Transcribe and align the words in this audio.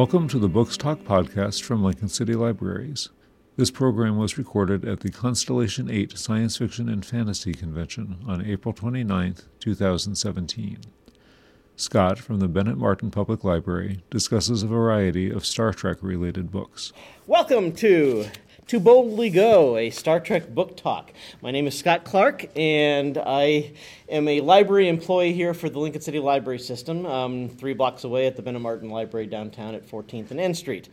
Welcome 0.00 0.28
to 0.28 0.38
the 0.38 0.48
Books 0.48 0.78
Talk 0.78 1.00
podcast 1.00 1.62
from 1.62 1.84
Lincoln 1.84 2.08
City 2.08 2.32
Libraries. 2.32 3.10
This 3.58 3.70
program 3.70 4.16
was 4.16 4.38
recorded 4.38 4.82
at 4.82 5.00
the 5.00 5.10
Constellation 5.10 5.90
8 5.90 6.16
Science 6.16 6.56
Fiction 6.56 6.88
and 6.88 7.04
Fantasy 7.04 7.52
Convention 7.52 8.16
on 8.26 8.42
April 8.42 8.72
29, 8.72 9.34
2017. 9.58 10.78
Scott 11.76 12.18
from 12.18 12.40
the 12.40 12.48
Bennett 12.48 12.78
Martin 12.78 13.10
Public 13.10 13.44
Library 13.44 14.02
discusses 14.08 14.62
a 14.62 14.66
variety 14.66 15.30
of 15.30 15.44
Star 15.44 15.74
Trek 15.74 15.98
related 16.00 16.50
books. 16.50 16.94
Welcome 17.26 17.72
to 17.72 18.24
To 18.70 18.78
Boldly 18.78 19.30
Go, 19.30 19.76
a 19.76 19.90
Star 19.90 20.20
Trek 20.20 20.48
book 20.54 20.76
talk. 20.76 21.12
My 21.42 21.50
name 21.50 21.66
is 21.66 21.76
Scott 21.76 22.04
Clark, 22.04 22.46
and 22.56 23.18
I 23.18 23.72
am 24.08 24.28
a 24.28 24.40
library 24.42 24.86
employee 24.86 25.32
here 25.32 25.54
for 25.54 25.68
the 25.68 25.80
Lincoln 25.80 26.02
City 26.02 26.20
Library 26.20 26.60
System, 26.60 27.04
um, 27.04 27.48
three 27.48 27.74
blocks 27.74 28.04
away 28.04 28.28
at 28.28 28.36
the 28.36 28.42
Bennett 28.42 28.62
Martin 28.62 28.88
Library 28.88 29.26
downtown 29.26 29.74
at 29.74 29.84
14th 29.90 30.30
and 30.30 30.38
N 30.38 30.54
Street. 30.54 30.88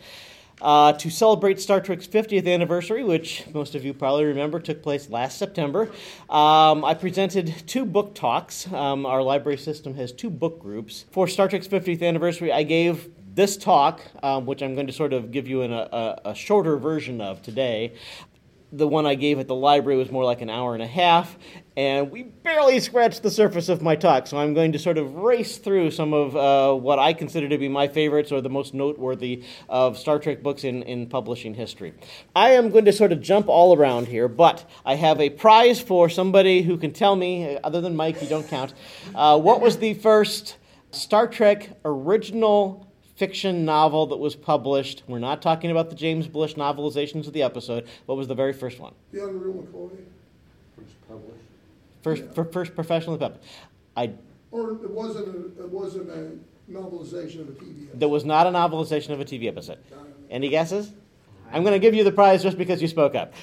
Uh, 0.59 0.91
to 0.93 1.11
celebrate 1.11 1.61
Star 1.61 1.79
Trek's 1.79 2.07
50th 2.07 2.51
anniversary, 2.51 3.03
which 3.03 3.43
most 3.53 3.75
of 3.75 3.85
you 3.85 3.93
probably 3.93 4.25
remember 4.25 4.59
took 4.59 4.81
place 4.81 5.07
last 5.11 5.37
September, 5.37 5.83
um, 6.31 6.83
I 6.83 6.95
presented 6.99 7.53
two 7.67 7.85
book 7.85 8.15
talks. 8.15 8.65
Um, 8.73 9.05
our 9.05 9.21
library 9.21 9.59
system 9.59 9.93
has 9.93 10.11
two 10.11 10.31
book 10.31 10.59
groups. 10.59 11.05
For 11.11 11.27
Star 11.27 11.47
Trek's 11.47 11.67
50th 11.67 12.01
anniversary, 12.01 12.51
I 12.51 12.63
gave 12.63 13.07
this 13.37 13.55
talk, 13.55 14.01
um, 14.23 14.47
which 14.47 14.63
I'm 14.63 14.73
going 14.73 14.87
to 14.87 14.93
sort 14.93 15.13
of 15.13 15.31
give 15.31 15.47
you 15.47 15.61
in 15.61 15.71
a, 15.71 15.87
a, 16.25 16.31
a 16.31 16.35
shorter 16.35 16.75
version 16.75 17.21
of 17.21 17.43
today, 17.43 17.93
the 18.71 18.87
one 18.87 19.05
I 19.05 19.13
gave 19.13 19.37
at 19.37 19.47
the 19.47 19.55
library 19.55 19.97
was 19.97 20.11
more 20.11 20.25
like 20.25 20.41
an 20.41 20.49
hour 20.49 20.73
and 20.73 20.81
a 20.81 20.87
half, 20.87 21.37
and 21.77 22.09
we 22.09 22.23
barely 22.23 22.79
scratched 22.79 23.21
the 23.21 23.29
surface 23.29 23.69
of 23.69 23.83
my 23.83 23.95
talk. 23.95 24.25
So 24.25 24.39
I'm 24.39 24.55
going 24.55 24.71
to 24.71 24.79
sort 24.79 24.97
of 24.97 25.17
race 25.17 25.59
through 25.59 25.91
some 25.91 26.13
of 26.13 26.35
uh, 26.35 26.73
what 26.73 26.97
I 26.97 27.13
consider 27.13 27.47
to 27.47 27.59
be 27.59 27.69
my 27.69 27.87
favorites 27.87 28.31
or 28.31 28.41
the 28.41 28.49
most 28.49 28.73
noteworthy 28.73 29.43
of 29.69 29.99
Star 29.99 30.17
Trek 30.17 30.41
books 30.41 30.63
in, 30.63 30.81
in 30.83 31.05
publishing 31.05 31.53
history. 31.53 31.93
I 32.35 32.49
am 32.53 32.71
going 32.71 32.85
to 32.85 32.91
sort 32.91 33.11
of 33.11 33.21
jump 33.21 33.47
all 33.47 33.77
around 33.77 34.07
here, 34.07 34.27
but 34.27 34.67
I 34.83 34.95
have 34.95 35.21
a 35.21 35.29
prize 35.29 35.79
for 35.79 36.09
somebody 36.09 36.63
who 36.63 36.75
can 36.75 36.91
tell 36.91 37.15
me, 37.15 37.59
other 37.63 37.81
than 37.81 37.95
Mike, 37.95 38.19
you 38.19 38.27
don't 38.27 38.47
count, 38.47 38.73
uh, 39.13 39.39
what 39.39 39.61
was 39.61 39.77
the 39.77 39.93
first 39.93 40.57
Star 40.89 41.27
Trek 41.27 41.69
original 41.85 42.86
fiction 43.17 43.65
novel 43.65 44.05
that 44.07 44.17
was 44.17 44.35
published. 44.35 45.03
We're 45.07 45.19
not 45.19 45.41
talking 45.41 45.71
about 45.71 45.89
the 45.89 45.95
James 45.95 46.27
Blish 46.27 46.53
novelizations 46.55 47.27
of 47.27 47.33
the 47.33 47.43
episode. 47.43 47.87
What 48.05 48.17
was 48.17 48.27
the 48.27 48.35
very 48.35 48.53
first 48.53 48.79
one? 48.79 48.93
The 49.11 49.23
Unreal 49.25 49.53
McCoy. 49.53 49.89
First 50.77 50.95
published. 51.09 51.43
First, 52.03 52.23
Yeah. 52.23 52.31
for, 52.31 52.45
first 52.45 52.75
professionally 52.75 53.17
published. 53.19 53.43
I 53.97 54.11
Or 54.51 54.71
it 54.71 54.91
wasn't 54.91 55.27
a, 55.35 55.63
it 55.63 55.69
wasn't 55.69 56.09
a 56.11 56.31
novelization 56.71 57.41
of 57.41 57.49
a 57.49 57.53
TV 57.53 57.83
episode. 57.85 57.99
that 57.99 58.07
was 58.09 58.23
not 58.23 58.45
a 58.47 58.51
novelization 58.51 59.09
of 59.09 59.19
a 59.19 59.25
TV 59.25 59.47
episode. 59.47 59.79
Any 60.29 60.49
guesses? 60.49 60.91
I'm 61.51 61.63
going 61.63 61.73
to 61.73 61.79
give 61.79 61.95
you 61.95 62.03
the 62.03 62.11
prize 62.11 62.43
just 62.43 62.57
because 62.57 62.81
you 62.81 62.89
spoke 62.89 63.15
up. 63.15 63.33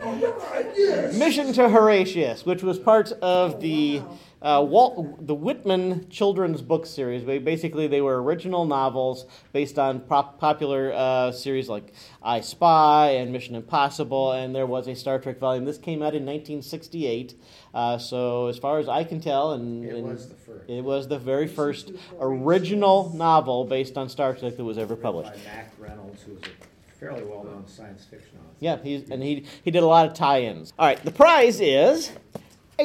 Oh, 0.00 0.72
yes. 0.76 1.14
Mission 1.18 1.52
to 1.54 1.68
Horatius, 1.68 2.46
which 2.46 2.62
was 2.62 2.78
part 2.78 3.10
of 3.20 3.60
the 3.60 4.00
uh, 4.42 4.60
Walt, 4.68 5.26
the 5.26 5.34
Whitman 5.34 6.08
children's 6.10 6.60
book 6.62 6.84
series. 6.84 7.22
Ba- 7.22 7.40
Basically, 7.40 7.86
they 7.86 8.00
were 8.00 8.22
original 8.22 8.64
novels 8.64 9.24
based 9.52 9.78
on 9.78 10.00
pop- 10.00 10.38
popular 10.38 10.92
uh, 10.92 11.30
series 11.32 11.68
like 11.68 11.92
I 12.22 12.40
Spy 12.40 13.10
and 13.10 13.32
Mission 13.32 13.54
Impossible, 13.54 14.32
and 14.32 14.54
there 14.54 14.66
was 14.66 14.88
a 14.88 14.94
Star 14.94 15.18
Trek 15.18 15.38
volume. 15.38 15.64
This 15.64 15.78
came 15.78 16.02
out 16.02 16.14
in 16.14 16.26
1968. 16.26 17.34
Uh, 17.74 17.98
so, 17.98 18.48
as 18.48 18.58
far 18.58 18.78
as 18.80 18.88
I 18.88 19.04
can 19.04 19.20
tell, 19.20 19.52
and, 19.52 19.84
It 19.84 19.94
and 19.94 20.04
was 20.06 20.28
the 20.28 20.34
first. 20.34 20.68
it 20.68 20.84
was 20.84 21.08
the 21.08 21.18
very 21.18 21.46
first 21.48 21.92
original 22.20 23.10
novel 23.14 23.64
based 23.64 23.96
on 23.96 24.08
Star 24.08 24.34
Trek 24.34 24.56
that 24.56 24.64
was 24.64 24.76
ever 24.78 24.96
published. 24.96 25.32
By 25.32 25.38
Mack 25.44 25.72
Reynolds, 25.78 26.22
who 26.22 26.34
was 26.34 26.42
a 26.42 26.88
fairly 26.98 27.24
well-known 27.24 27.66
science 27.66 28.04
fiction 28.04 28.30
author. 28.38 28.56
Yeah, 28.60 28.78
he's, 28.82 29.08
and 29.10 29.22
he, 29.22 29.44
he 29.64 29.70
did 29.70 29.82
a 29.82 29.86
lot 29.86 30.06
of 30.06 30.14
tie 30.14 30.42
ins. 30.42 30.72
All 30.78 30.86
right, 30.86 31.02
the 31.04 31.10
prize 31.10 31.60
is 31.60 32.12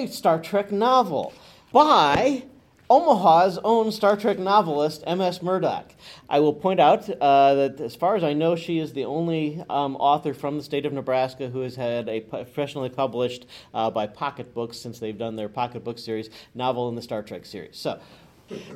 Star 0.06 0.40
Trek 0.40 0.72
novel 0.72 1.34
by 1.72 2.44
Omaha's 2.90 3.58
own 3.64 3.92
Star 3.92 4.16
Trek 4.16 4.38
novelist, 4.38 5.04
M.S. 5.08 5.42
Murdock. 5.42 5.92
I 6.30 6.40
will 6.40 6.54
point 6.54 6.80
out 6.80 7.10
uh, 7.10 7.56
that, 7.56 7.82
as 7.82 7.96
far 7.96 8.16
as 8.16 8.24
I 8.24 8.34
know, 8.34 8.56
she 8.56 8.80
is 8.80 8.94
the 8.94 9.06
only 9.06 9.64
um, 9.70 9.96
author 9.96 10.34
from 10.34 10.58
the 10.58 10.64
state 10.64 10.86
of 10.86 10.94
Nebraska 10.94 11.50
who 11.50 11.62
has 11.62 11.76
had 11.76 12.08
a 12.08 12.22
professionally 12.22 12.90
published 12.90 13.46
uh, 13.74 13.90
by 13.90 14.08
Pocket 14.08 14.54
Books, 14.54 14.78
since 14.78 15.00
they've 15.00 15.18
done 15.18 15.36
their 15.36 15.50
Pocket 15.50 15.84
Book 15.84 15.98
series, 15.98 16.30
novel 16.54 16.88
in 16.90 16.96
the 16.96 17.02
Star 17.02 17.24
Trek 17.24 17.46
series. 17.46 17.76
So, 17.76 18.00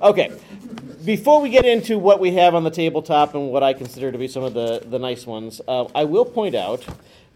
Okay, 0.02 0.34
before 1.06 1.40
we 1.40 1.50
get 1.50 1.64
into 1.64 1.98
what 1.98 2.20
we 2.20 2.34
have 2.34 2.56
on 2.56 2.66
the 2.66 2.70
tabletop 2.70 3.36
and 3.36 3.52
what 3.52 3.64
I 3.64 3.72
consider 3.72 4.12
to 4.12 4.18
be 4.18 4.28
some 4.28 4.44
of 4.44 4.53
the, 4.53 4.84
the 4.86 5.00
nice 5.00 5.26
ones, 5.26 5.62
uh, 5.66 5.86
I 5.96 6.03
will 6.03 6.26
point 6.26 6.56
out 6.56 6.86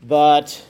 that 0.03 0.61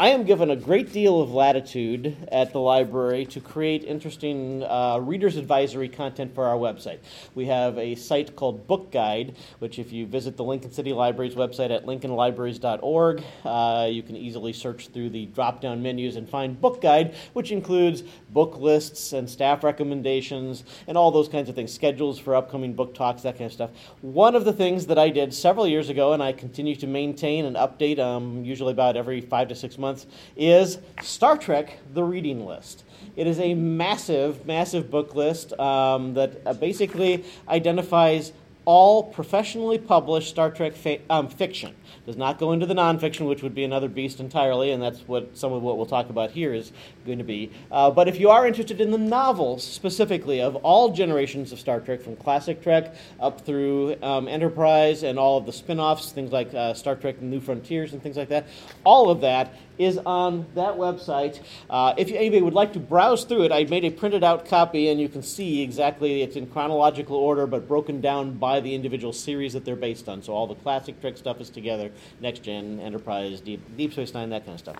I 0.00 0.08
am 0.08 0.24
given 0.24 0.48
a 0.48 0.56
great 0.56 0.94
deal 0.94 1.20
of 1.20 1.34
latitude 1.34 2.16
at 2.32 2.52
the 2.52 2.58
library 2.58 3.26
to 3.26 3.40
create 3.42 3.84
interesting 3.84 4.62
uh, 4.62 4.98
reader's 4.98 5.36
advisory 5.36 5.90
content 5.90 6.34
for 6.34 6.46
our 6.46 6.56
website. 6.56 7.00
We 7.34 7.44
have 7.48 7.76
a 7.76 7.94
site 7.96 8.34
called 8.34 8.66
Book 8.66 8.90
Guide, 8.90 9.36
which, 9.58 9.78
if 9.78 9.92
you 9.92 10.06
visit 10.06 10.38
the 10.38 10.42
Lincoln 10.42 10.72
City 10.72 10.94
Library's 10.94 11.34
website 11.34 11.70
at 11.70 11.84
lincolnlibraries.org, 11.84 13.22
uh, 13.44 13.88
you 13.90 14.02
can 14.02 14.16
easily 14.16 14.54
search 14.54 14.88
through 14.88 15.10
the 15.10 15.26
drop 15.26 15.60
down 15.60 15.82
menus 15.82 16.16
and 16.16 16.26
find 16.26 16.58
Book 16.58 16.80
Guide, 16.80 17.14
which 17.34 17.52
includes 17.52 18.02
book 18.30 18.56
lists 18.56 19.12
and 19.12 19.28
staff 19.28 19.62
recommendations 19.62 20.64
and 20.86 20.96
all 20.96 21.10
those 21.10 21.28
kinds 21.28 21.50
of 21.50 21.54
things, 21.54 21.74
schedules 21.74 22.18
for 22.18 22.34
upcoming 22.34 22.72
book 22.72 22.94
talks, 22.94 23.20
that 23.20 23.36
kind 23.36 23.44
of 23.48 23.52
stuff. 23.52 23.68
One 24.00 24.34
of 24.34 24.46
the 24.46 24.52
things 24.54 24.86
that 24.86 24.98
I 24.98 25.10
did 25.10 25.34
several 25.34 25.68
years 25.68 25.90
ago, 25.90 26.14
and 26.14 26.22
I 26.22 26.32
continue 26.32 26.76
to 26.76 26.86
maintain 26.86 27.44
and 27.44 27.54
update, 27.54 27.98
um, 27.98 28.46
usually 28.46 28.72
about 28.72 28.96
every 28.96 29.20
five 29.20 29.48
to 29.48 29.54
six 29.54 29.76
months, 29.76 29.89
is 30.36 30.78
Star 31.02 31.36
Trek: 31.36 31.78
The 31.94 32.02
Reading 32.02 32.46
List. 32.46 32.84
It 33.16 33.26
is 33.26 33.40
a 33.40 33.54
massive, 33.54 34.46
massive 34.46 34.90
book 34.90 35.14
list 35.14 35.52
um, 35.58 36.14
that 36.14 36.40
uh, 36.46 36.52
basically 36.54 37.24
identifies 37.48 38.32
all 38.66 39.02
professionally 39.02 39.78
published 39.78 40.28
Star 40.28 40.50
Trek 40.50 40.74
fa- 40.74 40.98
um, 41.08 41.28
fiction. 41.28 41.74
Does 42.06 42.16
not 42.16 42.38
go 42.38 42.52
into 42.52 42.66
the 42.66 42.74
nonfiction, 42.74 43.28
which 43.28 43.42
would 43.42 43.54
be 43.54 43.64
another 43.64 43.88
beast 43.88 44.20
entirely, 44.20 44.72
and 44.72 44.82
that's 44.82 45.00
what 45.08 45.36
some 45.36 45.52
of 45.52 45.62
what 45.62 45.76
we'll 45.76 45.86
talk 45.86 46.10
about 46.10 46.30
here 46.30 46.52
is 46.54 46.72
going 47.06 47.18
to 47.18 47.24
be. 47.24 47.50
Uh, 47.70 47.90
but 47.90 48.06
if 48.06 48.20
you 48.20 48.30
are 48.30 48.46
interested 48.46 48.80
in 48.80 48.90
the 48.90 48.98
novels 48.98 49.64
specifically 49.64 50.40
of 50.40 50.56
all 50.56 50.92
generations 50.92 51.52
of 51.52 51.58
Star 51.58 51.80
Trek, 51.80 52.00
from 52.00 52.16
classic 52.16 52.62
Trek 52.62 52.94
up 53.18 53.40
through 53.40 53.96
um, 54.02 54.28
Enterprise 54.28 55.02
and 55.02 55.18
all 55.18 55.38
of 55.38 55.46
the 55.46 55.52
spin 55.52 55.80
offs, 55.80 56.12
things 56.12 56.30
like 56.30 56.52
uh, 56.54 56.74
Star 56.74 56.96
Trek 56.96 57.20
New 57.20 57.40
Frontiers 57.40 57.92
and 57.92 58.02
things 58.02 58.16
like 58.16 58.28
that, 58.28 58.46
all 58.84 59.10
of 59.10 59.20
that 59.22 59.54
is 59.80 59.98
on 59.98 60.46
that 60.54 60.74
website. 60.74 61.40
Uh, 61.70 61.94
if 61.96 62.08
anybody 62.08 62.42
would 62.42 62.54
like 62.54 62.74
to 62.74 62.78
browse 62.78 63.24
through 63.24 63.44
it, 63.44 63.52
I 63.52 63.64
made 63.64 63.84
a 63.84 63.90
printed 63.90 64.22
out 64.22 64.44
copy, 64.46 64.90
and 64.90 65.00
you 65.00 65.08
can 65.08 65.22
see 65.22 65.62
exactly 65.62 66.22
it's 66.22 66.36
in 66.36 66.46
chronological 66.46 67.16
order, 67.16 67.46
but 67.46 67.66
broken 67.66 68.00
down 68.00 68.34
by 68.34 68.60
the 68.60 68.74
individual 68.74 69.12
series 69.12 69.54
that 69.54 69.64
they're 69.64 69.76
based 69.76 70.08
on. 70.08 70.22
So 70.22 70.34
all 70.34 70.46
the 70.46 70.54
classic 70.54 71.00
Trek 71.00 71.16
stuff 71.16 71.40
is 71.40 71.48
together: 71.48 71.90
Next 72.20 72.40
Gen, 72.42 72.78
Enterprise, 72.80 73.40
Deep, 73.40 73.60
Deep 73.76 73.92
Space 73.92 74.12
Nine, 74.12 74.30
that 74.30 74.44
kind 74.44 74.54
of 74.54 74.60
stuff. 74.60 74.76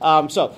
Um, 0.00 0.28
so. 0.28 0.54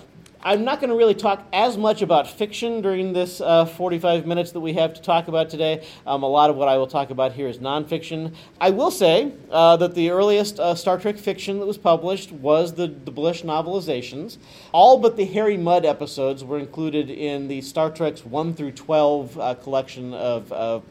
I'm 0.47 0.63
not 0.63 0.79
going 0.79 0.91
to 0.91 0.97
really 0.97 1.17
talk 1.17 1.45
as 1.53 1.77
much 1.77 2.03
about 2.03 2.29
fiction 2.29 2.81
during 2.81 3.13
this 3.13 3.41
uh, 3.41 3.65
45 3.65 4.27
minutes 4.27 4.53
that 4.53 4.61
we 4.61 4.75
have 4.75 4.95
to 4.95 5.03
talk 5.03 5.27
about 5.27 5.51
today. 5.51 5.85
Um, 6.07 6.23
a 6.23 6.29
lot 6.29 6.51
of 6.51 6.57
what 6.57 6.69
I 6.69 6.79
will 6.79 6.87
talk 6.87 7.11
about 7.11 7.33
here 7.33 7.49
is 7.49 7.59
nonfiction. 7.59 8.33
I 8.61 8.71
will 8.71 8.93
say 8.93 9.33
uh, 9.51 9.77
that 9.79 9.97
the 9.97 10.11
earliest 10.11 10.61
uh, 10.61 10.77
Star 10.77 11.01
Trek 11.01 11.19
fiction 11.19 11.59
that 11.59 11.67
was 11.67 11.79
published 11.79 12.31
was 12.31 12.75
the, 12.75 12.87
the 12.87 13.11
Blish 13.11 13.43
novelizations. 13.43 14.39
All 14.71 14.99
but 14.99 15.17
the 15.17 15.25
Harry 15.25 15.57
Mudd 15.57 15.85
episodes 15.85 16.45
were 16.45 16.61
included 16.61 17.11
in 17.11 17.49
the 17.49 17.61
Star 17.61 17.91
Trek's 17.91 18.25
1 18.25 18.55
through 18.55 18.71
12 18.71 19.41
uh, 19.41 19.55
collection 19.57 20.15
of, 20.15 20.53
um, 20.53 20.83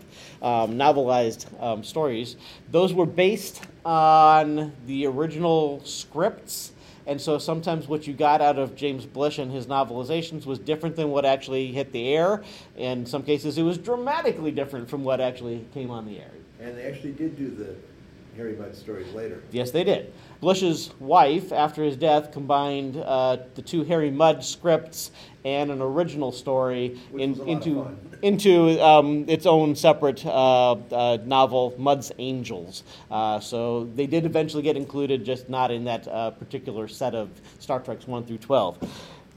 novelized 0.73 1.45
um, 1.63 1.81
stories. 1.81 2.35
Those 2.71 2.93
were 2.93 3.05
based 3.05 3.63
on 3.85 4.73
the 4.85 5.05
original 5.05 5.81
scripts. 5.85 6.73
And 7.07 7.21
so 7.21 7.37
sometimes 7.37 7.87
what 7.87 8.07
you 8.07 8.13
got 8.13 8.41
out 8.41 8.57
of 8.57 8.75
James 8.75 9.05
Blish 9.05 9.37
and 9.37 9.51
his 9.51 9.67
novelizations 9.67 10.45
was 10.45 10.57
different 10.57 10.95
than 10.95 11.11
what 11.11 11.23
actually 11.25 11.71
hit 11.71 11.91
the 11.91 12.13
air. 12.13 12.43
In 12.75 13.05
some 13.05 13.23
cases, 13.23 13.57
it 13.57 13.63
was 13.63 13.77
dramatically 13.77 14.51
different 14.51 14.89
from 14.89 15.03
what 15.03 15.21
actually 15.21 15.65
came 15.73 15.91
on 15.91 16.05
the 16.05 16.19
air. 16.19 16.31
And 16.59 16.75
they 16.75 16.83
actually 16.83 17.11
did 17.11 17.37
do 17.37 17.49
the 17.49 17.75
Harry 18.35 18.53
Mudd 18.53 18.75
stories 18.75 19.11
later. 19.13 19.43
Yes, 19.51 19.71
they 19.71 19.83
did. 19.83 20.13
Blish's 20.41 20.91
wife, 20.99 21.51
after 21.51 21.83
his 21.83 21.95
death, 21.95 22.31
combined 22.31 22.97
uh, 22.97 23.37
the 23.55 23.61
two 23.61 23.83
Harry 23.83 24.11
Mudd 24.11 24.43
scripts 24.43 25.11
and 25.43 25.71
an 25.71 25.81
original 25.81 26.31
story 26.31 26.99
in, 27.13 27.31
was 27.31 27.39
a 27.39 27.43
lot 27.43 27.61
of 27.61 27.67
into 27.67 27.97
into 28.21 28.83
um, 28.83 29.25
its 29.27 29.45
own 29.45 29.75
separate 29.75 30.25
uh, 30.25 30.71
uh, 30.71 31.17
novel, 31.25 31.75
Mudd's 31.77 32.11
Angels. 32.17 32.83
Uh, 33.11 33.39
so 33.39 33.85
they 33.95 34.07
did 34.07 34.25
eventually 34.25 34.63
get 34.63 34.75
included, 34.75 35.23
just 35.23 35.49
not 35.49 35.71
in 35.71 35.83
that 35.83 36.07
uh, 36.07 36.31
particular 36.31 36.87
set 36.87 37.13
of 37.13 37.29
Star 37.59 37.79
Trek's 37.79 38.07
one 38.07 38.25
through 38.25 38.39
twelve. 38.39 38.77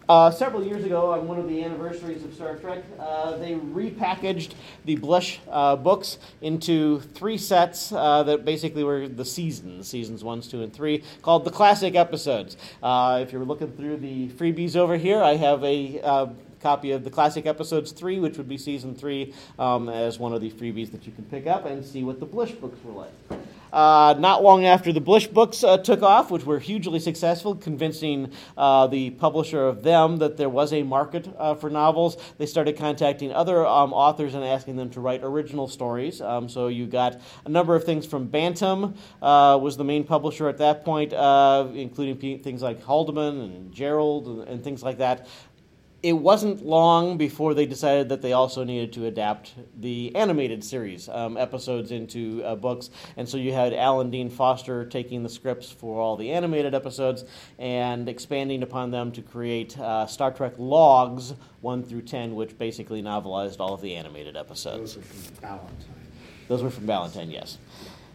Uh, 0.09 0.31
several 0.31 0.65
years 0.65 0.85
ago, 0.85 1.13
on 1.13 1.29
one 1.29 1.39
of 1.39 1.47
the 1.51 1.63
anniversaries 1.63 2.25
of 2.25 2.33
Star 2.33 2.57
Trek, 2.57 2.83
uh, 2.99 3.37
they 3.37 3.53
repackaged 3.53 4.53
the 4.87 4.97
Blish 4.97 5.39
uh, 5.51 5.77
books 5.77 6.17
into 6.41 7.01
three 7.01 7.37
sets 7.37 7.93
uh, 7.93 8.23
that 8.23 8.43
basically 8.43 8.83
were 8.83 9.07
the 9.07 9.25
seasons, 9.25 9.87
seasons 9.87 10.25
one, 10.25 10.41
two, 10.41 10.63
and 10.63 10.73
three, 10.73 11.05
called 11.21 11.45
the 11.45 11.51
classic 11.51 11.95
episodes. 11.95 12.57
Uh, 12.83 13.19
if 13.23 13.33
you're 13.33 13.45
looking 13.45 13.71
through 13.73 13.99
the 13.99 14.29
freebies 14.31 14.77
over 14.77 14.97
here, 14.97 15.23
I 15.23 15.37
have 15.37 15.63
a 15.63 16.01
uh, 16.01 16.27
copy 16.63 16.93
of 16.93 17.05
the 17.05 17.11
classic 17.11 17.45
episodes 17.47 17.93
3 17.93 18.19
which 18.19 18.37
would 18.37 18.49
be 18.49 18.59
season 18.59 18.93
3 18.93 19.33
um, 19.61 19.89
as 19.89 20.19
one 20.19 20.33
of 20.33 20.41
the 20.41 20.51
freebies 20.51 20.91
that 20.91 21.07
you 21.07 21.13
can 21.13 21.25
pick 21.27 21.47
up 21.47 21.67
and 21.67 21.85
see 21.85 22.03
what 22.03 22.19
the 22.19 22.27
blish 22.27 22.51
books 22.51 22.83
were 22.83 22.93
like 22.93 23.13
uh, 23.73 24.15
not 24.19 24.43
long 24.43 24.65
after 24.65 24.93
the 24.93 25.01
Blish 25.01 25.27
books 25.27 25.65
uh, 25.65 25.79
took 25.79 26.03
off, 26.03 26.31
which 26.31 26.45
were 26.45 26.59
hugely 26.59 27.01
successful, 27.01 27.55
convincing 27.55 28.33
uh, 28.57 28.87
the 28.87 29.11
publisher 29.11 29.67
of 29.67 29.83
them 29.83 30.19
that 30.19 30.37
there 30.37 30.49
was 30.49 30.73
a 30.73 30.83
market 30.83 31.29
uh, 31.39 31.55
for 31.55 31.71
novels, 31.71 32.17
they 32.39 32.47
started 32.47 32.77
contacting 32.77 33.33
other 33.33 33.67
um, 33.67 33.93
authors 33.93 34.35
and 34.35 34.45
asking 34.45 34.77
them 34.77 34.91
to 34.91 35.01
write 35.01 35.23
original 35.23 35.69
stories. 35.69 36.21
Um, 36.21 36.49
so 36.49 36.69
you 36.69 36.87
got 36.87 37.21
a 37.45 37.49
number 37.49 37.75
of 37.75 37.85
things 37.85 38.07
from 38.07 38.27
Bantam, 38.27 38.95
uh, 39.23 39.59
was 39.61 39.77
the 39.77 39.85
main 39.85 40.05
publisher 40.05 40.49
at 40.49 40.59
that 40.59 40.85
point, 40.85 41.13
uh, 41.13 41.67
including 41.75 42.17
p- 42.17 42.39
things 42.39 42.63
like 42.63 42.83
Haldeman 42.83 43.41
and 43.41 43.75
Gerrold 43.75 44.27
and, 44.27 44.49
and 44.49 44.65
things 44.65 44.83
like 44.83 44.99
that 44.99 45.27
it 46.03 46.13
wasn't 46.13 46.65
long 46.65 47.17
before 47.17 47.55
they 47.55 47.67
decided 47.67 48.09
that 48.11 48.23
they 48.23 48.33
also 48.33 48.63
needed 48.63 48.93
to 48.93 49.07
adapt 49.07 49.55
the 49.81 50.15
animated 50.15 50.63
series 50.63 51.09
um, 51.09 51.37
episodes 51.37 51.91
into 51.91 52.41
uh, 52.45 52.55
books. 52.55 52.91
And 53.17 53.29
so 53.29 53.37
you 53.37 53.53
had 53.53 53.75
Alan 53.75 54.09
Dean 54.11 54.31
Foster 54.31 54.85
taking 54.85 55.25
the 55.25 55.29
scripts 55.29 55.73
for 55.73 56.01
all 56.01 56.17
the 56.17 56.31
animated 56.31 56.73
episodes 56.73 57.25
and 57.59 58.09
expanding 58.09 58.63
upon 58.63 58.93
them 58.93 59.11
to 59.13 59.23
create 59.23 59.77
uh, 59.79 60.07
Star 60.07 60.31
Trek 60.31 60.55
Logs 60.57 61.35
1 61.63 61.83
through 61.83 62.03
10, 62.03 62.37
which 62.37 62.57
basically 62.57 63.03
novelized 63.03 63.57
all 63.59 63.75
of 63.75 63.81
the 63.81 63.97
animated 63.97 64.37
episodes. 64.37 64.95
Those 64.95 65.05
are 65.05 65.09
from 65.09 65.35
Ballantine. 65.41 65.95
Those 66.47 66.63
were 66.63 66.71
from 66.71 66.87
Ballantine, 66.87 67.31
yes. 67.33 67.59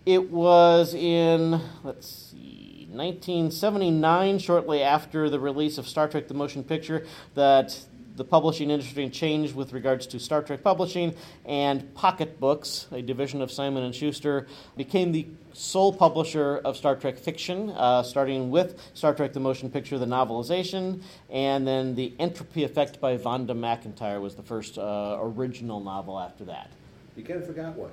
It 0.06 0.32
was 0.32 0.94
in, 0.94 1.60
let's 1.84 2.08
see, 2.08 2.63
1979, 2.94 4.40
shortly 4.40 4.82
after 4.82 5.30
the 5.30 5.40
release 5.40 5.78
of 5.78 5.88
Star 5.88 6.08
Trek 6.08 6.28
the 6.28 6.34
Motion 6.34 6.64
Picture, 6.64 7.06
that 7.34 7.78
the 8.16 8.24
publishing 8.24 8.70
industry 8.70 9.10
changed 9.10 9.56
with 9.56 9.74
regards 9.74 10.06
to 10.08 10.20
Star 10.20 10.42
Trek 10.44 10.64
publishing, 10.64 11.16
and 11.46 11.94
Pocket 11.96 12.40
Books, 12.40 12.88
a 12.92 13.02
division 13.02 13.42
of 13.42 13.52
Simon 13.52 13.84
and 13.84 13.96
Schuster, 13.96 14.48
became 14.78 15.12
the 15.12 15.28
sole 15.54 15.92
publisher 15.92 16.58
of 16.58 16.78
Star 16.78 16.96
Trek 16.96 17.18
fiction, 17.18 17.72
uh, 17.72 18.04
starting 18.04 18.52
with 18.52 18.80
Star 18.94 19.14
Trek 19.14 19.34
the 19.34 19.40
Motion 19.40 19.70
Picture, 19.70 19.98
the 19.98 20.06
novelization, 20.06 21.02
and 21.30 21.68
then 21.68 21.96
the 21.96 22.14
Entropy 22.20 22.64
Effect 22.64 23.02
by 23.02 23.18
Vonda 23.18 23.52
McIntyre 23.52 24.22
was 24.22 24.36
the 24.36 24.44
first 24.44 24.78
uh, 24.78 25.18
original 25.20 25.80
novel 25.80 26.20
after 26.20 26.46
that. 26.46 26.70
You 27.16 27.24
kind 27.24 27.40
of 27.40 27.48
forgot 27.48 27.76
one. 27.76 27.92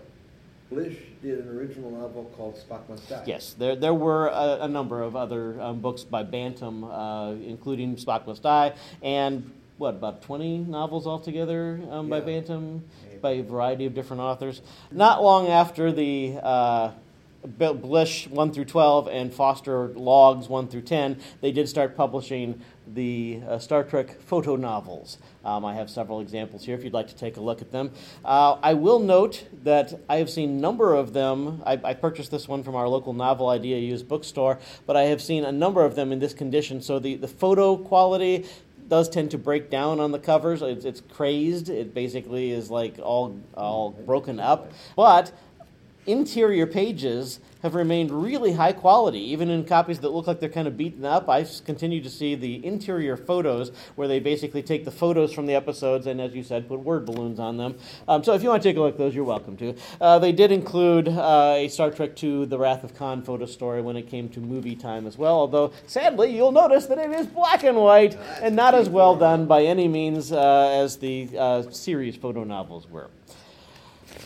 Blish 0.70 0.96
did 1.20 1.40
an 1.40 1.49
original 1.49 1.90
novel 1.90 2.32
called 2.37 2.56
Spock 2.56 2.88
Must 2.88 3.08
Die. 3.08 3.22
Yes, 3.26 3.55
there, 3.58 3.75
there 3.75 3.93
were 3.93 4.28
a, 4.28 4.58
a 4.62 4.69
number 4.69 5.02
of 5.02 5.17
other 5.17 5.61
um, 5.61 5.81
books 5.81 6.05
by 6.05 6.22
Bantam, 6.22 6.84
uh, 6.84 7.32
including 7.32 7.96
Spock 7.96 8.25
Must 8.26 8.40
Die, 8.40 8.72
and 9.02 9.50
what, 9.78 9.94
about 9.94 10.22
20 10.22 10.58
novels 10.58 11.06
altogether 11.08 11.81
um, 11.90 12.08
by 12.08 12.19
Yeah. 12.19 12.25
Bantam, 12.25 12.84
by 13.20 13.32
a 13.32 13.43
variety 13.43 13.84
of 13.87 13.94
different 13.94 14.22
authors. 14.22 14.62
Not 14.93 15.22
long 15.25 15.49
after 15.49 15.90
the 15.90 16.38
uh, 16.40 16.93
Blish 17.43 18.28
1 18.28 18.52
through 18.52 18.66
12 18.66 19.08
and 19.08 19.32
Foster 19.34 19.88
Logs 19.88 20.49
1 20.49 20.69
through 20.69 20.82
10, 20.82 21.19
they 21.40 21.50
did 21.50 21.69
start 21.69 21.96
publishing 21.96 22.61
the 22.94 23.40
uh, 23.48 23.58
Star 23.58 23.84
Trek 23.84 24.20
photo 24.20 24.56
novels. 24.56 25.19
Um, 25.44 25.64
I 25.64 25.75
have 25.75 25.90
several 25.90 26.20
examples 26.20 26.64
here 26.64 26.75
if 26.75 26.84
you'd 26.84 26.92
like 26.92 27.08
to 27.08 27.16
take 27.16 27.37
a 27.37 27.40
look 27.40 27.62
at 27.62 27.72
them. 27.72 27.92
Uh, 28.25 28.56
I 28.62 28.75
will 28.75 28.98
note 28.98 29.46
that 29.64 29.98
I 30.08 30.16
have 30.16 30.31
seen 30.31 30.50
a 30.50 30.60
number 30.60 30.94
of 30.94 31.12
them. 31.12 31.62
I, 31.64 31.81
I 31.82 31.94
purchased 31.94 32.31
this 32.31 32.48
one 32.48 32.62
from 32.62 32.75
our 32.75 32.88
local 32.88 33.12
Novel 33.12 33.48
Idea 33.48 33.78
used 33.78 34.08
bookstore, 34.08 34.58
but 34.87 34.96
I 34.96 35.04
have 35.04 35.22
seen 35.22 35.44
a 35.44 35.52
number 35.52 35.84
of 35.84 35.94
them 35.94 36.12
in 36.12 36.19
this 36.19 36.34
condition. 36.34 36.81
So 36.81 36.98
the, 36.98 37.16
the 37.16 37.28
photo 37.28 37.76
quality 37.76 38.46
does 38.88 39.08
tend 39.08 39.31
to 39.31 39.38
break 39.38 39.70
down 39.70 40.00
on 40.00 40.10
the 40.12 40.19
covers. 40.19 40.62
It's, 40.62 40.84
it's 40.84 41.00
crazed. 41.00 41.69
It 41.69 41.94
basically 41.94 42.50
is 42.50 42.70
like 42.70 42.98
all 42.98 43.38
all 43.54 43.92
broken 43.92 44.40
up. 44.40 44.72
But 44.96 45.32
interior 46.06 46.66
pages 46.66 47.40
have 47.62 47.75
remained 47.75 48.11
really 48.11 48.53
high 48.53 48.73
quality, 48.73 49.21
even 49.33 49.51
in 49.51 49.65
copies 49.65 50.01
that 50.01 50.11
look 50.11 50.27
like 50.27 50.41
they're 50.41 50.49
kind 50.49 50.69
of 50.69 50.77
beaten 50.77 51.05
up. 51.05 51.29
I 51.29 51.45
continue 51.65 52.03
to 52.03 52.11
see 52.11 52.35
the 52.35 52.65
interior 52.65 53.17
photos 53.17 53.71
where 53.97 54.09
they 54.09 54.21
basically 54.21 54.62
take 54.62 54.85
the 54.85 54.91
photos 54.91 55.33
from 55.33 55.47
the 55.47 55.55
episodes 55.55 56.07
and, 56.07 56.21
as 56.21 56.35
you 56.35 56.43
said, 56.43 56.69
put 56.69 56.81
word 56.81 57.07
balloons 57.07 57.39
on 57.39 57.57
them. 57.57 57.77
Um, 58.09 58.25
so 58.25 58.35
if 58.35 58.43
you 58.43 58.49
want 58.49 58.62
to 58.62 58.69
take 58.69 58.77
a 58.77 58.81
look 58.81 58.95
at 58.95 58.99
those, 58.99 59.15
you're 59.15 59.25
welcome 59.25 59.57
to. 59.59 59.75
Uh, 60.01 60.19
they 60.19 60.33
did 60.33 60.53
include 60.53 61.09
uh, 61.09 61.55
a 61.57 61.69
Star 61.69 61.91
Trek 61.91 62.23
II 62.23 62.47
The 62.47 62.59
Wrath 62.59 62.85
of 62.85 62.95
Khan 62.95 63.23
photo 63.23 63.47
story 63.47 63.83
when 63.83 63.97
it 63.97 64.09
came 64.09 64.29
to 64.31 64.41
movie 64.41 64.77
time 64.77 65.07
as 65.07 65.19
well, 65.19 65.35
although 65.35 65.73
sadly 65.87 66.35
you'll 66.35 66.53
notice 66.53 66.87
that 66.87 66.99
it 66.99 67.11
is 67.11 67.27
black 67.27 67.65
and 67.65 67.77
white 67.77 68.17
and 68.41 68.57
not 68.57 68.75
as 68.75 68.89
well 68.89 69.17
done 69.17 69.47
by 69.47 69.65
any 69.65 69.89
means 69.89 70.33
uh, 70.33 70.69
as 70.73 70.97
the 70.97 71.29
uh, 71.39 71.71
series 71.71 72.17
photo 72.17 72.45
novels 72.45 72.89
were. 72.89 73.11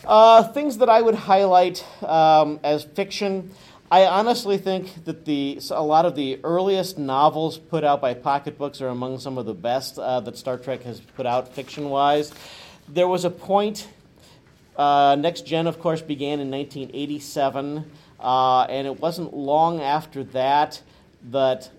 Uh, 0.03 0.43
things 0.43 0.79
that 0.79 0.89
I 0.89 1.01
would 1.01 1.15
highlight 1.15 1.85
um, 2.03 2.59
as 2.63 2.83
fiction. 2.83 3.51
I 3.91 4.05
honestly 4.05 4.57
think 4.57 5.05
that 5.05 5.25
the 5.25 5.59
a 5.69 5.83
lot 5.83 6.05
of 6.05 6.15
the 6.15 6.39
earliest 6.43 6.97
novels 6.97 7.57
put 7.57 7.83
out 7.83 8.01
by 8.01 8.13
Pocketbooks 8.15 8.81
are 8.81 8.87
among 8.87 9.19
some 9.19 9.37
of 9.37 9.45
the 9.45 9.53
best 9.53 9.99
uh, 9.99 10.19
that 10.21 10.37
Star 10.37 10.57
Trek 10.57 10.81
has 10.83 10.99
put 10.99 11.25
out 11.25 11.53
fiction-wise. 11.53 12.33
There 12.87 13.07
was 13.07 13.25
a 13.25 13.29
point. 13.29 13.87
Uh, 14.75 15.15
Next 15.17 15.45
Gen, 15.45 15.67
of 15.67 15.79
course, 15.79 16.01
began 16.01 16.39
in 16.39 16.51
1987, 16.51 17.89
uh, 18.19 18.61
and 18.63 18.87
it 18.87 18.99
wasn't 18.99 19.33
long 19.33 19.81
after 19.81 20.23
that 20.25 20.81
that 21.29 21.69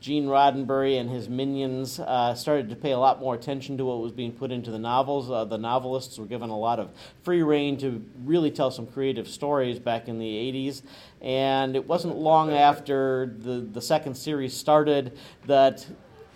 Gene 0.00 0.26
Roddenberry 0.26 0.98
and 0.98 1.08
his 1.08 1.28
minions 1.28 2.00
uh, 2.00 2.34
started 2.34 2.68
to 2.70 2.76
pay 2.76 2.92
a 2.92 2.98
lot 2.98 3.20
more 3.20 3.34
attention 3.34 3.76
to 3.78 3.84
what 3.84 4.00
was 4.00 4.12
being 4.12 4.32
put 4.32 4.50
into 4.50 4.70
the 4.70 4.78
novels. 4.78 5.30
Uh, 5.30 5.44
the 5.44 5.58
novelists 5.58 6.18
were 6.18 6.26
given 6.26 6.50
a 6.50 6.58
lot 6.58 6.78
of 6.78 6.90
free 7.22 7.42
rein 7.42 7.76
to 7.78 8.04
really 8.24 8.50
tell 8.50 8.70
some 8.70 8.86
creative 8.86 9.28
stories 9.28 9.78
back 9.78 10.08
in 10.08 10.18
the 10.18 10.26
80s. 10.26 10.82
And 11.20 11.76
it 11.76 11.86
wasn't 11.86 12.16
long 12.16 12.52
after 12.52 13.34
the, 13.38 13.60
the 13.60 13.80
second 13.80 14.14
series 14.14 14.54
started 14.54 15.18
that 15.46 15.86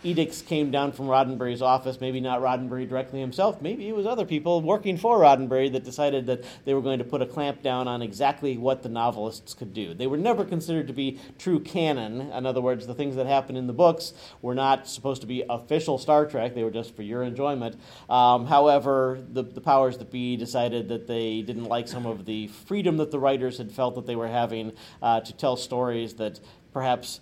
edicts 0.06 0.40
came 0.40 0.70
down 0.70 0.92
from 0.92 1.06
Roddenberry's 1.06 1.60
office, 1.60 2.00
maybe 2.00 2.20
not 2.20 2.40
Roddenberry 2.40 2.88
directly 2.88 3.20
himself, 3.20 3.60
maybe 3.60 3.88
it 3.88 3.96
was 3.96 4.06
other 4.06 4.24
people 4.24 4.62
working 4.62 4.96
for 4.96 5.18
Roddenberry 5.18 5.72
that 5.72 5.84
decided 5.84 6.26
that 6.26 6.44
they 6.64 6.74
were 6.74 6.80
going 6.80 6.98
to 6.98 7.04
put 7.04 7.22
a 7.22 7.26
clamp 7.26 7.62
down 7.62 7.88
on 7.88 8.02
exactly 8.02 8.56
what 8.56 8.82
the 8.82 8.88
novelists 8.88 9.52
could 9.52 9.74
do. 9.74 9.94
They 9.94 10.06
were 10.06 10.16
never 10.16 10.44
considered 10.44 10.86
to 10.86 10.92
be 10.92 11.18
true 11.38 11.60
canon. 11.60 12.20
In 12.20 12.46
other 12.46 12.60
words, 12.60 12.86
the 12.86 12.94
things 12.94 13.16
that 13.16 13.26
happen 13.26 13.56
in 13.56 13.66
the 13.66 13.72
books 13.72 14.14
were 14.42 14.54
not 14.54 14.88
supposed 14.88 15.22
to 15.22 15.26
be 15.26 15.44
official 15.48 15.98
Star 15.98 16.26
Trek, 16.26 16.54
they 16.54 16.62
were 16.62 16.70
just 16.70 16.94
for 16.94 17.02
your 17.02 17.22
enjoyment. 17.22 17.76
Um, 18.08 18.46
however, 18.46 19.22
the, 19.32 19.42
the 19.42 19.60
powers 19.60 19.98
that 19.98 20.10
be 20.10 20.36
decided 20.36 20.88
that 20.88 21.06
they 21.06 21.42
didn't 21.42 21.64
like 21.64 21.88
some 21.88 22.06
of 22.06 22.24
the 22.26 22.46
freedom 22.46 22.96
that 22.98 23.10
the 23.10 23.18
writers 23.18 23.58
had 23.58 23.72
felt 23.72 23.96
that 23.96 24.06
they 24.06 24.16
were 24.16 24.28
having 24.28 24.72
uh, 25.02 25.20
to 25.20 25.32
tell 25.32 25.56
stories 25.56 26.14
that 26.14 26.38
perhaps 26.72 27.20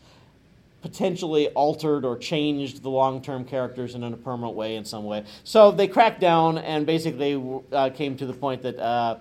potentially 0.84 1.48
altered 1.54 2.04
or 2.04 2.14
changed 2.14 2.82
the 2.82 2.90
long-term 2.90 3.42
characters 3.46 3.94
in 3.94 4.04
a 4.04 4.14
permanent 4.18 4.54
way 4.54 4.76
in 4.76 4.84
some 4.84 5.04
way. 5.06 5.24
So 5.42 5.70
they 5.70 5.88
cracked 5.88 6.20
down 6.20 6.58
and 6.58 6.84
basically 6.84 7.42
uh, 7.72 7.88
came 7.88 8.18
to 8.18 8.26
the 8.26 8.34
point 8.34 8.60
that 8.60 8.78
uh, 8.78 9.20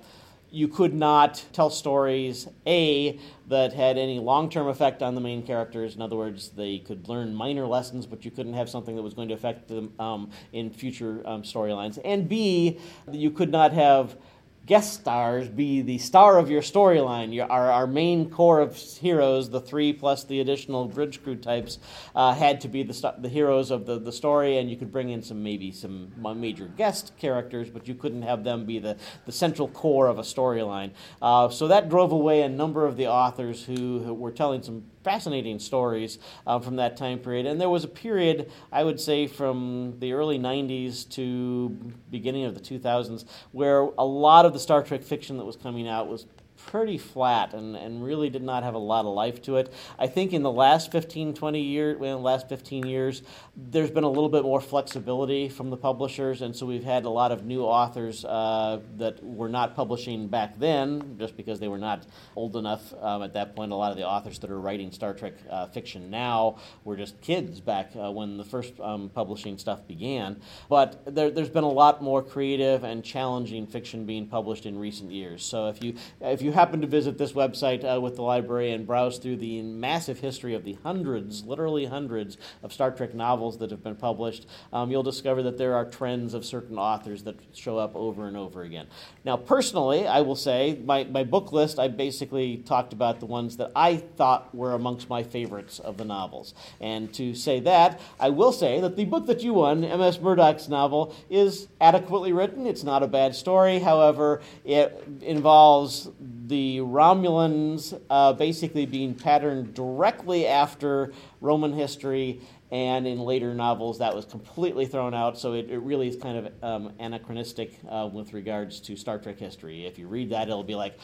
you 0.52 0.68
could 0.68 0.94
not 0.94 1.42
tell 1.54 1.70
stories 1.70 2.50
a 2.68 3.18
that 3.48 3.72
had 3.72 3.98
any 3.98 4.20
long-term 4.20 4.68
effect 4.68 5.02
on 5.02 5.16
the 5.16 5.22
main 5.22 5.42
characters. 5.42 5.96
In 5.96 6.02
other 6.02 6.18
words, 6.18 6.50
they 6.50 6.80
could 6.80 7.08
learn 7.08 7.34
minor 7.34 7.66
lessons, 7.66 8.06
but 8.06 8.26
you 8.26 8.32
couldn't 8.32 8.56
have 8.56 8.70
something 8.70 8.98
that 8.98 9.02
was 9.02 9.14
going 9.14 9.30
to 9.30 9.34
affect 9.34 9.70
them 9.70 9.94
um, 10.00 10.32
in 10.52 10.70
future 10.70 11.22
um, 11.26 11.44
storylines. 11.44 11.98
And 12.04 12.28
b 12.28 12.78
you 13.10 13.32
could 13.32 13.52
not 13.52 13.72
have 13.72 14.18
guest 14.66 14.94
stars 14.94 15.50
be 15.50 15.82
the 15.82 15.98
star 15.98 16.38
of 16.38 16.50
your 16.50 16.62
storyline. 16.62 17.46
Our, 17.50 17.72
our 17.72 17.88
main 17.88 18.30
core 18.30 18.62
of 18.62 18.78
heroes, 18.78 19.50
the 19.50 19.60
three 19.60 19.92
plus 19.92 20.24
the 20.24 20.40
additional 20.40 20.86
bridge 20.86 21.22
crew 21.22 21.36
types, 21.36 21.80
uh, 22.16 22.34
had 22.34 22.62
to 22.62 22.70
be 22.70 22.84
the, 22.84 22.94
sta- 22.94 23.16
the 23.20 23.30
heroes 23.30 23.72
of 23.72 23.86
the, 23.86 24.00
the 24.00 24.12
story, 24.12 24.58
and 24.58 24.70
you 24.70 24.78
could 24.78 24.92
bring 24.92 25.10
in 25.10 25.22
some 25.22 25.44
maybe 25.44 25.72
some 25.72 26.12
major 26.38 26.68
guest 26.68 27.12
characters, 27.18 27.70
but 27.70 27.88
you 27.88 27.96
couldn't 27.96 28.22
have 28.22 28.44
them 28.44 28.66
be 28.66 28.80
the, 28.80 28.98
the 29.26 29.32
central 29.32 29.68
core 29.68 30.08
of 30.08 30.18
a 30.18 30.24
storyline. 30.24 30.92
Uh, 31.22 31.50
so 31.50 31.68
that 31.68 31.90
drove 31.90 32.12
away 32.12 32.42
a 32.42 32.50
number 32.50 32.86
of 32.86 32.96
the 32.96 33.08
authors 33.08 33.66
who, 33.66 34.00
who 34.00 34.14
were 34.14 34.32
telling 34.32 34.64
some 34.64 34.86
fascinating 35.04 35.60
stories 35.60 36.20
uh, 36.48 36.60
from 36.60 36.78
that 36.78 36.98
time 36.98 37.20
period. 37.20 37.46
And 37.46 37.60
there 37.60 37.70
was 37.70 37.84
a 37.84 37.88
period, 37.88 38.52
I 38.72 38.84
would 38.84 39.00
say, 39.00 39.28
from 39.28 39.96
the 40.00 40.14
early 40.14 40.40
90s 40.40 41.10
to 41.12 41.70
beginning 42.10 42.46
of 42.46 42.56
the 42.56 42.62
2000s, 42.62 43.26
where 43.52 43.82
a 43.98 44.06
lot 44.06 44.46
of 44.46 44.54
the 44.54 44.60
Star 44.60 44.84
Trek 44.84 45.04
fiction 45.04 45.38
that 45.38 45.46
was 45.46 45.56
coming 45.56 45.88
out 45.88 46.08
was 46.08 46.26
pretty 46.66 46.98
flat 46.98 47.54
and, 47.54 47.76
and 47.76 48.04
really 48.04 48.30
did 48.30 48.44
not 48.44 48.64
have 48.64 48.74
a 48.74 48.80
lot 48.80 49.06
of 49.06 49.14
life 49.14 49.42
to 49.44 49.58
it. 49.58 49.72
I 50.00 50.08
think 50.08 50.34
in 50.34 50.44
the 50.44 50.52
last 50.52 50.92
15, 50.92 51.34
20 51.34 51.62
years, 51.62 51.98
well, 51.98 52.18
in 52.18 52.24
the 52.24 52.26
last 52.26 52.50
15 52.50 52.86
years, 52.86 53.22
there's 53.56 53.92
been 53.92 54.04
a 54.04 54.10
little 54.10 54.30
bit 54.30 54.44
more 54.44 54.62
flexibility 54.62 55.50
from 55.50 55.70
the 55.70 55.78
publishers, 55.78 56.42
and 56.42 56.56
so 56.56 56.66
we've 56.66 56.84
had 56.84 57.06
a 57.06 57.10
lot 57.10 57.32
of 57.32 57.46
new 57.46 57.64
authors 57.64 58.26
uh, 58.26 58.80
that 58.98 59.24
were 59.24 59.50
not 59.50 59.76
publishing 59.76 60.28
back 60.28 60.58
then, 60.58 61.16
just 61.20 61.38
because 61.38 61.60
they 61.60 61.68
were 61.68 61.78
not 61.78 62.06
old 62.36 62.56
enough 62.56 62.94
um, 63.02 63.22
at 63.24 63.34
that 63.34 63.56
point. 63.56 63.72
A 63.72 63.76
lot 63.76 63.92
of 63.92 63.98
the 63.98 64.08
authors 64.08 64.40
that 64.40 64.50
are 64.50 64.60
writing 64.60 64.92
Star 64.92 65.14
Trek 65.14 65.34
uh, 65.50 65.68
fiction 65.68 66.10
now 66.10 66.58
were 66.84 66.96
just 66.96 67.20
kids 67.22 67.60
back 67.60 67.92
uh, 67.96 68.12
when 68.12 68.38
the 68.38 68.44
first 68.44 68.80
um, 68.80 69.10
publishing 69.10 69.58
stuff 69.58 69.88
began. 69.88 70.42
But 70.70 71.14
there, 71.14 71.32
has 71.32 71.50
been 71.50 71.64
a 71.64 71.70
lot 71.70 72.02
more 72.02 72.24
creative 72.24 72.84
and 72.84 73.04
challenging 73.04 73.68
fiction 73.68 74.06
being 74.06 74.28
published 74.28 74.66
in 74.66 74.80
recent 74.80 75.12
years. 75.12 75.44
So 75.44 75.68
if 75.68 75.84
you 75.84 75.96
if 76.22 76.42
you 76.42 76.53
happen 76.54 76.82
to 76.82 76.88
visit 76.88 77.18
this 77.18 77.34
website 77.34 77.84
uh, 77.84 78.00
with 78.00 78.16
the 78.16 78.22
library 78.22 78.72
and 78.72 78.86
browse 78.86 79.18
through 79.18 79.38
the 79.38 79.62
massive 79.62 80.20
history 80.20 80.54
of 80.54 80.64
the 80.64 80.78
hundreds, 80.84 81.44
literally 81.44 81.86
hundreds, 81.86 82.38
of 82.62 82.74
Star 82.74 82.92
Trek 82.92 83.14
novels 83.14 83.58
that 83.60 83.72
have 83.72 83.84
been 83.84 83.96
published, 83.96 84.46
um, 84.72 84.92
you'll 84.92 85.04
discover 85.04 85.44
that 85.44 85.58
there 85.58 85.76
are 85.76 85.86
trends 85.86 86.34
of 86.34 86.46
certain 86.46 86.78
authors 86.78 87.24
that 87.24 87.36
show 87.54 87.78
up 87.78 87.96
over 87.96 88.28
and 88.28 88.38
over 88.38 88.64
again. 88.64 88.88
Now, 89.26 89.38
personally, 89.38 90.08
I 90.08 90.22
will 90.22 90.36
say 90.36 90.80
my, 90.84 91.04
my 91.06 91.24
book 91.24 91.52
list, 91.52 91.80
I 91.80 91.88
basically 91.88 92.58
talked 92.58 92.94
about 92.94 93.20
the 93.20 93.26
ones 93.26 93.58
that 93.58 93.72
I 93.76 93.98
thought 93.98 94.54
were 94.54 94.74
amongst 94.74 95.10
my 95.10 95.24
favorites 95.24 95.80
of 95.80 95.98
the 95.98 96.06
novels. 96.06 96.54
And 96.80 97.14
to 97.16 97.34
say 97.36 97.60
that, 97.62 98.00
I 98.20 98.30
will 98.30 98.52
say 98.52 98.80
that 98.82 98.96
the 98.96 99.06
book 99.06 99.26
that 99.28 99.42
you 99.42 99.54
won, 99.56 99.84
M.S. 99.84 100.20
Murdock's 100.20 100.68
novel, 100.68 101.16
is 101.30 101.68
adequately 101.82 102.34
written. 102.34 102.68
It's 102.68 102.84
not 102.84 103.04
a 103.04 103.08
bad 103.08 103.36
story. 103.36 103.80
However, 103.80 104.42
it 104.66 105.04
involves 105.22 106.10
the 106.46 106.80
Romulans 106.80 108.00
uh, 108.10 108.34
basically 108.34 108.86
being 108.86 109.16
patterned 109.16 109.74
directly 109.74 110.46
after 110.48 111.14
Roman 111.42 111.74
history, 111.74 112.42
and 112.72 113.06
in 113.06 113.20
later 113.20 113.54
novels 113.54 114.00
that 114.00 114.16
was 114.16 114.26
completely 114.26 114.86
thrown 114.86 115.14
out. 115.14 115.38
So 115.38 115.54
it, 115.54 115.70
it 115.70 115.78
really 115.80 116.08
is 116.08 116.16
kind 116.18 116.38
of 116.40 116.64
um, 116.64 116.94
anachronistic 117.00 117.80
uh, 117.88 118.10
with 118.12 118.34
regards 118.34 118.80
to 118.82 118.96
Star 118.96 119.20
Trek 119.20 119.40
history. 119.40 119.86
If 119.86 120.00
you 120.00 120.08
read 120.08 120.32
that, 120.32 120.48
it'll 120.48 120.64
be 120.64 120.76
like, 120.76 120.98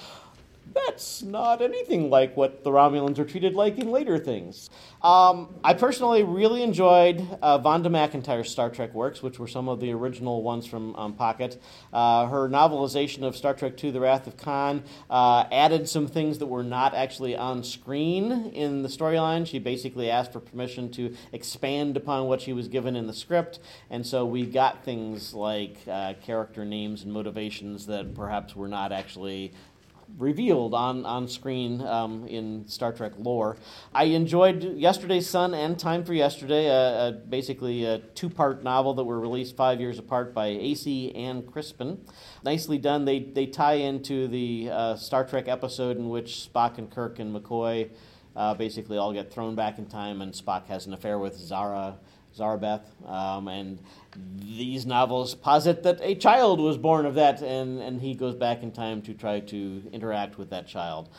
that's 0.74 1.22
not 1.22 1.62
anything 1.62 2.10
like 2.10 2.36
what 2.36 2.64
the 2.64 2.72
Romulans 2.72 3.20
are 3.20 3.26
treated 3.26 3.54
like 3.54 3.78
in 3.78 3.92
later 3.92 4.18
things. 4.18 4.70
Um, 5.02 5.56
I 5.64 5.74
personally 5.74 6.24
really 6.24 6.62
enjoyed 6.62 7.26
uh, 7.42 7.60
Vonda 7.60 7.88
McIntyre's 7.88 8.50
Star 8.50 8.70
Trek 8.70 8.94
works, 8.94 9.24
which 9.24 9.40
were 9.40 9.48
some 9.48 9.70
of 9.70 9.80
the 9.80 9.92
original 9.94 10.44
ones 10.44 10.66
from 10.66 10.96
um, 10.96 11.14
Pocket. 11.14 11.62
Uh, 11.94 12.28
her 12.28 12.50
novelization 12.50 13.24
of 13.24 13.36
Star 13.36 13.54
Trek 13.54 13.82
II 13.82 13.92
The 13.92 14.00
Wrath 14.02 14.28
of 14.28 14.36
Khan 14.38 14.84
uh, 15.10 15.46
added 15.52 15.88
some 15.88 16.08
things 16.08 16.38
that 16.40 16.48
were 16.48 16.64
not 16.64 16.94
actually 16.94 17.36
on 17.36 17.64
screen 17.64 18.52
in 18.54 18.84
the 18.84 18.90
storyline. 18.90 19.48
She 19.48 19.60
basically 19.60 20.10
asked 20.10 20.34
for 20.34 20.40
permission 20.40 20.92
to 20.92 21.16
expand 21.32 21.96
upon 21.96 22.28
what 22.28 22.42
she 22.42 22.52
was 22.54 22.68
given 22.68 22.96
in 22.96 23.08
the 23.08 23.14
script, 23.14 23.60
and 23.90 24.06
so 24.06 24.26
we 24.26 24.46
got 24.46 24.84
things 24.84 25.34
like 25.34 25.78
uh, 25.90 26.14
character 26.22 26.66
names 26.66 27.04
and 27.04 27.14
motivations 27.14 27.86
that 27.86 28.14
perhaps 28.14 28.56
were 28.56 28.68
not 28.68 28.92
actually 28.92 29.54
revealed 30.18 30.74
on, 30.74 31.06
on 31.06 31.28
screen 31.28 31.82
um, 31.82 32.28
in 32.28 32.68
Star 32.68 32.92
Trek 32.92 33.14
lore. 33.18 33.58
I 33.94 34.06
enjoyed 34.06 34.64
Yesterday's 34.78 35.30
Son 35.30 35.54
and 35.54 35.78
Time 35.78 36.04
for 36.04 36.14
Yesterday, 36.14 37.20
basically 37.30 37.86
a 37.86 38.00
two 38.00 38.30
part 38.30 38.64
novel 38.64 38.94
that 38.96 39.04
were 39.04 39.20
released 39.20 39.56
five 39.56 39.80
years 39.80 40.00
apart 40.00 40.34
by 40.34 40.48
A.C. 40.48 41.14
and 41.16 41.46
Crispin. 41.46 42.04
Nicely 42.44 42.78
done. 42.78 43.06
They, 43.06 43.20
they 43.20 43.46
tie 43.46 43.76
into 43.76 44.28
the 44.28 44.70
uh, 44.72 44.96
Star 44.96 45.26
Trek 45.26 45.48
episode 45.48 45.98
in 45.98 46.10
which 46.10 46.50
Spock 46.54 46.78
and 46.78 46.90
Kirk 46.90 47.20
and 47.20 47.36
McCoy 47.36 47.90
uh, 48.36 48.54
basically 48.54 48.98
all 48.98 49.14
get 49.14 49.32
thrown 49.32 49.56
back 49.56 49.78
in 49.78 49.86
time, 49.86 50.22
and 50.22 50.34
Spock 50.34 50.68
has 50.68 50.86
an 50.86 50.94
affair 50.94 51.20
with 51.20 51.36
Zara. 51.36 51.98
Zarabeth, 52.40 52.82
um, 53.08 53.48
and 53.48 53.80
these 54.38 54.86
novels 54.86 55.36
posit 55.36 55.84
that 55.84 56.00
a 56.02 56.16
child 56.16 56.60
was 56.60 56.78
born 56.78 57.06
of 57.06 57.16
that, 57.16 57.42
and, 57.42 57.80
and 57.80 58.02
he 58.02 58.16
goes 58.16 58.36
back 58.36 58.64
in 58.64 58.72
time 58.72 59.02
to 59.04 59.14
try 59.14 59.40
to 59.40 59.84
interact 59.92 60.38
with 60.38 60.50
that 60.50 60.68
child. 60.68 61.10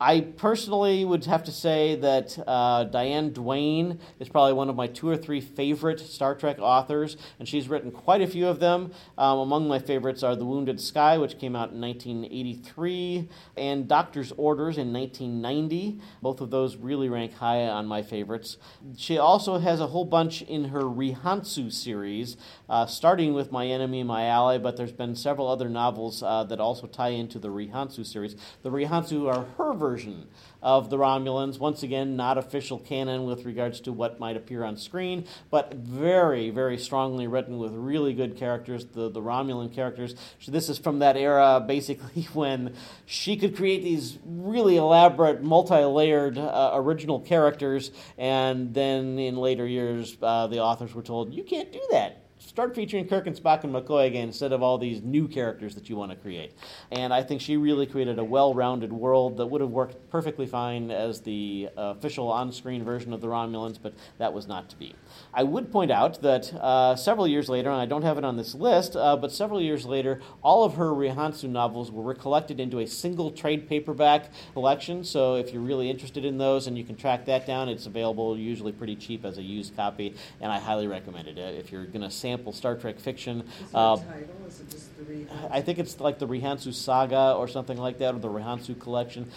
I 0.00 0.22
personally 0.22 1.04
would 1.04 1.24
have 1.26 1.44
to 1.44 1.52
say 1.52 1.94
that 1.94 2.36
uh, 2.48 2.82
Diane 2.84 3.32
Duane 3.32 4.00
is 4.18 4.28
probably 4.28 4.52
one 4.52 4.68
of 4.68 4.74
my 4.74 4.88
two 4.88 5.08
or 5.08 5.16
three 5.16 5.40
favorite 5.40 6.00
Star 6.00 6.34
Trek 6.34 6.58
authors, 6.58 7.16
and 7.38 7.48
she's 7.48 7.68
written 7.68 7.92
quite 7.92 8.20
a 8.20 8.26
few 8.26 8.48
of 8.48 8.58
them. 8.58 8.92
Um, 9.16 9.38
among 9.38 9.68
my 9.68 9.78
favorites 9.78 10.24
are 10.24 10.34
The 10.34 10.44
Wounded 10.44 10.80
Sky, 10.80 11.16
which 11.16 11.38
came 11.38 11.54
out 11.54 11.70
in 11.70 11.80
1983, 11.80 13.28
and 13.56 13.86
Doctor's 13.86 14.32
Orders 14.32 14.78
in 14.78 14.92
1990. 14.92 16.00
Both 16.20 16.40
of 16.40 16.50
those 16.50 16.74
really 16.74 17.08
rank 17.08 17.34
high 17.34 17.62
on 17.68 17.86
my 17.86 18.02
favorites. 18.02 18.56
She 18.96 19.16
also 19.16 19.58
has 19.58 19.80
a 19.80 19.86
whole 19.86 20.04
bunch 20.04 20.42
in 20.42 20.64
her 20.66 20.82
Rihannsu 20.82 21.72
series, 21.72 22.36
uh, 22.68 22.86
starting 22.86 23.32
with 23.32 23.52
My 23.52 23.68
Enemy, 23.68 24.02
My 24.02 24.26
Ally, 24.26 24.58
but 24.58 24.76
there's 24.76 24.92
been 24.92 25.14
several 25.14 25.46
other 25.46 25.68
novels 25.68 26.20
uh, 26.20 26.42
that 26.44 26.58
also 26.58 26.88
tie 26.88 27.10
into 27.10 27.38
the 27.38 27.48
Rihannsu 27.48 28.04
series. 28.04 28.34
The 28.64 28.70
Rihannsu 28.70 29.32
are 29.32 29.44
her 29.56 29.83
version 29.84 30.26
of 30.62 30.88
the 30.88 30.96
Romulans. 30.96 31.58
Once 31.58 31.82
again, 31.82 32.16
not 32.16 32.38
official 32.38 32.78
canon 32.78 33.26
with 33.26 33.44
regards 33.44 33.80
to 33.80 33.92
what 33.92 34.18
might 34.18 34.34
appear 34.34 34.64
on 34.64 34.78
screen, 34.78 35.26
but 35.50 35.74
very, 35.74 36.48
very 36.48 36.78
strongly 36.78 37.26
written 37.26 37.58
with 37.58 37.72
really 37.74 38.14
good 38.14 38.34
characters, 38.34 38.86
the, 38.86 39.10
the 39.10 39.20
Romulan 39.20 39.74
characters. 39.74 40.14
So 40.40 40.52
this 40.52 40.70
is 40.70 40.78
from 40.78 41.00
that 41.00 41.18
era, 41.18 41.62
basically, 41.66 42.22
when 42.32 42.74
she 43.04 43.36
could 43.36 43.54
create 43.54 43.82
these 43.82 44.18
really 44.24 44.78
elaborate, 44.78 45.42
multi 45.42 45.84
layered 45.84 46.38
uh, 46.38 46.70
original 46.72 47.20
characters, 47.20 47.90
and 48.16 48.72
then 48.72 49.18
in 49.18 49.36
later 49.36 49.66
years, 49.66 50.16
uh, 50.22 50.46
the 50.46 50.60
authors 50.60 50.94
were 50.94 51.02
told, 51.02 51.34
you 51.34 51.44
can't 51.44 51.72
do 51.72 51.82
that 51.90 52.23
start 52.54 52.72
featuring 52.72 53.08
Kirk 53.08 53.26
and 53.26 53.34
Spock 53.34 53.64
and 53.64 53.74
McCoy 53.74 54.06
again 54.06 54.28
instead 54.28 54.52
of 54.52 54.62
all 54.62 54.78
these 54.78 55.02
new 55.02 55.26
characters 55.26 55.74
that 55.74 55.90
you 55.90 55.96
want 55.96 56.12
to 56.12 56.16
create. 56.16 56.52
And 56.92 57.12
I 57.12 57.20
think 57.20 57.40
she 57.40 57.56
really 57.56 57.84
created 57.84 58.20
a 58.20 58.22
well 58.22 58.54
rounded 58.54 58.92
world 58.92 59.38
that 59.38 59.46
would 59.46 59.60
have 59.60 59.70
worked 59.70 60.08
perfectly 60.08 60.46
fine 60.46 60.92
as 60.92 61.20
the 61.22 61.68
uh, 61.76 61.94
official 61.98 62.28
on 62.28 62.52
screen 62.52 62.84
version 62.84 63.12
of 63.12 63.20
the 63.20 63.26
Romulans, 63.26 63.76
but 63.82 63.92
that 64.18 64.32
was 64.32 64.46
not 64.46 64.68
to 64.68 64.76
be. 64.76 64.94
I 65.32 65.42
would 65.42 65.72
point 65.72 65.90
out 65.90 66.22
that 66.22 66.54
uh, 66.54 66.94
several 66.94 67.26
years 67.26 67.48
later, 67.48 67.70
and 67.70 67.80
I 67.80 67.86
don't 67.86 68.02
have 68.02 68.18
it 68.18 68.24
on 68.24 68.36
this 68.36 68.54
list, 68.54 68.94
uh, 68.94 69.16
but 69.16 69.32
several 69.32 69.60
years 69.60 69.84
later, 69.84 70.20
all 70.40 70.62
of 70.62 70.74
her 70.74 70.90
Rihannsu 70.90 71.48
novels 71.48 71.90
were 71.90 72.14
collected 72.14 72.60
into 72.60 72.78
a 72.78 72.86
single 72.86 73.32
trade 73.32 73.68
paperback 73.68 74.30
collection. 74.52 75.02
So 75.02 75.34
if 75.34 75.52
you're 75.52 75.60
really 75.60 75.90
interested 75.90 76.24
in 76.24 76.38
those 76.38 76.68
and 76.68 76.78
you 76.78 76.84
can 76.84 76.94
track 76.94 77.24
that 77.24 77.48
down, 77.48 77.68
it's 77.68 77.86
available 77.86 78.38
usually 78.38 78.70
pretty 78.70 78.94
cheap 78.94 79.24
as 79.24 79.38
a 79.38 79.42
used 79.42 79.74
copy, 79.74 80.14
and 80.40 80.52
I 80.52 80.60
highly 80.60 80.86
recommend 80.86 81.26
it. 81.26 81.36
If 81.36 81.72
you're 81.72 81.86
going 81.86 82.02
to 82.02 82.10
sample 82.12 82.43
sample 82.44 82.52
Star 82.52 82.74
Trek 82.76 83.00
fiction. 83.00 83.40
Is 83.40 83.74
uh, 83.74 83.96
a 83.98 84.04
title? 84.04 84.28
Is 84.46 84.60
it 84.60 84.70
just 84.70 84.96
the 84.98 85.04
Rihannsu? 85.04 85.50
I 85.50 85.62
think 85.62 85.78
it's 85.78 85.98
like 85.98 86.18
the 86.18 86.28
Rihannsu 86.28 86.74
Saga 86.74 87.32
or 87.32 87.48
something 87.48 87.78
like 87.78 87.98
that, 87.98 88.14
or 88.14 88.18
the 88.18 88.28
Rihannsu 88.28 88.78
Collection. 88.78 89.30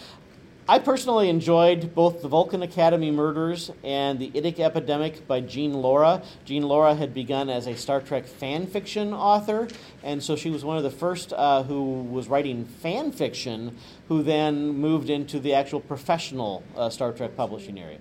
I 0.70 0.78
personally 0.80 1.30
enjoyed 1.30 1.94
both 1.94 2.20
the 2.20 2.28
Vulcan 2.28 2.62
Academy 2.62 3.10
Murders 3.10 3.70
and 3.82 4.18
the 4.18 4.30
Idic 4.32 4.60
Epidemic 4.60 5.26
by 5.26 5.40
Jean 5.40 5.72
Lorrah. 5.72 6.22
Jean 6.44 6.62
Lorrah 6.62 6.94
had 6.94 7.14
begun 7.14 7.48
as 7.48 7.66
a 7.66 7.74
Star 7.74 8.02
Trek 8.02 8.26
fan 8.26 8.66
fiction 8.66 9.14
author, 9.14 9.68
and 10.02 10.22
so 10.22 10.36
she 10.36 10.50
was 10.50 10.66
one 10.66 10.76
of 10.76 10.82
the 10.82 10.90
first 10.90 11.32
uh, 11.32 11.62
who 11.62 12.02
was 12.02 12.28
writing 12.28 12.66
fan 12.66 13.12
fiction, 13.12 13.78
who 14.08 14.22
then 14.22 14.68
moved 14.68 15.08
into 15.08 15.40
the 15.40 15.54
actual 15.54 15.80
professional 15.80 16.62
uh, 16.76 16.90
Star 16.90 17.12
Trek 17.12 17.34
publishing 17.34 17.80
area 17.80 17.96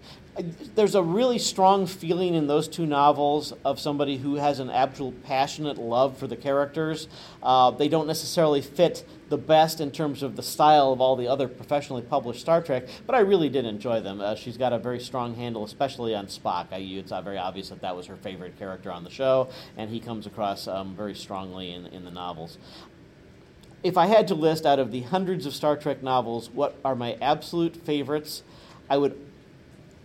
there's 0.75 0.95
a 0.95 1.01
really 1.01 1.39
strong 1.39 1.87
feeling 1.87 2.33
in 2.33 2.47
those 2.47 2.67
two 2.67 2.85
novels 2.85 3.53
of 3.65 3.79
somebody 3.79 4.17
who 4.17 4.35
has 4.35 4.59
an 4.59 4.69
absolute 4.69 5.23
passionate 5.23 5.77
love 5.77 6.17
for 6.17 6.27
the 6.27 6.35
characters. 6.35 7.07
Uh, 7.41 7.71
they 7.71 7.87
don't 7.87 8.07
necessarily 8.07 8.61
fit 8.61 9.05
the 9.29 9.37
best 9.37 9.81
in 9.81 9.91
terms 9.91 10.23
of 10.23 10.35
the 10.35 10.43
style 10.43 10.91
of 10.93 11.01
all 11.01 11.15
the 11.15 11.27
other 11.27 11.47
professionally 11.47 12.01
published 12.01 12.39
Star 12.39 12.61
Trek, 12.61 12.87
but 13.05 13.15
I 13.15 13.19
really 13.19 13.49
did 13.49 13.65
enjoy 13.65 13.99
them. 13.99 14.21
Uh, 14.21 14.35
she's 14.35 14.57
got 14.57 14.73
a 14.73 14.79
very 14.79 14.99
strong 14.99 15.35
handle, 15.35 15.63
especially 15.63 16.15
on 16.15 16.27
Spock. 16.27 16.67
I, 16.71 16.77
it's 16.77 17.11
uh, 17.11 17.21
very 17.21 17.37
obvious 17.37 17.69
that 17.69 17.81
that 17.81 17.95
was 17.95 18.05
her 18.07 18.15
favorite 18.17 18.57
character 18.57 18.91
on 18.91 19.03
the 19.03 19.09
show, 19.09 19.49
and 19.75 19.89
he 19.89 19.99
comes 19.99 20.27
across 20.27 20.67
um, 20.67 20.95
very 20.95 21.15
strongly 21.15 21.71
in, 21.71 21.87
in 21.87 22.05
the 22.05 22.11
novels. 22.11 22.57
If 23.83 23.97
I 23.97 24.07
had 24.07 24.27
to 24.29 24.35
list 24.35 24.65
out 24.65 24.79
of 24.79 24.91
the 24.91 25.01
hundreds 25.01 25.45
of 25.45 25.53
Star 25.53 25.75
Trek 25.75 26.01
novels 26.01 26.49
what 26.49 26.75
are 26.83 26.95
my 26.95 27.17
absolute 27.21 27.75
favorites, 27.75 28.43
I 28.89 28.97
would 28.97 29.26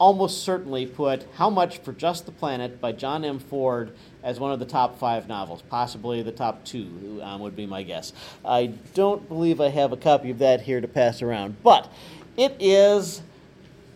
almost 0.02 0.42
certainly 0.42 0.84
put 0.84 1.24
How 1.36 1.48
Much 1.48 1.78
for 1.78 1.92
Just 1.92 2.26
the 2.26 2.32
Planet 2.32 2.80
by 2.80 2.90
John 2.90 3.24
M. 3.24 3.38
Ford 3.38 3.92
as 4.24 4.40
one 4.40 4.50
of 4.50 4.58
the 4.58 4.66
top 4.66 4.98
five 4.98 5.28
novels, 5.28 5.62
possibly 5.70 6.22
the 6.22 6.32
top 6.32 6.64
two, 6.64 7.20
um, 7.22 7.40
would 7.40 7.54
be 7.54 7.66
my 7.66 7.84
guess. 7.84 8.12
I 8.44 8.72
don't 8.94 9.28
believe 9.28 9.60
I 9.60 9.68
have 9.68 9.92
a 9.92 9.96
copy 9.96 10.30
of 10.30 10.40
that 10.40 10.62
here 10.62 10.80
to 10.80 10.88
pass 10.88 11.22
around, 11.22 11.62
but 11.62 11.88
it 12.36 12.56
is 12.58 13.22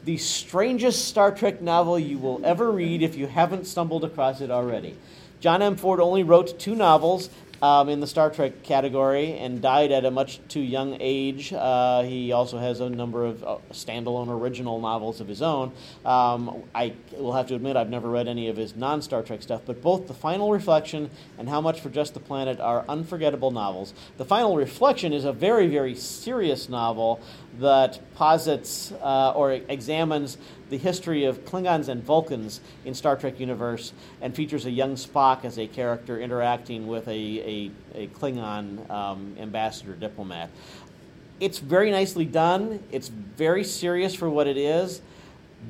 the 0.05 0.17
strangest 0.17 1.09
Star 1.09 1.35
Trek 1.35 1.61
novel 1.61 1.99
you 1.99 2.19
will 2.19 2.41
ever 2.47 2.71
read 2.71 3.03
if 3.03 3.17
you 3.17 3.27
haven't 3.27 3.67
stumbled 3.67 4.05
across 4.05 4.41
it 4.41 4.49
already. 4.49 4.97
John 5.41 5.61
M. 5.61 5.75
Ford 5.75 5.99
only 5.99 6.23
wrote 6.23 6.57
two 6.61 6.77
novels. 6.77 7.31
Um, 7.67 7.89
in 7.89 7.99
the 7.99 8.07
Star 8.07 8.31
Trek 8.31 8.63
category 8.63 9.33
and 9.39 9.61
died 9.61 9.91
at 9.91 10.05
a 10.05 10.11
much 10.13 10.39
too 10.47 10.61
young 10.61 10.99
age. 11.01 11.53
Uh, 11.53 12.05
he 12.05 12.31
also 12.31 12.59
has 12.59 12.79
a 12.79 12.89
number 12.89 13.25
of 13.25 13.43
uh, 13.43 13.57
standalone 13.73 14.29
original 14.29 14.81
novels 14.81 15.21
of 15.21 15.27
his 15.27 15.43
own. 15.43 15.73
Um, 16.05 16.63
I 16.73 16.95
will 17.17 17.33
have 17.33 17.49
to 17.49 17.57
admit 17.57 17.77
I've 17.77 17.91
never 17.91 18.09
read 18.09 18.29
any 18.29 18.47
of 18.49 18.57
his 18.57 18.77
non 18.77 19.03
Star 19.03 19.25
Trek 19.25 19.43
stuff, 19.43 19.63
but 19.67 19.83
both 19.83 20.07
The 20.07 20.15
Final 20.15 20.53
Reflection 20.53 21.11
and 21.39 21.49
How 21.49 21.61
Much 21.61 21.81
for 21.81 21.89
Just 21.89 22.15
the 22.15 22.21
Planet 22.21 22.61
are 22.61 22.85
unforgettable 22.89 23.51
novels. 23.51 23.95
The 24.17 24.25
Final 24.25 24.55
Reflection 24.55 25.13
is 25.13 25.25
a 25.25 25.33
very, 25.33 25.67
very 25.67 25.97
serious 25.97 26.69
novel 26.69 27.21
that 27.59 27.99
posits 28.15 28.93
uh, 28.93 29.33
or 29.33 29.53
examines 29.53 30.39
the 30.71 30.77
history 30.77 31.25
of 31.25 31.45
Klingons 31.45 31.89
and 31.89 32.03
Vulcans 32.03 32.61
in 32.85 32.95
Star 32.95 33.17
Trek 33.17 33.39
universe 33.39 33.93
and 34.21 34.35
features 34.35 34.67
a 34.67 34.71
young 34.71 34.95
Spock 34.95 35.45
as 35.45 35.59
a 35.59 35.67
character 35.67 36.21
interacting 36.21 36.87
with 36.87 37.07
a, 37.09 37.11
a, 37.11 37.71
a 37.95 38.07
Klingon 38.09 38.89
um, 38.91 39.37
ambassador 39.39 39.95
diplomat. 39.95 40.51
It's 41.39 41.59
very 41.59 41.91
nicely 41.91 42.25
done. 42.25 42.83
It's 42.91 43.09
very 43.09 43.63
serious 43.63 44.15
for 44.15 44.29
what 44.29 44.47
it 44.47 44.57
is. 44.57 45.03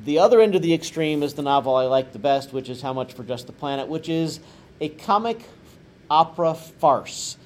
The 0.05 0.19
other 0.19 0.41
end 0.41 0.55
of 0.55 0.61
the 0.61 0.73
extreme 0.73 1.23
is 1.23 1.33
the 1.33 1.41
novel 1.41 1.75
I 1.75 1.85
like 1.85 2.13
the 2.13 2.19
best, 2.19 2.53
which 2.53 2.69
is 2.69 2.81
How 2.81 2.93
Much 2.93 3.13
for 3.13 3.23
Just 3.23 3.47
the 3.47 3.53
Planet, 3.53 3.87
which 3.87 4.09
is 4.09 4.39
a 4.79 4.89
comic 4.89 5.41
opera 6.09 6.53
farce 6.53 7.37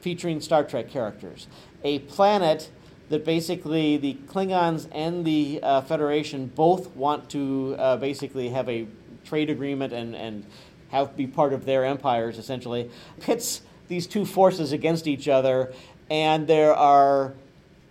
featuring 0.00 0.40
Star 0.40 0.64
Trek 0.64 0.88
characters. 0.88 1.48
A 1.84 2.00
planet 2.00 2.70
that 3.08 3.24
basically 3.24 3.96
the 3.96 4.14
Klingons 4.26 4.88
and 4.92 5.24
the 5.24 5.60
uh, 5.62 5.80
Federation 5.82 6.46
both 6.46 6.94
want 6.94 7.30
to 7.30 7.74
uh, 7.78 7.96
basically 7.96 8.50
have 8.50 8.68
a 8.68 8.86
trade 9.24 9.50
agreement 9.50 9.92
and, 9.92 10.14
and 10.14 10.44
have 10.90 11.16
be 11.16 11.26
part 11.26 11.52
of 11.52 11.64
their 11.64 11.84
empires 11.84 12.38
essentially. 12.38 12.90
Pits 13.20 13.62
these 13.88 14.06
two 14.06 14.24
forces 14.24 14.72
against 14.72 15.06
each 15.06 15.28
other 15.28 15.72
and 16.10 16.46
there 16.46 16.74
are 16.74 17.34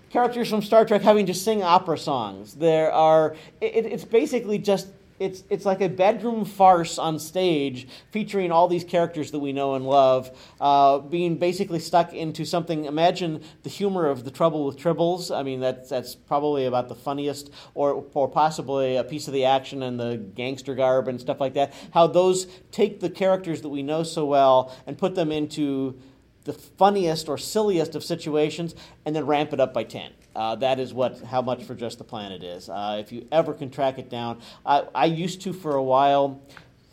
characters 0.09 0.50
from 0.50 0.62
Star 0.62 0.86
Trek 0.86 1.01
having 1.01 1.25
to 1.25 1.33
sing 1.33 1.63
opera 1.63 1.97
songs. 1.97 2.55
There 2.55 2.91
are 2.91 3.36
it, 3.62 3.86
it's 3.86 4.05
basically 4.05 4.57
just 4.57 4.88
it's 5.19 5.43
it's 5.50 5.65
like 5.65 5.81
a 5.81 5.89
bedroom 5.89 6.45
farce 6.45 6.97
on 6.97 7.19
stage 7.19 7.88
featuring 8.12 8.51
all 8.51 8.67
these 8.67 8.83
characters 8.83 9.31
that 9.31 9.39
we 9.39 9.51
know 9.51 9.75
and 9.75 9.86
love 9.86 10.29
uh, 10.62 11.00
being 11.00 11.38
basically 11.38 11.79
stuck 11.79 12.13
into 12.13 12.45
something. 12.45 12.86
Imagine 12.86 13.41
the 13.63 13.69
humor 13.69 14.07
of 14.07 14.24
the 14.24 14.31
trouble 14.31 14.65
with 14.65 14.77
tribbles. 14.77 15.36
I 15.36 15.43
mean 15.43 15.59
that's 15.59 15.89
that's 15.89 16.15
probably 16.15 16.65
about 16.65 16.88
the 16.88 16.95
funniest 16.95 17.51
or 17.74 18.05
or 18.13 18.27
possibly 18.27 18.95
a 18.95 19.03
piece 19.03 19.27
of 19.27 19.33
the 19.33 19.45
action 19.45 19.83
and 19.83 20.00
the 20.00 20.17
gangster 20.17 20.75
garb 20.75 21.07
and 21.07 21.19
stuff 21.19 21.39
like 21.39 21.55
that. 21.55 21.74
How 21.91 22.07
those 22.07 22.47
take 22.71 23.00
the 23.00 23.09
characters 23.09 23.62
that 23.62 23.69
we 23.69 23.83
know 23.83 24.03
so 24.03 24.25
well 24.25 24.75
and 24.86 24.97
put 24.97 25.15
them 25.15 25.31
into 25.31 26.00
the 26.43 26.53
funniest 26.53 27.27
or 27.27 27.38
silliest 27.38 27.95
of 27.95 28.03
situations 28.03 28.74
and 29.05 29.15
then 29.15 29.25
ramp 29.25 29.51
it 29.51 29.59
up 29.59 29.74
by 29.74 29.83
10 29.83 30.12
uh, 30.38 30.56
that 30.56 30.79
is 30.79 30.94
what 30.94 31.20
how 31.22 31.41
much 31.41 31.63
for 31.63 31.74
just 31.75 31.98
the 31.98 32.03
planet 32.03 32.44
is. 32.44 32.70
Uh, 32.70 32.98
if 33.00 33.12
you 33.12 33.27
ever 33.32 33.53
can 33.53 33.72
track 33.72 33.98
it 33.98 34.10
down, 34.10 34.39
I, 34.65 34.84
I 34.94 35.06
used 35.06 35.41
to 35.41 35.53
for 35.53 35.75
a 35.75 35.84
while 35.84 36.39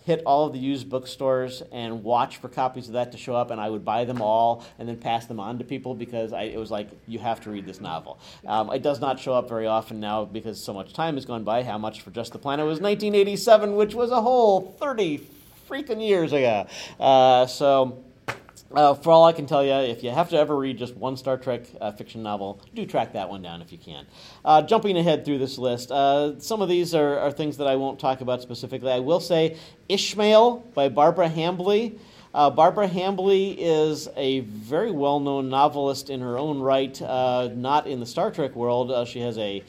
hit 0.04 0.22
all 0.26 0.46
of 0.46 0.52
the 0.52 0.58
used 0.58 0.88
bookstores 0.90 1.62
and 1.72 2.04
watch 2.04 2.36
for 2.36 2.48
copies 2.48 2.88
of 2.88 2.92
that 2.92 3.10
to 3.12 3.18
show 3.18 3.34
up, 3.34 3.50
and 3.50 3.60
I 3.60 3.70
would 3.70 3.84
buy 3.84 4.04
them 4.04 4.20
all 4.20 4.64
and 4.78 4.86
then 4.86 4.98
pass 4.98 5.26
them 5.26 5.40
on 5.40 5.58
to 5.58 5.64
people 5.64 5.94
because 5.94 6.32
I, 6.32 6.42
it 6.42 6.58
was 6.58 6.70
like, 6.70 6.88
you 7.06 7.18
have 7.18 7.40
to 7.42 7.50
read 7.50 7.64
this 7.64 7.80
novel. 7.80 8.18
Um, 8.46 8.70
it 8.70 8.82
does 8.82 9.00
not 9.00 9.18
show 9.18 9.32
up 9.32 9.48
very 9.48 9.66
often 9.66 10.00
now 10.00 10.26
because 10.26 10.62
so 10.62 10.74
much 10.74 10.92
time 10.92 11.14
has 11.14 11.24
gone 11.24 11.42
by. 11.42 11.62
How 11.62 11.78
much 11.78 12.02
for 12.02 12.10
Just 12.10 12.32
the 12.32 12.38
Planet 12.38 12.66
was 12.66 12.80
1987, 12.80 13.76
which 13.76 13.94
was 13.94 14.10
a 14.10 14.20
whole 14.20 14.76
30 14.78 15.26
freaking 15.70 16.06
years 16.06 16.34
ago. 16.34 16.66
Uh, 17.00 17.46
so 17.46 18.04
uh, 18.76 18.94
for 18.94 19.10
all 19.10 19.24
I 19.24 19.32
can 19.32 19.46
tell 19.46 19.64
you, 19.64 19.72
if 19.72 20.02
you 20.02 20.10
have 20.10 20.30
to 20.30 20.36
ever 20.36 20.56
read 20.56 20.78
just 20.78 20.96
one 20.96 21.16
Star 21.16 21.36
Trek 21.36 21.62
uh, 21.80 21.92
fiction 21.92 22.22
novel, 22.22 22.60
do 22.74 22.86
track 22.86 23.12
that 23.12 23.28
one 23.28 23.42
down 23.42 23.62
if 23.62 23.72
you 23.72 23.78
can. 23.78 24.06
Uh, 24.44 24.62
jumping 24.62 24.96
ahead 24.96 25.24
through 25.24 25.38
this 25.38 25.58
list, 25.58 25.90
uh, 25.90 26.38
some 26.40 26.62
of 26.62 26.68
these 26.68 26.94
are, 26.94 27.18
are, 27.18 27.30
things 27.30 27.56
that 27.56 27.66
I 27.66 27.76
won't 27.76 27.98
talk 27.98 28.20
about 28.20 28.42
specifically. 28.42 28.90
I 28.90 29.00
will 29.00 29.20
say 29.20 29.56
Ishmael 29.88 30.58
by 30.74 30.88
Barbara 30.88 31.28
Hambly. 31.28 31.98
Uh, 32.34 32.50
Barbara 32.50 32.88
Hambly 32.88 33.54
is 33.56 34.08
a 34.16 34.40
very 34.40 34.90
well 34.90 35.20
known 35.20 35.48
novelist 35.48 36.10
in 36.10 36.20
her 36.20 36.36
own 36.36 36.58
right, 36.58 37.00
uh, 37.00 37.48
not 37.54 37.86
in 37.86 38.00
the 38.00 38.06
Star 38.06 38.32
Trek 38.32 38.56
world. 38.56 39.06
she 39.06 39.20
has 39.20 39.38
a 39.38 39.62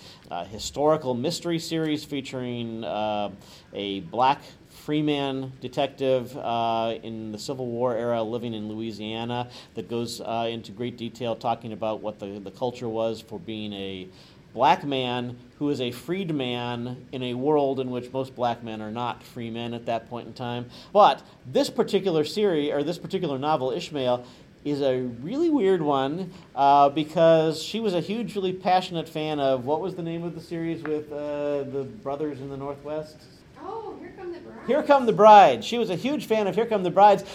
historical 0.49 1.13
mystery 1.13 1.59
series 1.59 2.03
featuring 2.03 2.83
a 2.83 3.99
black 4.09 4.41
Freeman 4.85 5.51
detective 5.61 6.35
uh, 6.37 6.95
in 7.01 7.31
the 7.31 7.39
Civil 7.39 7.65
War 7.65 7.95
era 7.95 8.21
living 8.21 8.53
in 8.53 8.67
Louisiana 8.69 9.49
that 9.73 9.89
goes 9.89 10.21
uh, 10.21 10.47
into 10.49 10.71
great 10.71 10.97
detail 10.97 11.35
talking 11.35 11.73
about 11.73 12.01
what 12.01 12.19
the, 12.19 12.39
the 12.39 12.51
culture 12.51 12.89
was 12.89 13.21
for 13.21 13.39
being 13.39 13.73
a 13.73 14.07
black 14.55 14.85
man 14.85 15.37
who 15.59 15.69
is 15.69 15.81
a 15.81 15.91
freed 15.91 16.33
man 16.33 17.05
in 17.11 17.21
a 17.21 17.33
world 17.33 17.79
in 17.79 17.91
which 17.91 18.11
most 18.11 18.33
black 18.35 18.63
men 18.63 18.81
are 18.81 18.89
not 18.89 19.21
free 19.21 19.49
men 19.49 19.73
at 19.73 19.85
that 19.85 20.09
point 20.09 20.27
in 20.27 20.33
time. 20.33 20.65
But 20.93 21.21
this 21.45 21.69
particular 21.69 22.23
series, 22.23 22.71
or 22.71 22.81
this 22.81 22.97
particular 22.97 23.37
novel, 23.37 23.71
Ishmael, 23.71 24.25
is 24.63 24.81
a 24.81 25.01
really 25.21 25.49
weird 25.49 25.81
one 25.81 26.31
uh, 26.55 26.89
because 26.89 27.61
she 27.61 27.79
was 27.79 27.93
a 27.93 27.99
hugely 27.99 28.53
passionate 28.53 29.07
fan 29.07 29.39
of 29.39 29.65
what 29.65 29.81
was 29.81 29.93
the 29.93 30.01
name 30.01 30.23
of 30.23 30.33
the 30.33 30.41
series 30.41 30.81
with 30.83 31.11
uh, 31.11 31.63
the 31.63 31.87
brothers 32.01 32.39
in 32.39 32.49
the 32.49 32.57
Northwest? 32.57 33.17
Oh, 33.61 33.95
Here 33.99 34.13
Come 34.17 34.33
the 34.33 34.39
Brides. 34.39 34.67
Here 34.67 34.83
Come 34.83 35.05
the 35.05 35.13
Brides. 35.13 35.65
She 35.65 35.77
was 35.77 35.89
a 35.89 35.95
huge 35.95 36.25
fan 36.25 36.47
of 36.47 36.55
Here 36.55 36.65
Come 36.65 36.83
the 36.83 36.89
Brides. 36.89 37.25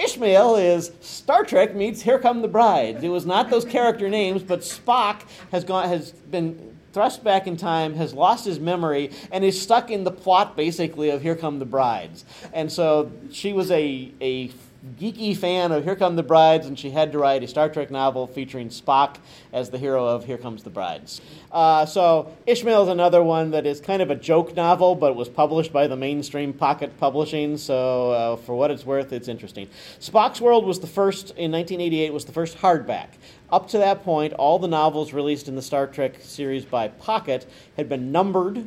Ishmael 0.00 0.56
is 0.56 0.92
Star 1.02 1.44
Trek 1.44 1.74
meets 1.74 2.00
Here 2.00 2.18
Come 2.18 2.40
the 2.40 2.48
Brides. 2.48 3.02
It 3.02 3.08
was 3.08 3.26
not 3.26 3.50
those 3.50 3.66
character 3.66 4.08
names, 4.08 4.42
but 4.42 4.60
Spock 4.60 5.22
has 5.52 5.62
gone 5.62 5.88
has 5.88 6.10
been 6.12 6.69
thrust 6.92 7.22
back 7.24 7.46
in 7.46 7.56
time, 7.56 7.94
has 7.94 8.12
lost 8.14 8.44
his 8.44 8.58
memory, 8.60 9.10
and 9.32 9.44
is 9.44 9.60
stuck 9.60 9.90
in 9.90 10.04
the 10.04 10.10
plot 10.10 10.56
basically 10.56 11.10
of 11.10 11.22
Here 11.22 11.36
Come 11.36 11.58
the 11.58 11.64
Brides. 11.64 12.24
And 12.52 12.70
so 12.70 13.10
she 13.32 13.52
was 13.52 13.70
a 13.70 14.12
a 14.20 14.50
geeky 14.98 15.36
fan 15.36 15.72
of 15.72 15.84
Here 15.84 15.94
Come 15.94 16.16
the 16.16 16.22
Brides, 16.22 16.66
and 16.66 16.78
she 16.78 16.90
had 16.90 17.12
to 17.12 17.18
write 17.18 17.42
a 17.42 17.48
Star 17.48 17.68
Trek 17.68 17.90
novel 17.90 18.26
featuring 18.26 18.70
Spock 18.70 19.16
as 19.52 19.68
the 19.70 19.78
hero 19.78 20.06
of 20.06 20.24
Here 20.24 20.38
Comes 20.38 20.62
the 20.62 20.70
Brides. 20.70 21.20
Uh, 21.52 21.84
so 21.84 22.34
Ishmael 22.46 22.84
is 22.84 22.88
another 22.88 23.22
one 23.22 23.50
that 23.50 23.66
is 23.66 23.80
kind 23.80 24.00
of 24.00 24.10
a 24.10 24.14
joke 24.14 24.56
novel, 24.56 24.94
but 24.94 25.16
was 25.16 25.28
published 25.28 25.72
by 25.72 25.86
the 25.86 25.96
mainstream 25.96 26.52
Pocket 26.52 26.96
Publishing. 26.98 27.58
So 27.58 28.12
uh, 28.12 28.36
for 28.36 28.54
what 28.54 28.70
it's 28.70 28.86
worth, 28.86 29.12
it's 29.12 29.28
interesting. 29.28 29.68
Spock's 30.00 30.40
World 30.40 30.64
was 30.64 30.80
the 30.80 30.86
first 30.86 31.30
in 31.30 31.52
1988 31.52 32.12
was 32.12 32.24
the 32.24 32.32
first 32.32 32.58
hardback. 32.58 33.08
Up 33.52 33.68
to 33.68 33.78
that 33.78 34.04
point, 34.04 34.32
all 34.34 34.58
the 34.58 34.68
novels 34.68 35.12
released 35.12 35.48
in 35.48 35.56
the 35.56 35.62
Star 35.62 35.86
Trek 35.86 36.16
series 36.20 36.64
by 36.64 36.88
Pocket 36.88 37.50
had 37.76 37.88
been 37.88 38.12
numbered 38.12 38.66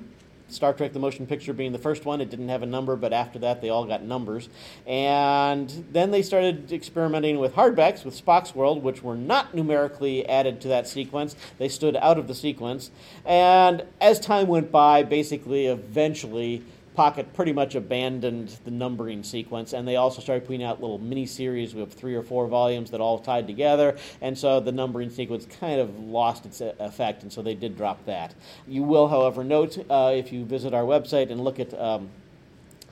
Star 0.54 0.74
Trek 0.74 0.94
the 0.94 1.00
Motion 1.00 1.26
Picture 1.26 1.54
being 1.54 1.72
the 1.72 1.80
first 1.80 2.06
one. 2.06 2.22
It 2.22 2.30
didn't 2.30 2.50
have 2.50 2.64
a 2.64 2.68
number, 2.68 2.96
but 2.96 3.12
after 3.12 3.40
that, 3.40 3.62
they 3.62 3.70
all 3.70 3.86
got 3.86 4.04
numbers. 4.04 4.50
And 4.86 5.86
then 5.92 6.12
they 6.12 6.22
started 6.22 6.72
experimenting 6.72 7.40
with 7.40 7.56
hardbacks 7.56 8.06
with 8.06 8.24
Spock's 8.24 8.54
World, 8.54 8.84
which 8.84 9.02
were 9.02 9.16
not 9.16 9.56
numerically 9.56 10.28
added 10.28 10.62
to 10.62 10.68
that 10.68 10.88
sequence. 10.88 11.36
They 11.58 11.70
stood 11.70 11.96
out 11.96 12.18
of 12.18 12.28
the 12.28 12.36
sequence. 12.36 12.92
And 13.26 13.84
as 14.00 14.20
time 14.20 14.48
went 14.48 14.72
by, 14.72 15.04
basically, 15.04 15.66
eventually, 15.66 16.64
Pocket 16.96 17.34
pretty 17.34 17.54
much 17.54 17.76
abandoned 17.76 18.58
the 18.66 18.72
numbering 18.72 19.24
sequence, 19.24 19.74
and 19.74 19.88
they 19.88 19.96
also 19.96 20.22
started 20.22 20.46
putting 20.46 20.64
out 20.64 20.82
little 20.82 21.00
mini 21.00 21.26
series 21.26 21.74
with 21.74 21.94
three 21.94 22.16
or 22.16 22.22
four 22.22 22.48
volumes 22.48 22.92
that 22.92 23.02
all 23.02 23.20
tied 23.20 23.48
together, 23.48 23.98
and 24.22 24.38
so 24.38 24.60
the 24.60 24.72
numbering 24.72 25.10
sequence 25.10 25.46
kind 25.60 25.80
of 25.80 26.00
lost 26.00 26.46
its 26.46 26.62
effect, 26.62 27.24
and 27.24 27.34
so 27.34 27.42
they 27.42 27.56
did 27.56 27.76
drop 27.76 28.06
that. 28.06 28.36
You 28.68 28.84
will, 28.84 29.08
however, 29.08 29.44
note 29.44 29.78
uh, 29.90 30.14
if 30.16 30.32
you 30.32 30.46
visit 30.46 30.74
our 30.74 30.84
website 30.84 31.32
and 31.32 31.44
look 31.44 31.60
at 31.60 31.74
um, 31.80 32.10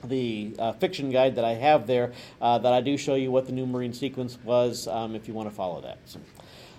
the 0.04 0.54
uh, 0.58 0.72
fiction 0.72 1.10
guide 1.10 1.36
that 1.36 1.44
I 1.44 1.54
have 1.54 1.86
there, 1.86 2.12
uh, 2.40 2.58
that 2.58 2.72
I 2.72 2.80
do 2.80 2.96
show 2.96 3.14
you 3.14 3.30
what 3.30 3.46
the 3.46 3.52
numbering 3.52 3.92
sequence 3.92 4.38
was 4.44 4.88
um, 4.88 5.14
if 5.14 5.28
you 5.28 5.34
want 5.34 5.48
to 5.48 5.54
follow 5.54 5.80
that. 5.82 5.98
So, 6.06 6.20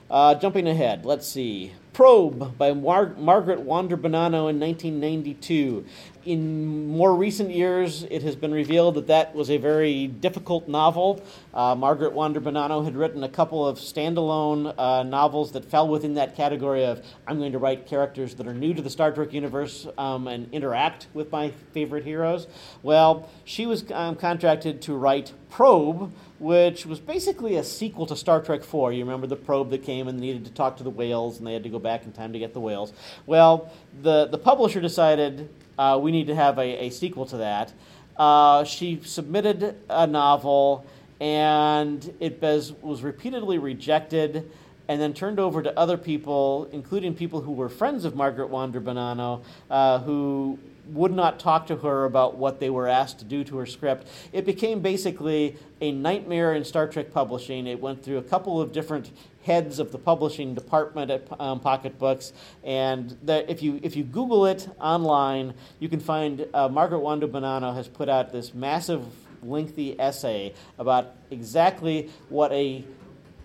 uh, 0.10 0.36
jumping 0.36 0.68
ahead, 0.68 1.06
let's 1.06 1.28
see. 1.28 1.74
Probe 1.94 2.58
by 2.58 2.74
Mar- 2.74 3.16
Margaret 3.18 3.62
Wander 3.62 3.96
Bonanno 3.96 4.50
in 4.50 4.60
1992 4.60 5.86
in 6.26 6.88
more 6.88 7.16
recent 7.16 7.52
years, 7.52 8.04
it 8.10 8.24
has 8.24 8.36
been 8.36 8.52
revealed 8.52 8.96
that 8.96 9.08
that 9.08 9.36
was 9.36 9.50
a 9.50 9.58
very 9.58 10.08
difficult 10.08 10.68
novel. 10.68 11.24
Uh, 11.54 11.76
Margaret 11.76 12.14
Wander 12.14 12.40
Bonanno 12.40 12.84
had 12.84 12.96
written 12.96 13.24
a 13.24 13.30
couple 13.30 13.68
of 13.68 13.78
standalone 13.78 14.74
uh, 14.78 15.04
novels 15.04 15.52
that 15.52 15.66
fell 15.66 15.88
within 15.88 16.14
that 16.16 16.36
category 16.36 16.86
of 16.86 17.06
I'm 17.28 17.38
going 17.38 17.52
to 17.52 17.60
write 17.60 17.86
characters 17.86 18.36
that 18.36 18.48
are 18.48 18.54
new 18.54 18.74
to 18.74 18.82
the 18.82 18.90
Star 18.90 19.12
Trek 19.12 19.34
universe 19.34 19.88
um, 19.98 20.28
and 20.28 20.52
interact 20.54 21.08
with 21.14 21.32
my 21.32 21.52
favorite 21.74 22.06
heroes. 22.06 22.48
Well, 22.82 23.30
she 23.44 23.66
was 23.66 23.90
um, 23.92 24.16
contracted 24.16 24.82
to 24.84 24.96
write 24.96 25.34
Probe, 25.50 26.12
which 26.40 26.86
was 26.86 27.00
basically 27.00 27.58
a 27.58 27.64
sequel 27.64 28.06
to 28.08 28.16
Star 28.16 28.42
Trek 28.42 28.64
4. 28.64 28.92
You 28.92 29.04
remember 29.04 29.28
the 29.28 29.36
probe 29.36 29.70
that 29.70 29.84
came 29.84 30.08
and 30.08 30.20
needed 30.20 30.46
to 30.46 30.52
talk 30.52 30.78
to 30.78 30.84
the 30.84 30.90
whales, 30.90 31.38
and 31.38 31.46
they 31.46 31.54
had 31.54 31.64
to 31.64 31.70
go 31.70 31.80
back 31.80 32.06
in 32.06 32.12
time 32.12 32.34
to 32.34 32.40
get 32.40 32.54
the 32.54 32.60
whales. 32.60 32.92
Well, 33.26 33.72
the, 34.02 34.26
the 34.26 34.38
publisher 34.38 34.82
decided 34.82 35.50
uh, 35.78 36.00
we 36.02 36.12
need 36.12 36.28
to 36.28 36.36
have 36.36 36.58
a, 36.58 36.86
a 36.86 36.90
sequel 36.90 37.26
to 37.28 37.38
that. 37.38 37.74
Uh, 38.18 38.64
she 38.64 39.00
submitted 39.04 39.76
a 39.90 40.06
novel, 40.06 40.86
and 41.20 42.14
it 42.20 42.42
was, 42.42 42.74
was 42.82 43.02
repeatedly 43.02 43.58
rejected 43.58 44.52
and 44.88 45.02
then 45.02 45.14
turned 45.14 45.40
over 45.40 45.64
to 45.64 45.78
other 45.80 45.98
people, 45.98 46.68
including 46.72 47.16
people 47.16 47.42
who 47.42 47.52
were 47.52 47.70
friends 47.70 48.06
of 48.06 48.16
Margaret 48.16 48.48
Wander 48.48 48.82
Bonanno, 48.82 49.42
uh, 49.70 50.00
who 50.00 50.60
would 50.88 51.14
not 51.14 51.40
talk 51.40 51.68
to 51.68 51.78
her 51.78 52.04
about 52.06 52.36
what 52.36 52.60
they 52.60 52.70
were 52.70 52.88
asked 52.88 53.20
to 53.20 53.26
do 53.26 53.44
to 53.46 53.58
her 53.58 53.66
script. 53.66 54.08
It 54.34 54.46
became 54.46 54.82
basically 54.82 55.56
a 55.80 55.94
nightmare 55.94 56.54
in 56.54 56.66
Star 56.66 56.88
Trek 56.88 57.12
publishing. 57.12 57.68
It 57.68 57.80
went 57.80 58.04
through 58.04 58.18
a 58.18 58.24
couple 58.24 58.60
of 58.60 58.74
different 58.74 59.12
heads 59.44 59.80
of 59.80 59.92
the 59.92 59.98
publishing 59.98 60.54
department 60.54 61.12
at 61.12 61.28
um, 61.40 61.60
Pocket 61.60 62.00
Books, 62.00 62.34
and 62.64 63.18
if 63.28 63.62
you 63.62 63.80
if 63.84 63.96
you 63.96 64.04
Google 64.04 64.46
it 64.46 64.68
online, 64.80 65.54
you 65.80 65.90
can 65.90 66.00
find 66.00 66.48
uh, 66.54 66.70
Margaret 66.70 67.00
Wander 67.00 67.28
Bonanno 67.28 67.74
has 67.74 67.88
put 67.88 68.10
out 68.10 68.32
this 68.32 68.54
massive, 68.54 69.06
lengthy 69.42 70.00
essay 70.00 70.54
about 70.78 71.16
exactly 71.32 72.10
what 72.30 72.52
a 72.52 72.84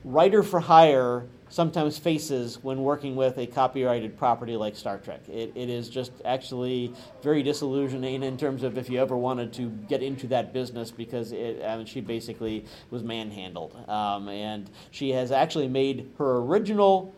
writer 0.05 0.43
for 0.43 0.61
hire 0.61 1.27
sometimes 1.49 1.99
faces 1.99 2.63
when 2.63 2.83
working 2.83 3.17
with 3.17 3.39
a 3.39 3.47
copyrighted 3.47 4.17
property 4.17 4.57
like 4.57 4.77
Star 4.77 4.99
Trek. 4.99 5.21
It, 5.29 5.53
it 5.55 5.69
is 5.69 5.89
just 5.89 6.13
actually 6.25 6.93
very 7.23 7.43
disillusioning 7.43 8.23
in 8.23 8.37
terms 8.37 8.63
of 8.63 8.79
if 8.79 8.91
you 8.91 9.01
ever 9.01 9.17
wanted 9.17 9.53
to 9.55 9.71
get 9.89 10.03
into 10.03 10.27
that 10.29 10.53
business 10.53 10.91
because 10.91 11.33
it, 11.33 11.63
I 11.65 11.77
mean, 11.77 11.87
she 11.87 12.01
basically 12.01 12.65
was 12.91 13.03
manhandled. 13.03 13.77
Um, 13.89 14.29
and 14.29 14.71
she 14.91 15.11
has 15.11 15.33
actually 15.33 15.69
made 15.69 16.11
her 16.19 16.39
original 16.39 17.15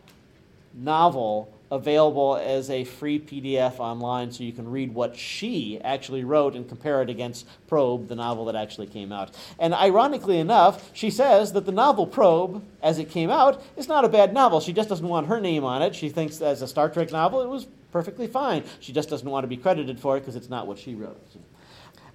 novel 0.73 1.53
available 1.71 2.35
as 2.35 2.69
a 2.69 2.83
free 2.83 3.17
PDF 3.17 3.79
online 3.79 4.29
so 4.31 4.43
you 4.43 4.51
can 4.51 4.69
read 4.69 4.93
what 4.93 5.15
she 5.15 5.79
actually 5.81 6.23
wrote 6.23 6.53
and 6.53 6.67
compare 6.67 7.01
it 7.01 7.09
against 7.09 7.47
Probe, 7.67 8.09
the 8.09 8.15
novel 8.15 8.45
that 8.45 8.55
actually 8.55 8.87
came 8.87 9.13
out. 9.13 9.33
And 9.57 9.73
ironically 9.73 10.37
enough, 10.37 10.91
she 10.93 11.09
says 11.09 11.53
that 11.53 11.65
the 11.65 11.71
novel 11.71 12.05
Probe, 12.05 12.63
as 12.83 12.99
it 12.99 13.09
came 13.09 13.29
out, 13.29 13.63
is 13.77 13.87
not 13.87 14.03
a 14.03 14.09
bad 14.09 14.33
novel. 14.33 14.59
She 14.59 14.73
just 14.73 14.89
doesn't 14.89 15.07
want 15.07 15.27
her 15.27 15.39
name 15.39 15.63
on 15.63 15.81
it. 15.81 15.95
She 15.95 16.09
thinks 16.09 16.41
as 16.41 16.61
a 16.61 16.67
Star 16.67 16.89
Trek 16.89 17.11
novel, 17.11 17.41
it 17.41 17.47
was 17.47 17.67
perfectly 17.91 18.27
fine. 18.27 18.63
She 18.81 18.91
just 18.91 19.09
doesn't 19.09 19.29
want 19.29 19.45
to 19.45 19.47
be 19.47 19.57
credited 19.57 19.99
for 19.99 20.17
it 20.17 20.21
because 20.21 20.35
it's 20.35 20.49
not 20.49 20.67
what 20.67 20.77
she 20.77 20.93
wrote. 20.93 21.19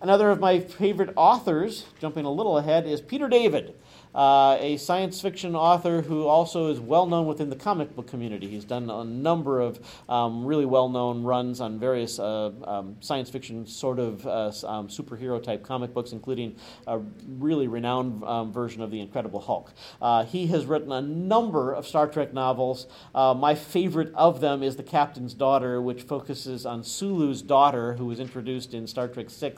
Another 0.03 0.31
of 0.31 0.39
my 0.39 0.61
favorite 0.61 1.15
authors, 1.17 1.87
jumping 1.99 2.27
a 2.27 2.31
little 2.31 2.59
ahead, 2.59 2.87
is 2.87 3.01
Peter 3.01 3.29
David 3.29 3.75
uh, 4.17 4.57
a 4.61 4.79
science 4.79 5.21
fiction 5.21 5.55
author 5.55 6.01
who 6.01 6.27
also 6.27 6.71
is 6.71 6.81
well 6.81 7.07
known 7.07 7.27
within 7.27 7.51
the 7.51 7.57
comic 7.57 7.95
book 7.95 8.07
community. 8.07 8.49
He's 8.49 8.65
done 8.65 8.89
a 8.89 9.05
number 9.05 9.61
of 9.61 9.79
um, 10.09 10.47
really 10.47 10.65
well 10.65 10.89
known 10.89 11.23
runs 11.23 11.61
on 11.61 11.79
various 11.79 12.19
uh, 12.19 12.51
um, 12.65 12.97
science 13.01 13.29
fiction 13.29 13.67
sort 13.67 13.99
of 13.99 14.27
uh, 14.27 14.53
um, 14.67 14.89
superhero 14.89 15.43
type 15.43 15.63
comic 15.63 15.93
books, 15.93 16.13
including 16.13 16.57
a 16.87 16.99
really 17.29 17.69
renowned 17.69 18.25
um, 18.25 18.53
version 18.53 18.81
of 18.81 18.91
The 18.91 19.01
Incredible 19.01 19.41
Hulk. 19.41 19.75
Uh, 20.01 20.25
he 20.25 20.47
has 20.47 20.65
written 20.65 20.93
a 20.93 21.03
number 21.03 21.75
of 21.75 21.87
Star 21.87 22.09
Trek 22.09 22.33
novels. 22.33 22.87
Uh, 23.15 23.35
my 23.35 23.55
favorite 23.55 24.15
of 24.15 24.41
them 24.41 24.63
is 24.63 24.77
The 24.77 24.83
Captain's 24.83 25.35
Daughter, 25.35 25.83
which 25.83 26.03
focuses 26.03 26.65
on 26.65 26.83
Sulu's 26.83 27.43
daughter, 27.43 27.93
who 27.95 28.07
was 28.07 28.19
introduced 28.19 28.73
in 28.73 28.87
Star 28.87 29.09
Trek 29.09 29.29
VI, 29.31 29.57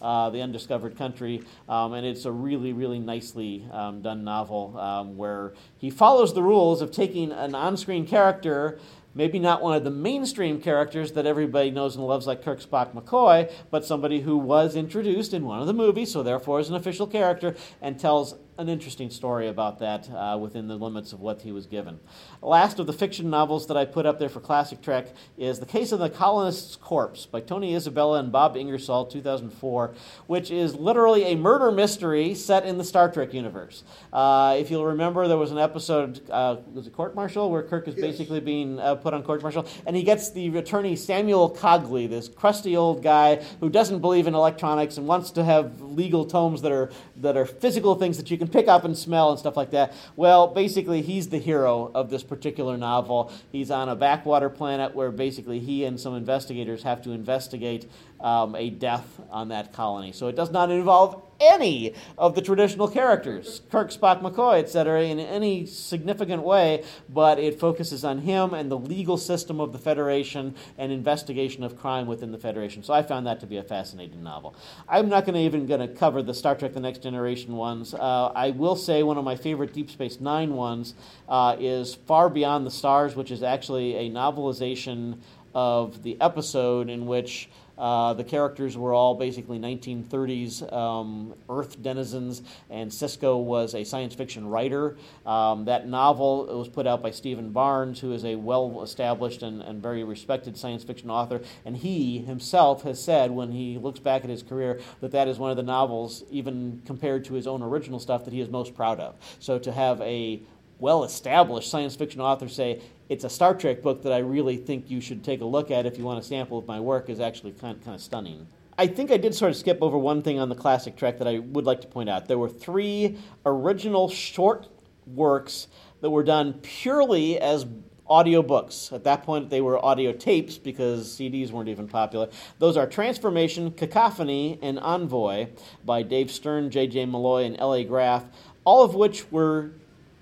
The 0.00 0.40
Undiscovered 0.40 0.96
Country, 0.96 1.42
um, 1.68 1.92
and 1.92 2.06
it's 2.06 2.24
a 2.24 2.30
really, 2.30 2.72
really 2.72 3.00
nicely 3.00 3.66
um, 3.96 4.02
done 4.02 4.24
novel 4.24 4.76
um, 4.78 5.16
where 5.16 5.54
he 5.76 5.90
follows 5.90 6.34
the 6.34 6.42
rules 6.42 6.82
of 6.82 6.90
taking 6.90 7.32
an 7.32 7.54
on 7.54 7.76
screen 7.76 8.06
character 8.06 8.78
maybe 9.14 9.38
not 9.38 9.62
one 9.62 9.74
of 9.74 9.82
the 9.82 9.90
mainstream 9.90 10.60
characters 10.60 11.12
that 11.12 11.24
everybody 11.24 11.70
knows 11.70 11.96
and 11.96 12.06
loves 12.06 12.26
like 12.26 12.44
Kirk 12.44 12.60
Spock 12.60 12.92
McCoy, 12.92 13.50
but 13.70 13.82
somebody 13.82 14.20
who 14.20 14.36
was 14.36 14.76
introduced 14.76 15.32
in 15.32 15.46
one 15.46 15.58
of 15.58 15.66
the 15.66 15.72
movies, 15.72 16.12
so 16.12 16.22
therefore 16.22 16.60
is 16.60 16.68
an 16.68 16.74
official 16.74 17.06
character, 17.06 17.56
and 17.80 17.98
tells 17.98 18.34
an 18.58 18.68
interesting 18.68 19.10
story 19.10 19.48
about 19.48 19.78
that 19.80 20.08
uh, 20.10 20.38
within 20.40 20.66
the 20.66 20.76
limits 20.76 21.12
of 21.12 21.20
what 21.20 21.42
he 21.42 21.52
was 21.52 21.66
given. 21.66 22.00
Last 22.40 22.78
of 22.78 22.86
the 22.86 22.92
fiction 22.92 23.28
novels 23.28 23.66
that 23.66 23.76
I 23.76 23.84
put 23.84 24.06
up 24.06 24.18
there 24.18 24.28
for 24.28 24.40
Classic 24.40 24.80
Trek 24.80 25.08
is 25.36 25.60
The 25.60 25.66
Case 25.66 25.92
of 25.92 25.98
the 25.98 26.08
Colonist's 26.08 26.76
Corpse 26.76 27.26
by 27.26 27.40
Tony 27.40 27.74
Isabella 27.74 28.18
and 28.18 28.32
Bob 28.32 28.56
Ingersoll, 28.56 29.06
2004, 29.06 29.94
which 30.26 30.50
is 30.50 30.74
literally 30.74 31.24
a 31.24 31.36
murder 31.36 31.70
mystery 31.70 32.34
set 32.34 32.64
in 32.64 32.78
the 32.78 32.84
Star 32.84 33.10
Trek 33.12 33.34
universe. 33.34 33.82
Uh, 34.12 34.56
if 34.58 34.70
you'll 34.70 34.86
remember, 34.86 35.28
there 35.28 35.36
was 35.36 35.50
an 35.50 35.58
episode, 35.58 36.22
uh, 36.30 36.56
was 36.72 36.86
it 36.86 36.94
Court 36.94 37.14
Martial, 37.14 37.50
where 37.50 37.62
Kirk 37.62 37.88
is 37.88 37.94
yes. 37.96 38.02
basically 38.02 38.40
being 38.40 38.78
uh, 38.78 38.94
put 38.94 39.12
on 39.12 39.22
court 39.22 39.42
martial, 39.42 39.66
and 39.86 39.94
he 39.94 40.02
gets 40.02 40.30
the 40.30 40.56
attorney 40.56 40.96
Samuel 40.96 41.50
Cogley, 41.50 42.08
this 42.08 42.28
crusty 42.28 42.76
old 42.76 43.02
guy 43.02 43.36
who 43.60 43.68
doesn't 43.68 44.00
believe 44.00 44.26
in 44.26 44.34
electronics 44.34 44.96
and 44.96 45.06
wants 45.06 45.30
to 45.32 45.44
have 45.44 45.80
legal 45.82 46.24
tomes 46.24 46.62
that 46.62 46.72
are 46.72 46.90
that 47.16 47.36
are 47.36 47.44
physical 47.44 47.94
things 47.94 48.16
that 48.16 48.30
you 48.30 48.38
can 48.38 48.45
can 48.46 48.52
pick 48.52 48.68
up 48.68 48.84
and 48.84 48.96
smell 48.96 49.30
and 49.30 49.38
stuff 49.38 49.56
like 49.56 49.70
that. 49.72 49.92
Well, 50.14 50.48
basically, 50.48 51.02
he's 51.02 51.28
the 51.28 51.38
hero 51.38 51.90
of 51.94 52.10
this 52.10 52.22
particular 52.22 52.76
novel. 52.76 53.32
He's 53.50 53.70
on 53.70 53.88
a 53.88 53.96
backwater 53.96 54.48
planet 54.48 54.94
where 54.94 55.10
basically 55.10 55.58
he 55.58 55.84
and 55.84 55.98
some 55.98 56.14
investigators 56.14 56.82
have 56.84 57.02
to 57.02 57.10
investigate 57.10 57.90
um, 58.20 58.54
a 58.54 58.70
death 58.70 59.20
on 59.30 59.48
that 59.48 59.72
colony. 59.72 60.12
So 60.12 60.28
it 60.28 60.36
does 60.36 60.50
not 60.50 60.70
involve 60.70 61.22
any 61.40 61.94
of 62.16 62.34
the 62.34 62.42
traditional 62.42 62.88
characters, 62.88 63.62
Kirk, 63.70 63.90
Spock, 63.90 64.22
McCoy, 64.22 64.60
etc., 64.60 65.02
in 65.04 65.18
any 65.18 65.66
significant 65.66 66.42
way, 66.42 66.84
but 67.08 67.38
it 67.38 67.58
focuses 67.60 68.04
on 68.04 68.18
him 68.18 68.54
and 68.54 68.70
the 68.70 68.78
legal 68.78 69.16
system 69.18 69.60
of 69.60 69.72
the 69.72 69.78
Federation 69.78 70.54
and 70.78 70.92
investigation 70.92 71.62
of 71.62 71.76
crime 71.76 72.06
within 72.06 72.32
the 72.32 72.38
Federation. 72.38 72.82
So 72.82 72.94
I 72.94 73.02
found 73.02 73.26
that 73.26 73.40
to 73.40 73.46
be 73.46 73.58
a 73.58 73.62
fascinating 73.62 74.22
novel. 74.22 74.54
I'm 74.88 75.08
not 75.08 75.24
going 75.24 75.34
to 75.34 75.40
even 75.40 75.66
going 75.66 75.80
to 75.80 75.88
cover 75.88 76.22
the 76.22 76.34
Star 76.34 76.54
Trek: 76.54 76.72
The 76.72 76.80
Next 76.80 77.02
Generation 77.02 77.54
ones. 77.56 77.94
Uh, 77.94 78.32
I 78.34 78.50
will 78.50 78.76
say 78.76 79.02
one 79.02 79.18
of 79.18 79.24
my 79.24 79.36
favorite 79.36 79.72
Deep 79.72 79.90
Space 79.90 80.20
Nine 80.20 80.54
ones 80.54 80.94
uh, 81.28 81.56
is 81.58 81.94
Far 81.94 82.30
Beyond 82.30 82.66
the 82.66 82.70
Stars, 82.70 83.14
which 83.14 83.30
is 83.30 83.42
actually 83.42 83.96
a 83.96 84.10
novelization 84.10 85.18
of 85.54 86.02
the 86.02 86.20
episode 86.20 86.90
in 86.90 87.06
which 87.06 87.48
uh, 87.78 88.14
the 88.14 88.24
characters 88.24 88.76
were 88.76 88.92
all 88.92 89.14
basically 89.14 89.58
1930s 89.58 90.72
um, 90.72 91.34
Earth 91.48 91.82
denizens, 91.82 92.42
and 92.70 92.90
Sisko 92.90 93.42
was 93.42 93.74
a 93.74 93.84
science 93.84 94.14
fiction 94.14 94.48
writer. 94.48 94.96
Um, 95.24 95.64
that 95.66 95.86
novel 95.86 96.46
was 96.46 96.68
put 96.68 96.86
out 96.86 97.02
by 97.02 97.10
Stephen 97.10 97.50
Barnes, 97.50 98.00
who 98.00 98.12
is 98.12 98.24
a 98.24 98.36
well 98.36 98.82
established 98.82 99.42
and, 99.42 99.62
and 99.62 99.82
very 99.82 100.04
respected 100.04 100.56
science 100.56 100.84
fiction 100.84 101.10
author, 101.10 101.40
and 101.64 101.76
he 101.76 102.18
himself 102.18 102.82
has 102.82 103.02
said 103.02 103.30
when 103.30 103.52
he 103.52 103.78
looks 103.78 104.00
back 104.00 104.24
at 104.24 104.30
his 104.30 104.42
career 104.42 104.80
that 105.00 105.12
that 105.12 105.28
is 105.28 105.38
one 105.38 105.50
of 105.50 105.56
the 105.56 105.62
novels, 105.62 106.24
even 106.30 106.82
compared 106.86 107.24
to 107.26 107.34
his 107.34 107.46
own 107.46 107.62
original 107.62 107.98
stuff, 107.98 108.24
that 108.24 108.32
he 108.32 108.40
is 108.40 108.48
most 108.48 108.74
proud 108.74 109.00
of. 109.00 109.14
So 109.38 109.58
to 109.58 109.72
have 109.72 110.00
a 110.00 110.40
well 110.78 111.04
established 111.04 111.70
science 111.70 111.96
fiction 111.96 112.20
author 112.20 112.48
say, 112.48 112.80
it's 113.08 113.24
a 113.24 113.30
Star 113.30 113.54
Trek 113.54 113.82
book 113.82 114.02
that 114.02 114.12
I 114.12 114.18
really 114.18 114.56
think 114.56 114.90
you 114.90 115.00
should 115.00 115.22
take 115.22 115.40
a 115.40 115.44
look 115.44 115.70
at 115.70 115.86
if 115.86 115.98
you 115.98 116.04
want 116.04 116.18
a 116.18 116.22
sample 116.22 116.58
of 116.58 116.66
my 116.66 116.80
work 116.80 117.08
is 117.08 117.20
actually 117.20 117.52
kind, 117.52 117.82
kind 117.84 117.94
of 117.94 118.00
stunning. 118.00 118.46
I 118.78 118.86
think 118.86 119.10
I 119.10 119.16
did 119.16 119.34
sort 119.34 119.50
of 119.50 119.56
skip 119.56 119.78
over 119.80 119.96
one 119.96 120.22
thing 120.22 120.38
on 120.38 120.48
the 120.48 120.54
classic 120.54 120.96
Trek 120.96 121.18
that 121.18 121.28
I 121.28 121.38
would 121.38 121.64
like 121.64 121.80
to 121.82 121.86
point 121.86 122.10
out. 122.10 122.28
There 122.28 122.38
were 122.38 122.48
three 122.48 123.18
original 123.46 124.08
short 124.08 124.68
works 125.06 125.68
that 126.00 126.10
were 126.10 126.24
done 126.24 126.54
purely 126.62 127.40
as 127.40 127.64
audiobooks. 128.08 128.92
At 128.92 129.04
that 129.04 129.22
point, 129.22 129.50
they 129.50 129.60
were 129.60 129.82
audio 129.84 130.12
tapes 130.12 130.58
because 130.58 131.08
CDs 131.08 131.50
weren't 131.50 131.68
even 131.68 131.88
popular. 131.88 132.28
Those 132.58 132.76
are 132.76 132.86
Transformation, 132.86 133.72
Cacophony, 133.72 134.58
and 134.62 134.78
Envoy 134.78 135.48
by 135.84 136.02
Dave 136.02 136.30
Stern, 136.30 136.70
J.J. 136.70 137.06
Molloy, 137.06 137.44
and 137.44 137.58
L.A. 137.58 137.84
Graf, 137.84 138.24
all 138.64 138.82
of 138.82 138.94
which 138.94 139.30
were 139.32 139.72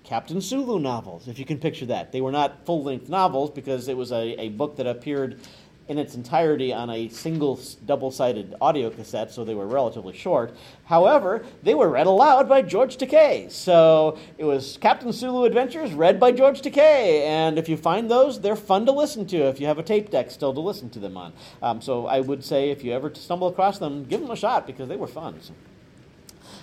Captain 0.05 0.38
Sulu 0.40 0.79
novels, 0.79 1.29
if 1.29 1.38
you 1.38 1.47
can 1.47 1.59
picture 1.59 1.87
that. 1.87 2.12
They 2.12 2.21
were 2.21 2.31
not 2.31 2.67
full 2.67 2.85
length 2.85 3.09
novels 3.09 3.51
because 3.51 3.88
it 3.88 3.97
was 3.97 4.12
a, 4.12 4.38
a 4.38 4.51
book 4.51 4.77
that 4.77 4.87
appeared 4.87 5.40
in 5.88 5.99
its 5.99 6.14
entirety 6.14 6.73
on 6.73 6.88
a 6.90 7.09
single 7.09 7.59
double 7.85 8.11
sided 8.11 8.55
audio 8.61 8.90
cassette, 8.90 9.31
so 9.31 9.45
they 9.45 9.55
were 9.55 9.67
relatively 9.67 10.17
short. 10.17 10.55
However, 10.85 11.45
they 11.62 11.75
were 11.75 11.88
read 11.88 12.07
aloud 12.07 12.49
by 12.49 12.62
George 12.62 12.97
Takei. 12.97 13.51
So 13.51 14.19
it 14.38 14.45
was 14.45 14.79
Captain 14.81 15.12
Sulu 15.12 15.45
Adventures 15.45 15.93
read 15.93 16.19
by 16.19 16.33
George 16.33 16.62
Takei. 16.62 17.23
And 17.27 17.59
if 17.59 17.69
you 17.69 17.77
find 17.77 18.11
those, 18.11 18.40
they're 18.40 18.57
fun 18.57 18.87
to 18.87 18.93
listen 18.93 19.27
to 19.27 19.37
if 19.37 19.61
you 19.61 19.67
have 19.67 19.79
a 19.79 19.83
tape 19.83 20.11
deck 20.11 20.31
still 20.31 20.55
to 20.55 20.61
listen 20.61 20.88
to 20.90 20.99
them 20.99 21.17
on. 21.17 21.33
Um, 21.62 21.83
so 21.83 22.07
I 22.07 22.21
would 22.21 22.45
say 22.45 22.71
if 22.71 22.83
you 22.83 22.93
ever 22.93 23.14
stumble 23.14 23.49
across 23.49 23.79
them, 23.79 24.05
give 24.05 24.21
them 24.21 24.31
a 24.31 24.37
shot 24.37 24.67
because 24.67 24.88
they 24.88 24.97
were 24.97 25.07
fun. 25.07 25.40
So. 25.43 25.53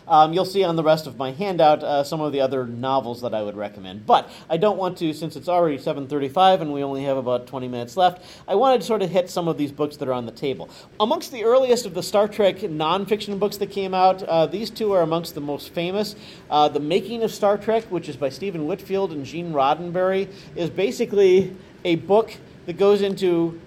Um, 0.08 0.34
you'll 0.34 0.46
see 0.46 0.64
on 0.64 0.76
the 0.76 0.84
rest 0.84 1.08
of 1.08 1.18
my 1.18 1.32
handout 1.32 1.84
uh, 1.84 2.04
some 2.04 2.22
of 2.22 2.32
the 2.32 2.42
other 2.42 2.66
novels 2.66 3.22
that 3.22 3.34
I 3.34 3.44
would 3.44 3.56
recommend. 3.56 4.06
But 4.06 4.30
I 4.50 4.58
don't 4.58 4.78
want 4.78 4.98
to, 5.00 5.14
since 5.14 5.36
it's 5.36 5.48
already 5.48 5.78
7:35 5.78 6.62
and 6.62 6.74
we 6.74 6.84
only 6.84 7.04
have 7.04 7.18
about 7.18 7.48
20 7.48 7.68
minutes 7.68 7.98
left. 7.98 8.24
I 8.48 8.56
wanted 8.56 8.82
to 8.82 8.88
sort 8.88 9.02
of 9.02 9.10
hit 9.10 9.30
some 9.30 9.48
of 9.48 9.58
these 9.58 9.72
books 9.72 9.98
that 9.98 10.08
are 10.08 10.14
on 10.14 10.26
the 10.26 10.32
table. 10.32 10.70
Amongst 11.00 11.32
the 11.32 11.44
earliest 11.44 11.86
of 11.86 11.94
the 11.94 12.04
Star 12.04 12.28
Trek 12.28 12.58
nonfiction 12.58 13.40
books 13.40 13.58
that 13.58 13.72
came 13.72 13.94
out, 13.94 14.24
uh, 14.24 14.46
these 14.46 14.70
two 14.70 14.92
are 14.94 15.02
amongst 15.02 15.36
the 15.36 15.42
most 15.42 15.70
famous. 15.70 16.16
Uh, 16.50 16.68
the 16.68 16.80
Making 16.80 17.24
of 17.24 17.32
Star 17.32 17.58
Trek, 17.58 17.84
which 17.86 18.10
is 18.10 18.16
by 18.16 18.30
Stephen 18.30 18.68
Whitfield 18.68 19.12
and 19.12 19.26
Gene 19.26 19.54
Roddenberry, 19.54 20.28
is 20.56 20.70
basically 20.70 21.56
a 21.84 21.96
book 21.96 22.36
that 22.66 22.78
goes 22.78 23.02
into 23.02 23.60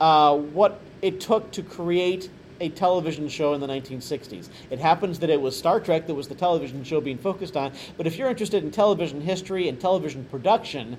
uh, 0.00 0.36
what 0.36 0.80
it 1.02 1.20
took 1.20 1.50
to 1.52 1.62
create 1.62 2.30
a 2.60 2.68
television 2.70 3.28
show 3.28 3.54
in 3.54 3.60
the 3.60 3.66
1960s. 3.66 4.48
It 4.70 4.78
happens 4.78 5.18
that 5.20 5.30
it 5.30 5.40
was 5.40 5.56
Star 5.56 5.80
Trek 5.80 6.06
that 6.06 6.14
was 6.14 6.28
the 6.28 6.34
television 6.34 6.82
show 6.84 7.00
being 7.00 7.18
focused 7.18 7.56
on, 7.56 7.72
but 7.96 8.06
if 8.06 8.16
you're 8.16 8.28
interested 8.28 8.64
in 8.64 8.70
television 8.70 9.20
history 9.20 9.68
and 9.68 9.80
television 9.80 10.24
production, 10.24 10.98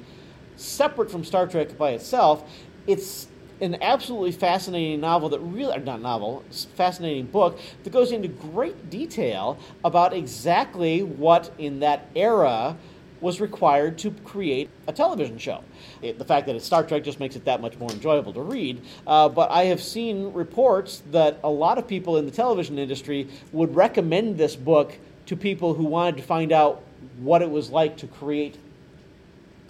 separate 0.55 1.09
from 1.09 1.23
Star 1.23 1.47
Trek 1.47 1.77
by 1.77 1.91
itself, 1.91 2.49
it's 2.87 3.27
an 3.61 3.77
absolutely 3.81 4.31
fascinating 4.31 5.01
novel 5.01 5.29
that 5.29 5.39
really, 5.39 5.75
or 5.75 5.79
not 5.79 6.01
novel, 6.01 6.43
fascinating 6.75 7.25
book 7.25 7.59
that 7.83 7.91
goes 7.91 8.11
into 8.11 8.27
great 8.27 8.89
detail 8.89 9.57
about 9.83 10.13
exactly 10.13 11.03
what 11.03 11.51
in 11.57 11.79
that 11.79 12.07
era 12.15 12.77
was 13.21 13.41
required 13.41 13.97
to 13.99 14.11
create 14.23 14.69
a 14.87 14.93
television 14.93 15.37
show. 15.37 15.63
It, 16.01 16.17
the 16.17 16.25
fact 16.25 16.47
that 16.47 16.55
it's 16.55 16.65
Star 16.65 16.83
Trek 16.83 17.03
just 17.03 17.19
makes 17.19 17.35
it 17.35 17.45
that 17.45 17.61
much 17.61 17.77
more 17.77 17.91
enjoyable 17.91 18.33
to 18.33 18.41
read. 18.41 18.81
Uh, 19.05 19.29
but 19.29 19.51
I 19.51 19.65
have 19.65 19.81
seen 19.81 20.33
reports 20.33 21.03
that 21.11 21.39
a 21.43 21.49
lot 21.49 21.77
of 21.77 21.87
people 21.87 22.17
in 22.17 22.25
the 22.25 22.31
television 22.31 22.79
industry 22.79 23.27
would 23.51 23.75
recommend 23.75 24.37
this 24.37 24.55
book 24.55 24.97
to 25.25 25.35
people 25.35 25.73
who 25.73 25.83
wanted 25.83 26.17
to 26.17 26.23
find 26.23 26.51
out 26.51 26.81
what 27.19 27.41
it 27.41 27.49
was 27.49 27.69
like 27.69 27.97
to 27.97 28.07
create 28.07 28.57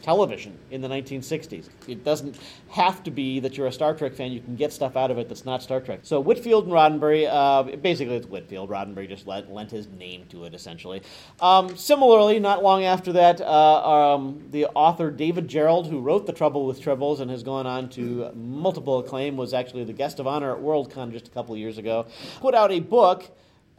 television 0.01 0.57
in 0.71 0.81
the 0.81 0.87
1960s. 0.87 1.69
It 1.87 2.03
doesn't 2.03 2.37
have 2.69 3.03
to 3.03 3.11
be 3.11 3.39
that 3.39 3.57
you're 3.57 3.67
a 3.67 3.71
Star 3.71 3.93
Trek 3.93 4.13
fan. 4.13 4.31
You 4.31 4.41
can 4.41 4.55
get 4.55 4.73
stuff 4.73 4.95
out 4.95 5.11
of 5.11 5.17
it 5.17 5.27
that's 5.29 5.45
not 5.45 5.61
Star 5.61 5.79
Trek. 5.81 6.01
So 6.03 6.19
Whitfield 6.19 6.65
and 6.65 6.73
Roddenberry, 6.73 7.27
uh, 7.29 7.75
basically 7.77 8.15
it's 8.15 8.27
Whitfield. 8.27 8.69
Roddenberry 8.69 9.07
just 9.07 9.27
lent, 9.27 9.51
lent 9.51 9.71
his 9.71 9.87
name 9.87 10.25
to 10.29 10.45
it, 10.45 10.53
essentially. 10.53 11.01
Um, 11.39 11.75
similarly, 11.75 12.39
not 12.39 12.63
long 12.63 12.83
after 12.83 13.13
that, 13.13 13.41
uh, 13.41 14.15
um, 14.15 14.45
the 14.51 14.67
author 14.67 15.11
David 15.11 15.47
Gerrold, 15.47 15.89
who 15.89 15.99
wrote 15.99 16.25
The 16.25 16.33
Trouble 16.33 16.65
with 16.65 16.81
Tribbles 16.81 17.19
and 17.19 17.29
has 17.31 17.43
gone 17.43 17.67
on 17.67 17.89
to 17.89 18.31
multiple 18.35 18.99
acclaim, 18.99 19.37
was 19.37 19.53
actually 19.53 19.83
the 19.83 19.93
guest 19.93 20.19
of 20.19 20.27
honor 20.27 20.55
at 20.55 20.61
Worldcon 20.61 21.11
just 21.11 21.27
a 21.27 21.31
couple 21.31 21.55
years 21.57 21.77
ago, 21.77 22.05
put 22.39 22.53
out 22.53 22.71
a 22.71 22.79
book 22.79 23.29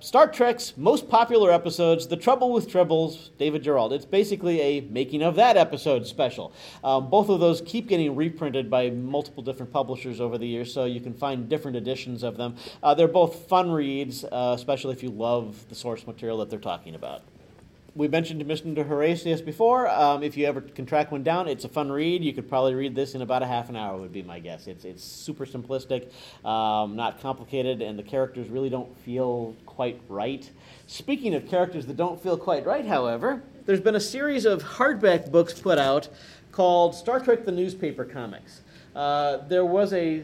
Star 0.00 0.26
Trek's 0.26 0.78
most 0.78 1.10
popular 1.10 1.52
episodes, 1.52 2.06
The 2.06 2.16
Trouble 2.16 2.54
with 2.54 2.70
Tribbles, 2.70 3.36
David 3.36 3.62
Gerrold. 3.62 3.92
It's 3.92 4.06
basically 4.06 4.58
a 4.62 4.80
making 4.80 5.22
of 5.22 5.36
that 5.36 5.58
episode 5.58 6.06
special. 6.06 6.54
Um, 6.82 7.10
both 7.10 7.28
of 7.28 7.38
those 7.38 7.60
keep 7.60 7.86
getting 7.86 8.16
reprinted 8.16 8.70
by 8.70 8.88
multiple 8.88 9.42
different 9.42 9.70
publishers 9.70 10.18
over 10.18 10.38
the 10.38 10.46
years, 10.46 10.72
so 10.72 10.86
you 10.86 11.00
can 11.00 11.12
find 11.12 11.50
different 11.50 11.76
editions 11.76 12.22
of 12.22 12.38
them. 12.38 12.56
Uh, 12.82 12.94
they're 12.94 13.08
both 13.08 13.46
fun 13.46 13.70
reads, 13.70 14.24
uh, 14.24 14.54
especially 14.56 14.94
if 14.94 15.02
you 15.02 15.10
love 15.10 15.66
the 15.68 15.74
source 15.74 16.06
material 16.06 16.38
that 16.38 16.48
they're 16.48 16.58
talking 16.58 16.94
about 16.94 17.22
we 17.94 18.08
mentioned 18.08 18.44
Mission 18.46 18.74
to 18.76 18.84
Horatius 18.84 19.40
before. 19.40 19.88
Um, 19.88 20.22
if 20.22 20.36
you 20.36 20.46
ever 20.46 20.60
can 20.60 20.86
track 20.86 21.10
one 21.10 21.22
down, 21.22 21.48
it's 21.48 21.64
a 21.64 21.68
fun 21.68 21.90
read. 21.90 22.22
You 22.22 22.32
could 22.32 22.48
probably 22.48 22.74
read 22.74 22.94
this 22.94 23.14
in 23.14 23.22
about 23.22 23.42
a 23.42 23.46
half 23.46 23.68
an 23.68 23.76
hour, 23.76 23.98
would 23.98 24.12
be 24.12 24.22
my 24.22 24.38
guess. 24.38 24.66
It's, 24.66 24.84
it's 24.84 25.02
super 25.02 25.44
simplistic, 25.44 26.10
um, 26.44 26.94
not 26.96 27.20
complicated, 27.20 27.82
and 27.82 27.98
the 27.98 28.02
characters 28.02 28.48
really 28.48 28.70
don't 28.70 28.96
feel 28.98 29.56
quite 29.66 30.00
right. 30.08 30.48
Speaking 30.86 31.34
of 31.34 31.48
characters 31.48 31.86
that 31.86 31.96
don't 31.96 32.20
feel 32.22 32.36
quite 32.36 32.64
right, 32.64 32.86
however, 32.86 33.42
there's 33.66 33.80
been 33.80 33.96
a 33.96 34.00
series 34.00 34.44
of 34.44 34.62
hardback 34.62 35.30
books 35.30 35.58
put 35.58 35.78
out 35.78 36.08
called 36.52 36.94
Star 36.94 37.20
Trek 37.20 37.44
the 37.44 37.52
Newspaper 37.52 38.04
Comics. 38.04 38.60
Uh, 38.94 39.38
there 39.48 39.64
was 39.64 39.92
a 39.92 40.22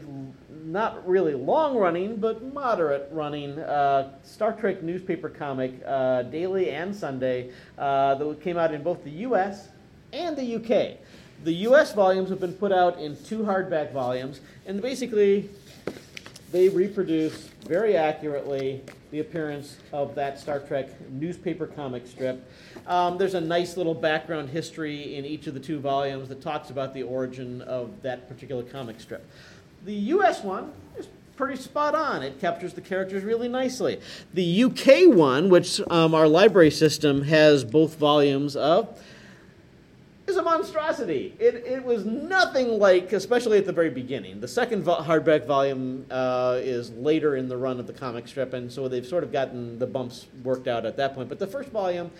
not 0.65 1.07
really 1.07 1.33
long 1.33 1.77
running, 1.77 2.17
but 2.17 2.53
moderate 2.53 3.09
running 3.11 3.57
uh, 3.59 4.11
Star 4.23 4.53
Trek 4.53 4.83
newspaper 4.83 5.29
comic, 5.29 5.73
uh, 5.85 6.23
daily 6.23 6.71
and 6.71 6.93
Sunday, 6.93 7.51
uh, 7.77 8.15
that 8.15 8.41
came 8.41 8.57
out 8.57 8.73
in 8.73 8.83
both 8.83 9.03
the 9.03 9.11
US 9.11 9.69
and 10.11 10.35
the 10.35 10.55
UK. 10.55 10.97
The 11.43 11.53
US 11.67 11.93
volumes 11.93 12.29
have 12.29 12.41
been 12.41 12.53
put 12.53 12.71
out 12.71 12.99
in 12.99 13.15
two 13.23 13.39
hardback 13.39 13.93
volumes, 13.93 14.41
and 14.65 14.81
basically 14.81 15.49
they 16.51 16.67
reproduce 16.69 17.47
very 17.65 17.95
accurately 17.95 18.83
the 19.11 19.19
appearance 19.19 19.77
of 19.93 20.15
that 20.15 20.39
Star 20.39 20.59
Trek 20.59 20.89
newspaper 21.09 21.65
comic 21.65 22.05
strip. 22.07 22.43
Um, 22.85 23.17
there's 23.17 23.35
a 23.35 23.41
nice 23.41 23.77
little 23.77 23.93
background 23.93 24.49
history 24.49 25.15
in 25.15 25.25
each 25.25 25.47
of 25.47 25.53
the 25.53 25.59
two 25.59 25.79
volumes 25.79 26.29
that 26.29 26.41
talks 26.41 26.69
about 26.69 26.93
the 26.93 27.03
origin 27.03 27.61
of 27.61 28.01
that 28.01 28.27
particular 28.27 28.63
comic 28.63 28.99
strip. 28.99 29.25
The 29.85 29.93
US 29.93 30.43
one 30.43 30.73
is 30.97 31.07
pretty 31.37 31.61
spot 31.61 31.95
on. 31.95 32.23
It 32.23 32.41
captures 32.41 32.73
the 32.73 32.81
characters 32.81 33.23
really 33.23 33.47
nicely. 33.47 34.01
The 34.33 34.63
UK 34.63 35.15
one, 35.15 35.49
which 35.49 35.79
um, 35.89 36.13
our 36.13 36.27
library 36.27 36.71
system 36.71 37.21
has 37.23 37.63
both 37.63 37.95
volumes 37.95 38.55
of, 38.55 38.99
is 40.27 40.35
a 40.35 40.41
monstrosity. 40.41 41.33
It, 41.39 41.55
it 41.65 41.83
was 41.83 42.05
nothing 42.05 42.79
like, 42.79 43.13
especially 43.13 43.57
at 43.57 43.65
the 43.65 43.71
very 43.71 43.89
beginning. 43.89 44.41
The 44.41 44.47
second 44.47 44.83
vo- 44.83 45.01
hardback 45.01 45.45
volume 45.45 46.05
uh, 46.11 46.59
is 46.61 46.91
later 46.91 47.37
in 47.37 47.47
the 47.47 47.55
run 47.55 47.79
of 47.79 47.87
the 47.87 47.93
comic 47.93 48.27
strip, 48.27 48.53
and 48.53 48.71
so 48.71 48.89
they've 48.89 49.05
sort 49.05 49.23
of 49.23 49.31
gotten 49.31 49.79
the 49.79 49.87
bumps 49.87 50.27
worked 50.43 50.67
out 50.67 50.85
at 50.85 50.97
that 50.97 51.15
point. 51.15 51.29
But 51.29 51.39
the 51.39 51.47
first 51.47 51.69
volume, 51.69 52.11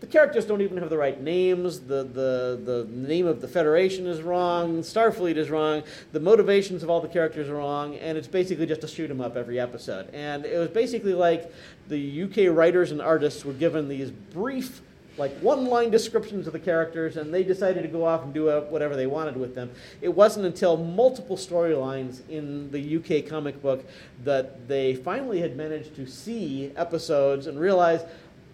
the 0.00 0.06
characters 0.06 0.44
don't 0.44 0.60
even 0.60 0.76
have 0.76 0.90
the 0.90 0.98
right 0.98 1.18
names. 1.18 1.80
The, 1.80 2.04
the, 2.04 2.60
the 2.62 2.86
name 2.90 3.26
of 3.26 3.40
the 3.40 3.48
Federation 3.48 4.06
is 4.06 4.20
wrong. 4.20 4.80
Starfleet 4.80 5.38
is 5.38 5.48
wrong. 5.48 5.82
The 6.12 6.20
motivations 6.20 6.82
of 6.82 6.90
all 6.90 7.00
the 7.00 7.08
characters 7.08 7.48
are 7.48 7.54
wrong. 7.54 7.94
And 7.96 8.18
it's 8.18 8.28
basically 8.28 8.66
just 8.66 8.84
a 8.84 8.88
shoot 8.88 9.10
'em 9.10 9.22
up 9.22 9.36
every 9.36 9.58
episode. 9.58 10.10
And 10.12 10.44
it 10.44 10.58
was 10.58 10.68
basically 10.68 11.14
like 11.14 11.50
the 11.88 12.24
UK 12.24 12.54
writers 12.54 12.92
and 12.92 13.00
artists 13.00 13.42
were 13.46 13.54
given 13.54 13.88
these 13.88 14.10
brief 14.10 14.82
like 15.18 15.36
one 15.38 15.66
line 15.66 15.90
descriptions 15.90 16.46
of 16.46 16.52
the 16.52 16.58
characters, 16.58 17.16
and 17.16 17.32
they 17.32 17.42
decided 17.42 17.82
to 17.82 17.88
go 17.88 18.04
off 18.04 18.22
and 18.22 18.34
do 18.34 18.50
whatever 18.68 18.96
they 18.96 19.06
wanted 19.06 19.36
with 19.36 19.54
them. 19.54 19.70
It 20.00 20.08
wasn't 20.08 20.46
until 20.46 20.76
multiple 20.76 21.36
storylines 21.36 22.20
in 22.28 22.70
the 22.70 22.96
UK 22.96 23.28
comic 23.28 23.62
book 23.62 23.84
that 24.24 24.68
they 24.68 24.94
finally 24.94 25.40
had 25.40 25.56
managed 25.56 25.94
to 25.96 26.06
see 26.06 26.72
episodes 26.76 27.46
and 27.46 27.58
realize 27.58 28.02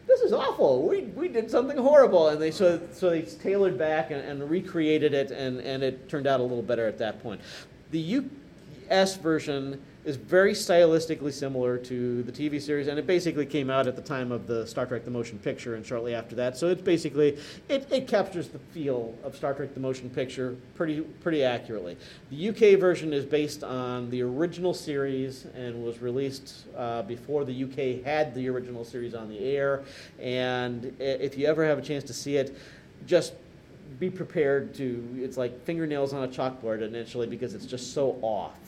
this 0.06 0.20
is 0.20 0.32
awful. 0.32 0.86
We, 0.86 1.02
we 1.02 1.28
did 1.28 1.50
something 1.50 1.76
horrible. 1.76 2.28
And 2.28 2.40
they 2.40 2.50
so, 2.50 2.80
so 2.92 3.10
they 3.10 3.22
tailored 3.22 3.78
back 3.78 4.10
and, 4.10 4.20
and 4.20 4.48
recreated 4.50 5.14
it, 5.14 5.30
and, 5.30 5.60
and 5.60 5.82
it 5.82 6.08
turned 6.08 6.26
out 6.26 6.40
a 6.40 6.42
little 6.42 6.62
better 6.62 6.86
at 6.86 6.98
that 6.98 7.22
point. 7.22 7.40
The 7.90 8.00
US 8.90 9.16
version 9.16 9.80
is 10.04 10.16
very 10.16 10.52
stylistically 10.52 11.32
similar 11.32 11.78
to 11.78 12.24
the 12.24 12.32
TV 12.32 12.60
series, 12.60 12.88
and 12.88 12.98
it 12.98 13.06
basically 13.06 13.46
came 13.46 13.70
out 13.70 13.86
at 13.86 13.94
the 13.94 14.02
time 14.02 14.32
of 14.32 14.46
the 14.48 14.66
Star 14.66 14.84
Trek: 14.84 15.04
The 15.04 15.10
Motion 15.10 15.38
Picture, 15.38 15.76
and 15.76 15.86
shortly 15.86 16.14
after 16.14 16.34
that. 16.36 16.56
So 16.56 16.68
it's 16.68 16.82
basically 16.82 17.38
it, 17.68 17.86
it 17.90 18.08
captures 18.08 18.48
the 18.48 18.58
feel 18.58 19.14
of 19.22 19.36
Star 19.36 19.54
Trek: 19.54 19.74
The 19.74 19.80
Motion 19.80 20.10
Picture 20.10 20.56
pretty 20.74 21.00
pretty 21.00 21.44
accurately. 21.44 21.96
The 22.30 22.48
UK 22.48 22.80
version 22.80 23.12
is 23.12 23.24
based 23.24 23.62
on 23.62 24.10
the 24.10 24.22
original 24.22 24.74
series 24.74 25.46
and 25.54 25.84
was 25.84 26.00
released 26.00 26.64
uh, 26.76 27.02
before 27.02 27.44
the 27.44 27.64
UK 27.64 28.04
had 28.04 28.34
the 28.34 28.48
original 28.48 28.84
series 28.84 29.14
on 29.14 29.28
the 29.28 29.38
air. 29.38 29.84
And 30.18 30.96
if 30.98 31.38
you 31.38 31.46
ever 31.46 31.64
have 31.64 31.78
a 31.78 31.82
chance 31.82 32.02
to 32.04 32.12
see 32.12 32.36
it, 32.36 32.56
just 33.06 33.34
be 34.00 34.10
prepared 34.10 34.74
to. 34.74 35.08
It's 35.16 35.36
like 35.36 35.64
fingernails 35.64 36.12
on 36.12 36.24
a 36.24 36.28
chalkboard 36.28 36.82
initially 36.82 37.28
because 37.28 37.54
it's 37.54 37.66
just 37.66 37.94
so 37.94 38.18
off. 38.20 38.58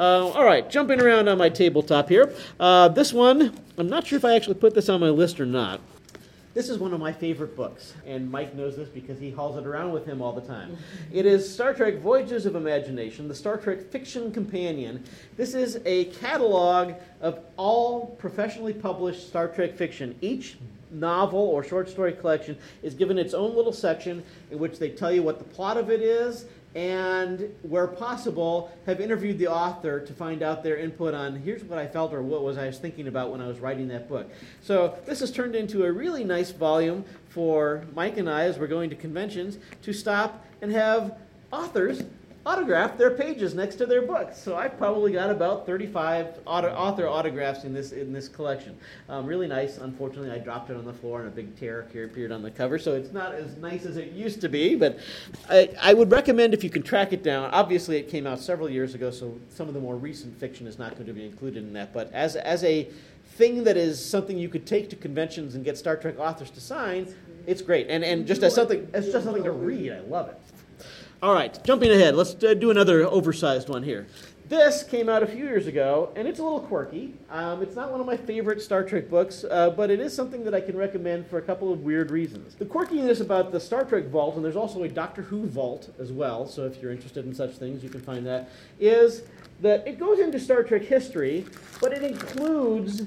Uh, 0.00 0.28
all 0.28 0.46
right, 0.46 0.70
jumping 0.70 0.98
around 0.98 1.28
on 1.28 1.36
my 1.36 1.50
tabletop 1.50 2.08
here. 2.08 2.32
Uh, 2.58 2.88
this 2.88 3.12
one, 3.12 3.54
I'm 3.76 3.90
not 3.90 4.06
sure 4.06 4.16
if 4.16 4.24
I 4.24 4.34
actually 4.34 4.54
put 4.54 4.72
this 4.72 4.88
on 4.88 4.98
my 4.98 5.10
list 5.10 5.38
or 5.38 5.44
not. 5.44 5.78
This 6.54 6.70
is 6.70 6.78
one 6.78 6.94
of 6.94 7.00
my 7.00 7.12
favorite 7.12 7.54
books, 7.54 7.92
and 8.06 8.30
Mike 8.30 8.54
knows 8.54 8.76
this 8.76 8.88
because 8.88 9.20
he 9.20 9.30
hauls 9.30 9.58
it 9.58 9.66
around 9.66 9.92
with 9.92 10.06
him 10.06 10.22
all 10.22 10.32
the 10.32 10.40
time. 10.40 10.78
It 11.12 11.26
is 11.26 11.52
Star 11.52 11.74
Trek 11.74 11.98
Voyages 11.98 12.46
of 12.46 12.56
Imagination, 12.56 13.28
the 13.28 13.34
Star 13.34 13.58
Trek 13.58 13.90
Fiction 13.90 14.32
Companion. 14.32 15.04
This 15.36 15.52
is 15.52 15.78
a 15.84 16.06
catalog 16.06 16.94
of 17.20 17.40
all 17.58 18.06
professionally 18.18 18.72
published 18.72 19.28
Star 19.28 19.48
Trek 19.48 19.76
fiction. 19.76 20.16
Each 20.22 20.56
novel 20.90 21.40
or 21.40 21.62
short 21.62 21.88
story 21.90 22.12
collection 22.12 22.56
is 22.82 22.94
given 22.94 23.18
its 23.18 23.34
own 23.34 23.54
little 23.54 23.72
section 23.72 24.24
in 24.50 24.58
which 24.58 24.78
they 24.78 24.88
tell 24.88 25.12
you 25.12 25.22
what 25.22 25.38
the 25.38 25.44
plot 25.44 25.76
of 25.76 25.90
it 25.90 26.00
is 26.00 26.46
and 26.74 27.52
where 27.62 27.88
possible 27.88 28.70
have 28.86 29.00
interviewed 29.00 29.38
the 29.38 29.48
author 29.48 29.98
to 29.98 30.12
find 30.12 30.42
out 30.42 30.62
their 30.62 30.76
input 30.76 31.14
on 31.14 31.34
here's 31.36 31.64
what 31.64 31.78
i 31.78 31.86
felt 31.86 32.12
or 32.12 32.22
what 32.22 32.42
was 32.42 32.56
i 32.56 32.66
was 32.66 32.78
thinking 32.78 33.08
about 33.08 33.30
when 33.30 33.40
i 33.40 33.46
was 33.46 33.58
writing 33.58 33.88
that 33.88 34.08
book. 34.08 34.30
So 34.62 34.96
this 35.04 35.20
has 35.20 35.32
turned 35.32 35.56
into 35.56 35.84
a 35.84 35.92
really 35.92 36.22
nice 36.22 36.52
volume 36.52 37.04
for 37.28 37.84
mike 37.94 38.18
and 38.18 38.30
i 38.30 38.44
as 38.44 38.58
we're 38.58 38.68
going 38.68 38.90
to 38.90 38.96
conventions 38.96 39.58
to 39.82 39.92
stop 39.92 40.44
and 40.62 40.70
have 40.70 41.18
authors 41.52 42.02
autograph 42.46 42.96
their 42.96 43.10
pages 43.10 43.54
next 43.54 43.76
to 43.76 43.86
their 43.86 44.02
books. 44.02 44.38
So 44.38 44.56
I've 44.56 44.78
probably 44.78 45.12
got 45.12 45.30
about 45.30 45.66
35 45.66 46.38
auto, 46.46 46.68
author 46.68 47.06
autographs 47.06 47.64
in 47.64 47.74
this 47.74 47.92
in 47.92 48.12
this 48.12 48.28
collection. 48.28 48.76
Um, 49.08 49.26
really 49.26 49.46
nice. 49.46 49.78
Unfortunately, 49.78 50.30
I 50.30 50.38
dropped 50.38 50.70
it 50.70 50.76
on 50.76 50.84
the 50.84 50.92
floor 50.92 51.20
and 51.20 51.28
a 51.28 51.30
big 51.30 51.58
tear 51.58 51.80
appeared 51.80 52.32
on 52.32 52.42
the 52.42 52.50
cover, 52.50 52.78
so 52.78 52.94
it's 52.94 53.12
not 53.12 53.34
as 53.34 53.56
nice 53.58 53.84
as 53.84 53.96
it 53.96 54.12
used 54.12 54.40
to 54.40 54.48
be. 54.48 54.74
But 54.74 54.98
I, 55.50 55.70
I 55.80 55.94
would 55.94 56.10
recommend 56.10 56.54
if 56.54 56.64
you 56.64 56.70
can 56.70 56.82
track 56.82 57.12
it 57.12 57.22
down. 57.22 57.50
Obviously, 57.50 57.98
it 57.98 58.08
came 58.08 58.26
out 58.26 58.38
several 58.38 58.70
years 58.70 58.94
ago, 58.94 59.10
so 59.10 59.38
some 59.50 59.68
of 59.68 59.74
the 59.74 59.80
more 59.80 59.96
recent 59.96 60.38
fiction 60.38 60.66
is 60.66 60.78
not 60.78 60.94
going 60.94 61.06
to 61.06 61.12
be 61.12 61.26
included 61.26 61.62
in 61.62 61.72
that. 61.74 61.92
But 61.92 62.10
as 62.12 62.36
as 62.36 62.64
a 62.64 62.88
thing 63.36 63.64
that 63.64 63.76
is 63.76 64.02
something 64.04 64.38
you 64.38 64.48
could 64.48 64.66
take 64.66 64.88
to 64.90 64.96
conventions 64.96 65.54
and 65.54 65.64
get 65.64 65.76
Star 65.76 65.96
Trek 65.96 66.18
authors 66.18 66.50
to 66.50 66.60
sign, 66.60 67.14
it's 67.46 67.60
great. 67.60 67.88
And 67.90 68.02
and 68.02 68.26
just 68.26 68.42
as 68.42 68.54
something 68.54 68.88
as 68.94 69.12
just 69.12 69.24
something 69.24 69.44
to 69.44 69.52
read, 69.52 69.92
I 69.92 70.00
love 70.00 70.28
it. 70.30 70.40
All 71.22 71.34
right, 71.34 71.62
jumping 71.64 71.90
ahead, 71.90 72.14
let's 72.14 72.34
uh, 72.42 72.54
do 72.54 72.70
another 72.70 73.04
oversized 73.04 73.68
one 73.68 73.82
here. 73.82 74.06
This 74.48 74.82
came 74.82 75.10
out 75.10 75.22
a 75.22 75.26
few 75.26 75.44
years 75.44 75.66
ago, 75.66 76.10
and 76.16 76.26
it's 76.26 76.38
a 76.38 76.42
little 76.42 76.60
quirky. 76.60 77.12
Um, 77.28 77.62
it's 77.62 77.76
not 77.76 77.90
one 77.90 78.00
of 78.00 78.06
my 78.06 78.16
favorite 78.16 78.62
Star 78.62 78.82
Trek 78.82 79.10
books, 79.10 79.44
uh, 79.44 79.68
but 79.68 79.90
it 79.90 80.00
is 80.00 80.16
something 80.16 80.44
that 80.44 80.54
I 80.54 80.62
can 80.62 80.78
recommend 80.78 81.26
for 81.26 81.36
a 81.36 81.42
couple 81.42 81.70
of 81.74 81.80
weird 81.80 82.10
reasons. 82.10 82.54
The 82.54 82.64
quirkiness 82.64 83.20
about 83.20 83.52
the 83.52 83.60
Star 83.60 83.84
Trek 83.84 84.06
vault, 84.06 84.36
and 84.36 84.42
there's 84.42 84.56
also 84.56 84.82
a 84.84 84.88
Doctor 84.88 85.20
Who 85.20 85.46
vault 85.46 85.94
as 86.00 86.10
well, 86.10 86.46
so 86.46 86.64
if 86.64 86.80
you're 86.80 86.90
interested 86.90 87.26
in 87.26 87.34
such 87.34 87.52
things, 87.56 87.84
you 87.84 87.90
can 87.90 88.00
find 88.00 88.26
that, 88.26 88.48
is 88.78 89.24
that 89.60 89.86
it 89.86 89.98
goes 89.98 90.20
into 90.20 90.40
Star 90.40 90.62
Trek 90.62 90.82
history, 90.82 91.44
but 91.82 91.92
it 91.92 92.02
includes 92.02 93.02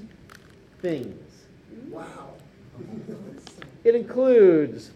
things. 0.83 1.45
Wow. 1.89 2.33
It 3.83 3.95
includes 3.95 4.91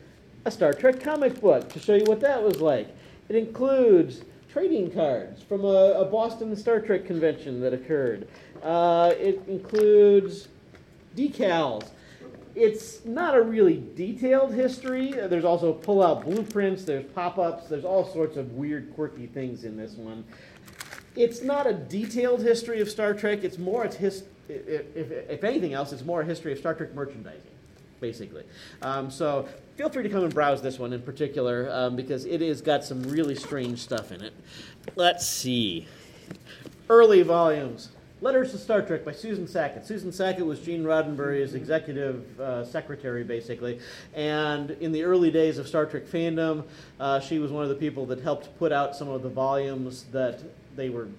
a 0.46 0.52
Star 0.52 0.72
Trek 0.72 1.02
comic 1.02 1.42
book 1.42 1.68
to 1.74 1.80
show 1.80 1.96
you 1.96 2.06
what 2.06 2.22
that 2.22 2.42
was 2.42 2.62
like. 2.62 2.88
It 3.30 3.36
includes 3.36 4.22
trading 4.50 4.92
cards 4.92 5.42
from 5.44 5.66
a, 5.66 5.94
a 5.94 6.06
Boston 6.06 6.56
Star 6.56 6.80
Trek 6.80 7.06
convention 7.06 7.62
that 7.62 7.74
occurred. 7.74 8.28
Uh, 8.64 9.14
it 9.18 9.42
includes 9.48 10.48
decals. 11.16 11.90
It's 12.56 13.06
not 13.06 13.36
a 13.36 13.42
really 13.42 13.84
detailed 13.96 14.54
history. 14.54 15.12
There's 15.12 15.46
also 15.46 15.74
pull-out 15.74 16.24
blueprints. 16.24 16.86
There's 16.86 17.06
pop-ups. 17.14 17.68
There's 17.68 17.86
all 17.86 18.12
sorts 18.12 18.36
of 18.36 18.54
weird, 18.54 18.96
quirky 18.96 19.28
things 19.28 19.64
in 19.64 19.78
this 19.78 19.94
one. 19.94 20.24
It's 21.16 21.44
not 21.44 21.68
a 21.68 21.74
detailed 21.74 22.42
history 22.42 22.82
of 22.82 22.90
Star 22.90 23.14
Trek. 23.14 23.44
It's 23.44 23.58
more 23.58 23.84
a 23.84 23.94
his, 23.94 24.24
if, 24.50 24.96
if, 24.96 25.12
if 25.12 25.44
anything 25.44 25.74
else, 25.74 25.92
it's 25.92 26.04
more 26.04 26.22
a 26.22 26.26
history 26.26 26.52
of 26.52 26.58
Star 26.58 26.74
Trek 26.74 26.96
merchandising 26.96 27.42
basically. 28.00 28.44
Um, 28.82 29.10
so 29.10 29.48
feel 29.76 29.90
free 29.90 30.04
to 30.04 30.10
come 30.10 30.24
and 30.24 30.34
browse 30.34 30.62
this 30.62 30.80
one 30.80 30.94
in 30.94 31.02
particular 31.02 31.70
um, 31.72 31.96
because 31.96 32.26
it 32.26 32.42
has 32.42 32.62
got 32.62 32.84
some 32.84 33.04
really 33.04 33.36
strange 33.36 33.80
stuff 33.80 34.12
in 34.12 34.22
it. 34.22 34.34
Let's 34.96 35.26
see. 35.28 35.88
Early 36.90 37.22
volumes. 37.22 37.90
Letters 38.20 38.50
to 38.52 38.58
Star 38.58 38.82
Trek 38.82 39.06
by 39.06 39.12
Susan 39.12 39.48
Sackett. 39.48 39.86
Susan 39.86 40.12
Sackett 40.12 40.44
was 40.44 40.60
Gene 40.60 40.84
Roddenberry's 40.84 41.54
executive 41.54 42.40
uh, 42.40 42.66
secretary, 42.66 43.24
basically. 43.24 43.80
And 44.16 44.72
in 44.72 44.92
the 44.92 45.04
early 45.04 45.30
days 45.30 45.60
of 45.60 45.68
Star 45.68 45.86
Trek 45.86 46.06
fandom, 46.06 46.64
uh, 47.00 47.20
she 47.20 47.38
was 47.38 47.52
one 47.52 47.62
of 47.62 47.70
the 47.70 47.76
people 47.76 48.08
that 48.08 48.22
helped 48.22 48.58
put 48.58 48.72
out 48.72 48.96
some 48.96 49.08
of 49.08 49.22
the 49.22 49.30
volumes 49.30 50.06
that 50.12 50.42
they 50.76 50.90
were 50.90 51.10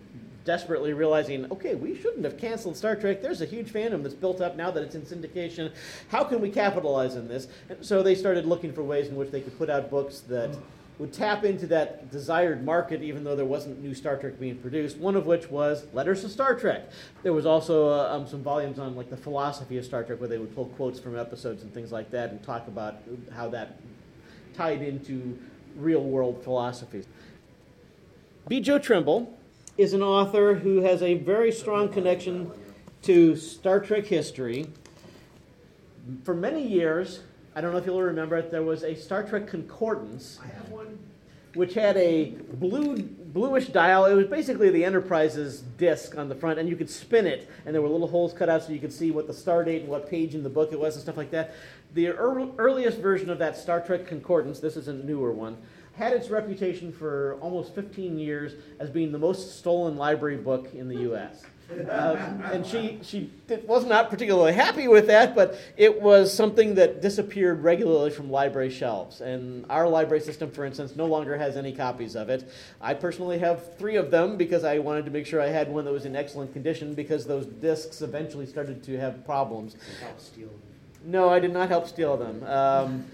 desperately 0.49 0.95
realizing, 0.95 1.45
okay, 1.53 1.75
we 1.75 1.95
shouldn't 1.95 2.25
have 2.25 2.39
canceled 2.39 2.75
Star 2.75 2.97
Trek. 2.97 3.21
There's 3.21 3.43
a 3.43 3.45
huge 3.45 3.71
fandom 3.71 4.03
that's 4.03 4.15
built 4.15 4.41
up 4.41 4.57
now 4.57 4.71
that 4.71 4.83
it's 4.83 4.95
in 4.95 5.03
syndication. 5.03 5.71
How 6.09 6.25
can 6.25 6.41
we 6.41 6.49
capitalize 6.49 7.17
on 7.17 7.29
this? 7.29 7.49
And 7.69 7.85
so 7.85 8.03
they 8.03 8.15
started 8.15 8.47
looking 8.47 8.73
for 8.73 8.83
ways 8.83 9.09
in 9.09 9.17
which 9.17 9.31
they 9.31 9.43
could 9.43 9.59
put 9.59 9.69
out 9.69 9.91
books 9.91 10.21
that 10.21 10.57
would 10.99 11.13
tap 11.13 11.45
into 11.45 11.67
that 11.67 12.11
desired 12.11 12.65
market, 12.65 13.03
even 13.03 13.25
though 13.25 13.37
there 13.37 13.45
wasn't 13.45 13.83
new 13.83 13.93
Star 13.93 14.17
Trek 14.17 14.41
being 14.41 14.57
produced. 14.57 14.97
One 14.97 15.17
of 15.17 15.27
which 15.27 15.51
was 15.51 15.87
Letters 15.93 16.23
to 16.23 16.31
Star 16.31 16.55
Trek. 16.55 16.91
There 17.23 17.35
was 17.35 17.45
also 17.45 17.91
uh, 17.91 18.17
um, 18.17 18.27
some 18.27 18.43
volumes 18.43 18.79
on 18.79 18.97
like 18.97 19.11
the 19.11 19.19
philosophy 19.19 19.77
of 19.77 19.85
Star 19.85 20.03
Trek, 20.03 20.19
where 20.19 20.31
they 20.31 20.39
would 20.39 20.55
pull 20.55 20.65
quotes 20.79 20.99
from 20.99 21.19
episodes 21.19 21.63
and 21.63 21.75
things 21.75 21.93
like 21.93 22.11
that, 22.13 22.31
and 22.31 22.43
talk 22.43 22.69
about 22.69 23.03
how 23.35 23.51
that 23.51 23.79
tied 24.55 24.81
into 24.81 25.39
real 25.77 26.03
world 26.03 26.43
philosophies. 26.43 27.07
Bjo 28.49 28.83
Trimble 28.83 29.38
is 29.79 29.93
an 29.93 30.03
author 30.03 30.55
who 30.55 30.83
has 30.83 31.03
a 31.03 31.15
very 31.15 31.53
strong 31.53 31.89
connection 31.89 32.51
to 33.03 33.37
Star 33.37 33.79
Trek 33.79 34.05
history. 34.05 34.67
For 36.25 36.35
many 36.35 36.67
years, 36.67 37.21
I 37.55 37.61
don't 37.61 37.71
know 37.71 37.79
if 37.79 37.87
you'll 37.87 38.03
remember 38.03 38.37
it, 38.37 38.51
there 38.51 38.65
was 38.65 38.83
a 38.83 38.97
Star 38.97 39.23
Trek 39.23 39.47
concordance 39.47 40.41
I 40.43 40.49
have 40.49 40.69
one. 40.71 40.99
which 41.55 41.75
had 41.75 41.97
a 41.97 42.31
blue 42.55 42.97
bluish 42.97 43.69
dial. 43.69 44.07
It 44.07 44.15
was 44.15 44.27
basically 44.27 44.71
the 44.71 44.85
Enterprise's 44.85 45.61
disc 45.77 46.19
on 46.19 46.29
the 46.29 46.35
front, 46.35 46.59
and 46.59 46.69
you 46.69 46.75
could 46.75 46.91
spin 46.91 47.27
it, 47.27 47.49
and 47.65 47.73
there 47.73 47.81
were 47.81 47.89
little 47.89 48.09
holes 48.09 48.33
cut 48.33 48.49
out 48.49 48.65
so 48.65 48.73
you 48.73 48.81
could 48.81 48.93
see 48.93 49.13
what 49.13 49.29
the 49.29 49.35
star 49.35 49.63
date 49.63 49.83
and 49.83 49.91
what 49.91 50.11
page 50.11 50.35
in 50.35 50.43
the 50.43 50.51
book 50.51 50.73
it 50.73 50.81
was 50.81 50.95
and 50.95 51.03
stuff 51.03 51.17
like 51.17 51.31
that. 51.31 51.55
The 51.95 52.07
ear- 52.07 52.49
earliest 52.59 52.99
version 52.99 53.31
of 53.31 53.39
that 53.39 53.57
Star 53.57 53.81
Trek 53.81 54.09
concordance, 54.09 54.59
this 54.59 54.77
is 54.77 54.89
a 54.89 54.93
newer 54.93 55.33
one, 55.33 55.57
had 55.99 56.13
its 56.13 56.31
reputation 56.31 56.93
for 56.93 57.37
almost 57.41 57.75
15 57.75 58.19
years 58.19 58.55
as 58.79 58.89
being 58.89 59.11
the 59.11 59.19
most 59.19 59.59
stolen 59.59 59.97
library 59.97 60.37
book 60.37 60.73
in 60.73 60.89
the 60.89 61.01
U.S. 61.01 61.43
Uh, 61.71 62.17
and 62.53 62.65
she, 62.65 62.99
she 63.03 63.31
did, 63.47 63.67
was 63.67 63.85
not 63.85 64.09
particularly 64.09 64.53
happy 64.53 64.87
with 64.87 65.09
that, 65.09 65.35
but 65.35 65.59
it 65.77 66.01
was 66.01 66.33
something 66.33 66.77
that 66.77 67.03
disappeared 67.03 67.63
regularly 67.63 68.11
from 68.11 68.31
library 68.31 68.71
shelves. 68.71 69.21
And 69.21 69.67
our 69.69 69.89
library 69.89 70.23
system, 70.23 70.51
for 70.51 70.65
instance, 70.65 70.95
no 70.97 71.05
longer 71.05 71.37
has 71.37 71.57
any 71.57 71.73
copies 71.73 72.15
of 72.15 72.31
it. 72.31 72.49
I 72.81 72.95
personally 72.95 73.39
have 73.41 73.77
three 73.77 73.97
of 73.97 74.11
them 74.11 74.37
because 74.37 74.63
I 74.65 74.79
wanted 74.79 75.05
to 75.07 75.11
make 75.11 75.27
sure 75.27 75.43
I 75.43 75.49
had 75.49 75.69
one 75.69 75.85
that 75.85 75.93
was 75.93 76.07
in 76.07 76.15
excellent 76.17 76.53
condition 76.53 76.95
because 76.95 77.27
those 77.27 77.45
discs 77.45 78.01
eventually 78.03 78.47
started 78.47 78.83
to 78.85 78.99
have 78.99 79.27
problems. 79.27 79.77
Help 80.01 80.21
steal. 80.21 80.51
No, 81.05 81.29
I 81.29 81.41
did 81.41 81.53
not 81.53 81.69
help 81.69 81.87
steal 81.89 82.17
them. 82.17 82.45
Um, 82.45 83.05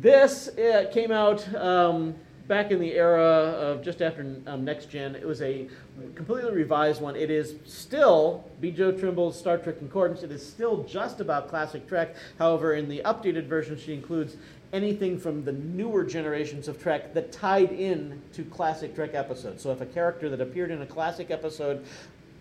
this 0.00 0.48
uh, 0.48 0.88
came 0.92 1.10
out 1.10 1.52
um, 1.54 2.14
back 2.48 2.70
in 2.70 2.80
the 2.80 2.92
era 2.94 3.22
of 3.22 3.82
just 3.82 4.00
after 4.00 4.36
um, 4.46 4.64
Next 4.64 4.90
Gen. 4.90 5.14
It 5.14 5.26
was 5.26 5.42
a 5.42 5.68
completely 6.14 6.50
revised 6.50 7.00
one. 7.00 7.14
It 7.14 7.30
is 7.30 7.54
still 7.66 8.50
Bjo 8.60 8.98
Trimble's 8.98 9.38
Star 9.38 9.58
Trek 9.58 9.78
Concordance. 9.78 10.22
It 10.22 10.32
is 10.32 10.44
still 10.44 10.82
just 10.84 11.20
about 11.20 11.48
classic 11.48 11.86
Trek. 11.86 12.16
However, 12.38 12.74
in 12.74 12.88
the 12.88 13.02
updated 13.04 13.46
version, 13.46 13.78
she 13.78 13.92
includes 13.92 14.36
anything 14.72 15.18
from 15.18 15.44
the 15.44 15.52
newer 15.52 16.04
generations 16.04 16.68
of 16.68 16.82
Trek 16.82 17.14
that 17.14 17.32
tied 17.32 17.72
in 17.72 18.20
to 18.32 18.44
classic 18.44 18.94
Trek 18.94 19.14
episodes. 19.14 19.62
So 19.62 19.70
if 19.70 19.80
a 19.80 19.86
character 19.86 20.28
that 20.30 20.40
appeared 20.40 20.70
in 20.70 20.82
a 20.82 20.86
classic 20.86 21.30
episode 21.30 21.84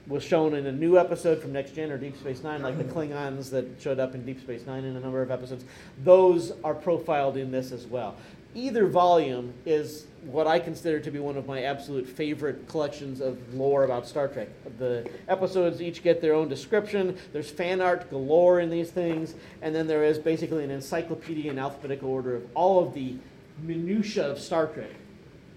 was 0.07 0.23
shown 0.23 0.55
in 0.55 0.65
a 0.67 0.71
new 0.71 0.97
episode 0.97 1.41
from 1.41 1.51
Next 1.51 1.75
Gen 1.75 1.91
or 1.91 1.97
Deep 1.97 2.17
Space 2.17 2.41
Nine, 2.41 2.61
like 2.61 2.77
the 2.77 2.83
Klingons 2.85 3.49
that 3.49 3.65
showed 3.79 3.99
up 3.99 4.15
in 4.15 4.25
Deep 4.25 4.39
Space 4.39 4.65
Nine 4.65 4.85
in 4.85 4.95
a 4.95 4.99
number 5.01 5.21
of 5.21 5.31
episodes. 5.31 5.65
Those 6.03 6.53
are 6.63 6.73
profiled 6.73 7.35
in 7.35 7.51
this 7.51 7.73
as 7.73 7.85
well. 7.85 8.15
Either 8.57 8.87
volume 8.87 9.53
is 9.67 10.07
what 10.23 10.47
I 10.47 10.57
consider 10.57 10.99
to 11.01 11.11
be 11.11 11.19
one 11.19 11.37
of 11.37 11.45
my 11.45 11.61
absolute 11.61 12.07
favorite 12.07 12.67
collections 12.67 13.21
of 13.21 13.37
lore 13.53 13.83
about 13.83 14.07
Star 14.07 14.27
Trek. 14.27 14.47
The 14.79 15.07
episodes 15.27 15.79
each 15.79 16.01
get 16.01 16.21
their 16.21 16.33
own 16.33 16.49
description. 16.49 17.19
There's 17.33 17.51
fan 17.51 17.81
art 17.81 18.09
galore 18.09 18.59
in 18.59 18.71
these 18.71 18.89
things, 18.89 19.35
and 19.61 19.75
then 19.75 19.85
there 19.85 20.03
is 20.03 20.17
basically 20.17 20.63
an 20.63 20.71
encyclopedia 20.71 21.51
in 21.51 21.59
alphabetical 21.59 22.09
order 22.09 22.35
of 22.35 22.47
all 22.55 22.83
of 22.83 22.95
the 22.95 23.17
minutia 23.61 24.27
of 24.27 24.39
Star 24.39 24.65
Trek 24.65 24.89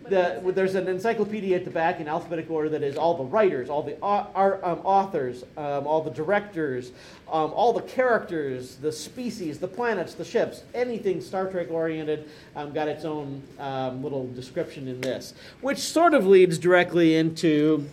the, 0.08 0.40
there's 0.54 0.74
an 0.74 0.88
encyclopedia 0.88 1.56
at 1.56 1.64
the 1.64 1.70
back 1.70 2.00
in 2.00 2.08
alphabetical 2.08 2.56
order 2.56 2.68
that 2.70 2.82
is 2.82 2.96
all 2.96 3.16
the 3.16 3.24
writers, 3.24 3.68
all 3.68 3.82
the 3.82 4.00
ar- 4.00 4.64
um, 4.64 4.80
authors, 4.84 5.44
um, 5.56 5.86
all 5.86 6.02
the 6.02 6.10
directors, 6.10 6.92
um, 7.30 7.52
all 7.52 7.72
the 7.72 7.82
characters, 7.82 8.76
the 8.76 8.90
species, 8.90 9.58
the 9.58 9.68
planets, 9.68 10.14
the 10.14 10.24
ships, 10.24 10.62
anything 10.74 11.20
Star 11.20 11.50
Trek 11.50 11.70
oriented 11.70 12.28
um, 12.56 12.72
got 12.72 12.88
its 12.88 13.04
own 13.04 13.42
um, 13.58 14.02
little 14.02 14.26
description 14.32 14.88
in 14.88 15.00
this, 15.00 15.34
which 15.60 15.78
sort 15.78 16.14
of 16.14 16.26
leads 16.26 16.58
directly 16.58 17.14
into 17.14 17.86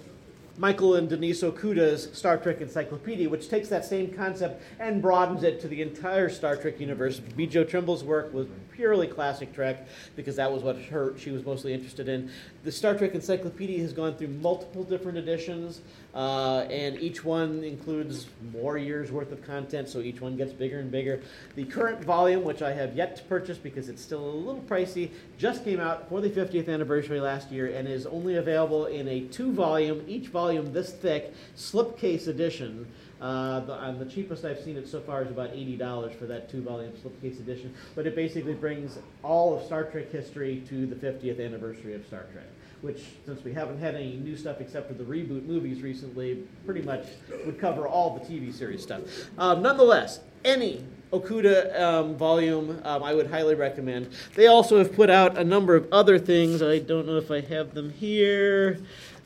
Michael 0.58 0.96
and 0.96 1.08
Denise 1.08 1.44
Okuda's 1.44 2.10
Star 2.18 2.38
Trek 2.38 2.62
Encyclopedia, 2.62 3.30
which 3.30 3.48
takes 3.48 3.68
that 3.68 3.86
same 3.86 4.12
concept 4.12 4.64
and 4.80 5.02
broadens 5.04 5.44
it 5.44 5.62
to 5.62 5.68
the 5.68 5.84
entire 5.84 6.30
Star 6.30 6.56
Trek 6.56 6.80
universe. 6.80 7.20
Bjo 7.20 7.68
Trimble's 7.68 8.04
work 8.04 8.34
was 8.34 8.48
purely 8.78 9.08
classic 9.08 9.52
Trek 9.54 9.88
because 10.16 10.36
that 10.36 10.52
was 10.52 10.62
what 10.62 10.80
her 10.80 11.18
she 11.18 11.32
was 11.32 11.44
mostly 11.44 11.74
interested 11.74 12.08
in. 12.08 12.32
The 12.64 12.72
Star 12.72 12.96
Trek 12.96 13.16
Encyclopedia 13.16 13.82
has 13.82 13.92
gone 13.92 14.16
through 14.16 14.28
multiple 14.28 14.84
different 14.84 15.18
editions, 15.18 15.82
uh, 16.14 16.60
and 16.70 16.96
each 17.02 17.26
one 17.26 17.64
includes 17.64 18.28
more 18.54 18.78
years 18.78 19.12
worth 19.12 19.32
of 19.32 19.44
content, 19.44 19.90
so 19.90 20.00
each 20.00 20.22
one 20.22 20.38
gets 20.38 20.54
bigger 20.54 20.80
and 20.80 20.92
bigger. 20.92 21.22
The 21.56 21.66
current 21.66 22.04
volume, 22.04 22.44
which 22.44 22.62
I 22.62 22.72
have 22.72 22.96
yet 22.96 23.16
to 23.18 23.24
purchase 23.24 23.58
because 23.58 23.90
it's 23.90 24.02
still 24.02 24.24
a 24.24 24.30
little 24.30 24.62
pricey, 24.62 25.10
just 25.40 25.64
came 25.64 25.80
out 25.80 26.08
for 26.08 26.22
the 26.22 26.30
50th 26.30 26.70
anniversary 26.70 27.20
last 27.20 27.52
year 27.52 27.68
and 27.76 27.88
is 27.88 28.06
only 28.06 28.36
available 28.36 28.86
in 28.86 29.08
a 29.08 29.22
two 29.22 29.52
volume, 29.52 30.04
each 30.08 30.28
volume 30.28 30.72
this 30.72 30.94
thick, 30.94 31.34
slipcase 31.58 32.28
edition. 32.28 32.86
Uh, 33.20 33.62
the, 33.62 33.84
and 33.84 34.00
the 34.00 34.06
cheapest 34.06 34.46
I've 34.46 34.60
seen 34.60 34.78
it 34.78 34.88
so 34.88 35.00
far 35.02 35.24
is 35.24 35.32
about 35.32 35.52
$80 35.52 36.18
for 36.18 36.26
that 36.28 36.50
two 36.50 36.62
volume 36.62 36.94
slipcase 36.94 37.40
edition. 37.40 37.74
But 37.96 38.06
it 38.06 38.16
basically 38.16 38.54
brings 38.54 39.00
all 39.24 39.58
of 39.58 39.66
Star 39.66 39.86
Trek 39.86 40.12
history 40.12 40.64
to 40.70 40.86
the 40.86 40.96
50th 40.96 41.44
anniversary 41.44 41.96
of 41.96 42.06
Star 42.06 42.26
Trek. 42.32 42.46
Which, 42.82 43.04
since 43.26 43.44
we 43.44 43.54
haven't 43.54 43.80
had 43.80 43.96
any 43.96 44.18
new 44.18 44.38
stuff 44.38 44.62
except 44.62 44.88
for 44.88 44.94
the 44.94 45.04
reboot 45.04 45.48
movies 45.48 45.82
recently, 45.82 46.44
pretty 46.64 46.84
much 46.84 47.08
would 47.46 47.60
cover 47.60 47.88
all 47.88 48.20
the 48.20 48.24
TV 48.24 48.54
series 48.54 48.84
stuff. 48.84 49.02
Um, 49.40 49.64
nonetheless, 49.64 50.20
any 50.46 50.84
Okuda 51.12 51.80
um, 51.80 52.16
volume 52.16 52.80
um, 52.84 53.02
I 53.02 53.16
would 53.16 53.28
highly 53.28 53.56
recommend. 53.56 54.10
They 54.36 54.46
also 54.46 54.78
have 54.78 54.94
put 54.94 55.10
out 55.10 55.38
a 55.40 55.44
number 55.44 55.76
of 55.76 55.88
other 55.92 56.20
things. 56.20 56.62
I 56.62 56.78
don't 56.78 57.08
know 57.08 57.18
if 57.18 57.32
I 57.32 57.42
have 57.42 57.74
them 57.74 57.92
here. 57.92 58.80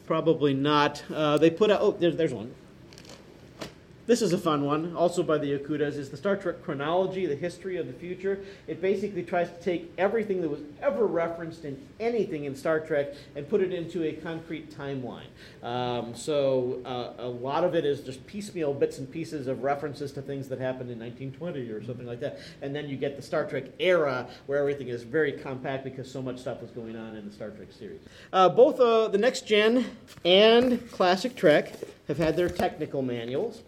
Probably 0.06 0.54
not. 0.54 1.04
Uh, 1.14 1.38
they 1.38 1.50
put 1.50 1.72
out, 1.72 1.82
oh, 1.82 1.92
there's, 1.92 2.16
there's 2.16 2.34
one 2.34 2.54
This 4.12 4.22
is 4.22 4.34
a 4.34 4.38
fun 4.38 4.66
one, 4.66 4.94
also 4.94 5.24
by 5.24 5.38
the 5.38 5.58
Okudas, 5.58 5.96
is 5.96 6.10
the 6.10 6.18
Star 6.18 6.36
Trek 6.36 6.62
chronology, 6.64 7.26
the 7.28 7.34
history 7.34 7.78
of 7.78 7.88
the 7.88 7.94
future. 7.94 8.42
It 8.68 8.82
basically 8.82 9.24
tries 9.24 9.50
to 9.50 9.56
take 9.62 9.90
everything 9.98 10.42
that 10.42 10.50
was 10.50 10.60
ever 10.82 11.08
referenced 11.08 11.64
in 11.64 11.82
anything 11.98 12.44
in 12.44 12.54
Star 12.54 12.82
Trek 12.82 13.14
and 13.38 13.48
put 13.48 13.62
it 13.62 13.72
into 13.72 14.04
a 14.04 14.12
concrete 14.12 14.70
timeline. 14.78 15.30
Um, 15.64 16.14
so 16.14 16.82
uh, 16.84 17.24
a 17.24 17.26
lot 17.30 17.64
of 17.64 17.74
it 17.74 17.86
is 17.86 18.02
just 18.02 18.28
piecemeal 18.28 18.74
bits 18.74 18.98
and 18.98 19.10
pieces 19.10 19.48
of 19.48 19.64
references 19.64 20.12
to 20.12 20.22
things 20.22 20.50
that 20.50 20.60
happened 20.60 20.92
in 20.92 21.00
1920 21.00 21.70
or 21.70 21.82
something 21.82 22.06
like 22.06 22.20
that. 22.20 22.40
And 22.62 22.76
then 22.76 22.90
you 22.90 22.98
get 22.98 23.16
the 23.16 23.22
Star 23.22 23.46
Trek 23.46 23.64
era 23.80 24.28
where 24.46 24.60
everything 24.60 24.90
is 24.90 25.04
very 25.04 25.32
compact 25.32 25.86
because 25.86 26.12
so 26.12 26.22
much 26.22 26.40
stuff 26.40 26.62
was 26.62 26.72
going 26.72 26.98
on 26.98 27.16
in 27.16 27.30
the 27.30 27.34
Star 27.34 27.52
Trek 27.52 27.70
series. 27.72 28.02
Uh, 28.34 28.50
both 28.50 28.78
uh, 28.82 29.08
the 29.08 29.18
Next 29.18 29.48
Gen 29.48 29.86
and 30.26 30.92
Classic 30.92 31.34
Trek 31.34 31.76
have 32.12 32.18
had 32.18 32.36
their 32.36 32.50
technical 32.50 33.02
manuals. 33.02 33.64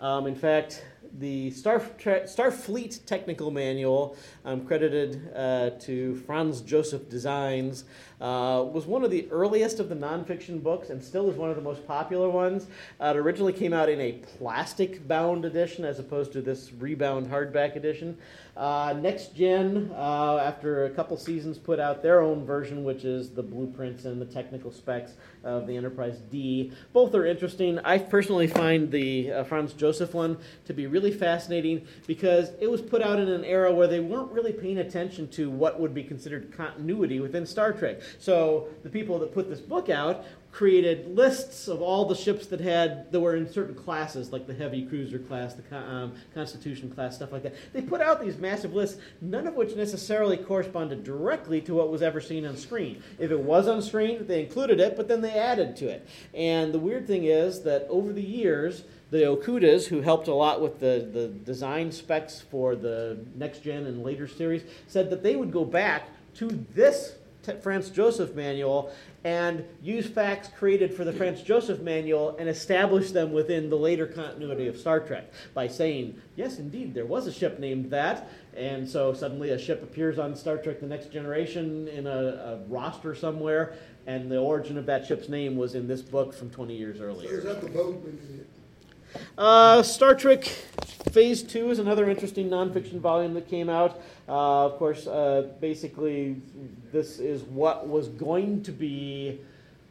Um, 0.00 0.28
in 0.28 0.36
fact, 0.36 0.84
the 1.18 1.50
Starfleet 1.50 3.04
Technical 3.04 3.50
Manual, 3.50 4.16
um, 4.44 4.64
credited 4.64 5.32
uh, 5.34 5.70
to 5.80 6.14
Franz 6.26 6.60
Joseph 6.60 7.08
Designs, 7.08 7.84
uh, 8.20 8.64
was 8.72 8.86
one 8.86 9.02
of 9.04 9.10
the 9.10 9.28
earliest 9.32 9.80
of 9.80 9.88
the 9.88 9.94
nonfiction 9.96 10.62
books 10.62 10.90
and 10.90 11.02
still 11.02 11.28
is 11.28 11.36
one 11.36 11.50
of 11.50 11.56
the 11.56 11.62
most 11.62 11.84
popular 11.84 12.28
ones. 12.28 12.66
Uh, 13.00 13.12
it 13.14 13.16
originally 13.16 13.52
came 13.52 13.72
out 13.72 13.88
in 13.88 14.00
a 14.00 14.12
plastic 14.38 15.06
bound 15.08 15.44
edition 15.44 15.84
as 15.84 15.98
opposed 15.98 16.32
to 16.32 16.40
this 16.40 16.72
rebound 16.78 17.28
hardback 17.28 17.74
edition. 17.74 18.16
Uh, 18.56 18.94
Next 19.00 19.34
Gen, 19.34 19.90
uh, 19.96 20.36
after 20.36 20.84
a 20.84 20.90
couple 20.90 21.16
seasons, 21.16 21.58
put 21.58 21.80
out 21.80 22.02
their 22.02 22.20
own 22.20 22.44
version, 22.44 22.84
which 22.84 23.04
is 23.04 23.30
the 23.30 23.42
blueprints 23.42 24.04
and 24.04 24.20
the 24.20 24.26
technical 24.26 24.70
specs 24.70 25.14
of 25.42 25.66
the 25.66 25.76
Enterprise 25.76 26.20
D. 26.30 26.72
Both 26.92 27.14
are 27.14 27.26
interesting. 27.26 27.80
I 27.80 27.98
personally 27.98 28.46
find 28.46 28.90
the 28.90 29.32
uh, 29.32 29.44
Franz 29.44 29.72
Joseph 29.72 30.14
one 30.14 30.38
to 30.66 30.72
be 30.72 30.86
really 30.86 31.10
fascinating 31.10 31.86
because 32.06 32.52
it 32.60 32.70
was 32.70 32.80
put 32.80 33.02
out 33.02 33.18
in 33.18 33.28
an 33.28 33.44
era 33.44 33.72
where 33.72 33.88
they 33.88 34.00
weren't 34.00 34.30
really 34.30 34.52
paying 34.52 34.78
attention 34.78 35.26
to 35.30 35.50
what 35.50 35.80
would 35.80 35.92
be 35.92 36.04
considered 36.04 36.52
continuity 36.56 37.18
within 37.18 37.44
Star 37.44 37.72
Trek. 37.72 38.02
So 38.20 38.68
the 38.84 38.88
people 38.88 39.18
that 39.18 39.34
put 39.34 39.50
this 39.50 39.60
book 39.60 39.90
out 39.90 40.24
created 40.54 41.16
lists 41.16 41.66
of 41.66 41.82
all 41.82 42.04
the 42.04 42.14
ships 42.14 42.46
that 42.46 42.60
had 42.60 43.10
that 43.10 43.18
were 43.18 43.34
in 43.34 43.52
certain 43.52 43.74
classes, 43.74 44.32
like 44.32 44.46
the 44.46 44.54
heavy 44.54 44.86
cruiser 44.86 45.18
class, 45.18 45.54
the 45.54 45.76
um, 45.76 46.14
Constitution 46.32 46.88
class, 46.88 47.16
stuff 47.16 47.32
like 47.32 47.42
that. 47.42 47.56
They 47.72 47.82
put 47.82 48.00
out 48.00 48.22
these 48.22 48.38
massive 48.38 48.72
lists, 48.72 49.00
none 49.20 49.48
of 49.48 49.54
which 49.54 49.74
necessarily 49.74 50.36
corresponded 50.36 51.02
directly 51.02 51.60
to 51.62 51.74
what 51.74 51.90
was 51.90 52.02
ever 52.02 52.20
seen 52.20 52.46
on 52.46 52.56
screen. 52.56 53.02
If 53.18 53.32
it 53.32 53.40
was 53.40 53.66
on 53.66 53.82
screen, 53.82 54.28
they 54.28 54.44
included 54.44 54.78
it, 54.78 54.96
but 54.96 55.08
then 55.08 55.22
they 55.22 55.32
added 55.32 55.74
to 55.78 55.88
it. 55.88 56.06
And 56.32 56.72
the 56.72 56.78
weird 56.78 57.08
thing 57.08 57.24
is 57.24 57.62
that 57.62 57.88
over 57.88 58.12
the 58.12 58.22
years, 58.22 58.84
the 59.10 59.22
Okudas, 59.22 59.88
who 59.88 60.02
helped 60.02 60.28
a 60.28 60.34
lot 60.34 60.60
with 60.60 60.78
the, 60.78 61.08
the 61.12 61.28
design 61.44 61.90
specs 61.90 62.40
for 62.40 62.76
the 62.76 63.18
next 63.34 63.64
gen 63.64 63.86
and 63.86 64.04
later 64.04 64.28
series, 64.28 64.62
said 64.86 65.10
that 65.10 65.24
they 65.24 65.34
would 65.34 65.50
go 65.50 65.64
back 65.64 66.10
to 66.34 66.64
this 66.74 67.16
Franz 67.60 67.90
Joseph 67.90 68.34
manual 68.34 68.92
and 69.24 69.64
use 69.82 70.06
facts 70.06 70.48
created 70.48 70.92
for 70.92 71.04
the 71.04 71.12
Franz 71.12 71.40
Joseph 71.40 71.80
manual 71.80 72.36
and 72.38 72.46
establish 72.46 73.10
them 73.10 73.32
within 73.32 73.70
the 73.70 73.76
later 73.76 74.06
continuity 74.06 74.68
of 74.68 74.76
Star 74.76 75.00
Trek 75.00 75.32
by 75.54 75.66
saying, 75.66 76.20
yes, 76.36 76.58
indeed, 76.58 76.92
there 76.92 77.06
was 77.06 77.26
a 77.26 77.32
ship 77.32 77.58
named 77.58 77.90
that. 77.90 78.30
And 78.54 78.86
so 78.86 79.14
suddenly 79.14 79.50
a 79.50 79.58
ship 79.58 79.82
appears 79.82 80.18
on 80.18 80.36
Star 80.36 80.58
Trek 80.58 80.80
The 80.80 80.86
Next 80.86 81.10
Generation 81.10 81.88
in 81.88 82.06
a, 82.06 82.10
a 82.10 82.56
roster 82.68 83.14
somewhere, 83.14 83.74
and 84.06 84.30
the 84.30 84.38
origin 84.38 84.76
of 84.76 84.84
that 84.86 85.06
ship's 85.06 85.30
name 85.30 85.56
was 85.56 85.74
in 85.74 85.88
this 85.88 86.02
book 86.02 86.34
from 86.34 86.50
20 86.50 86.76
years 86.76 87.00
earlier. 87.00 87.30
So 87.30 87.34
is 87.36 87.44
that 87.44 87.62
the 87.62 87.70
boat? 87.70 88.04
Uh, 89.36 89.82
Star 89.82 90.14
Trek 90.14 90.44
Phase 91.12 91.42
2 91.42 91.70
is 91.70 91.78
another 91.78 92.08
interesting 92.08 92.48
nonfiction 92.48 93.00
volume 93.00 93.34
that 93.34 93.48
came 93.48 93.68
out. 93.68 94.00
Uh, 94.28 94.66
of 94.66 94.76
course, 94.78 95.06
uh, 95.06 95.48
basically, 95.60 96.40
this 96.92 97.18
is 97.18 97.42
what 97.42 97.88
was 97.88 98.08
going 98.08 98.62
to 98.62 98.72
be 98.72 99.40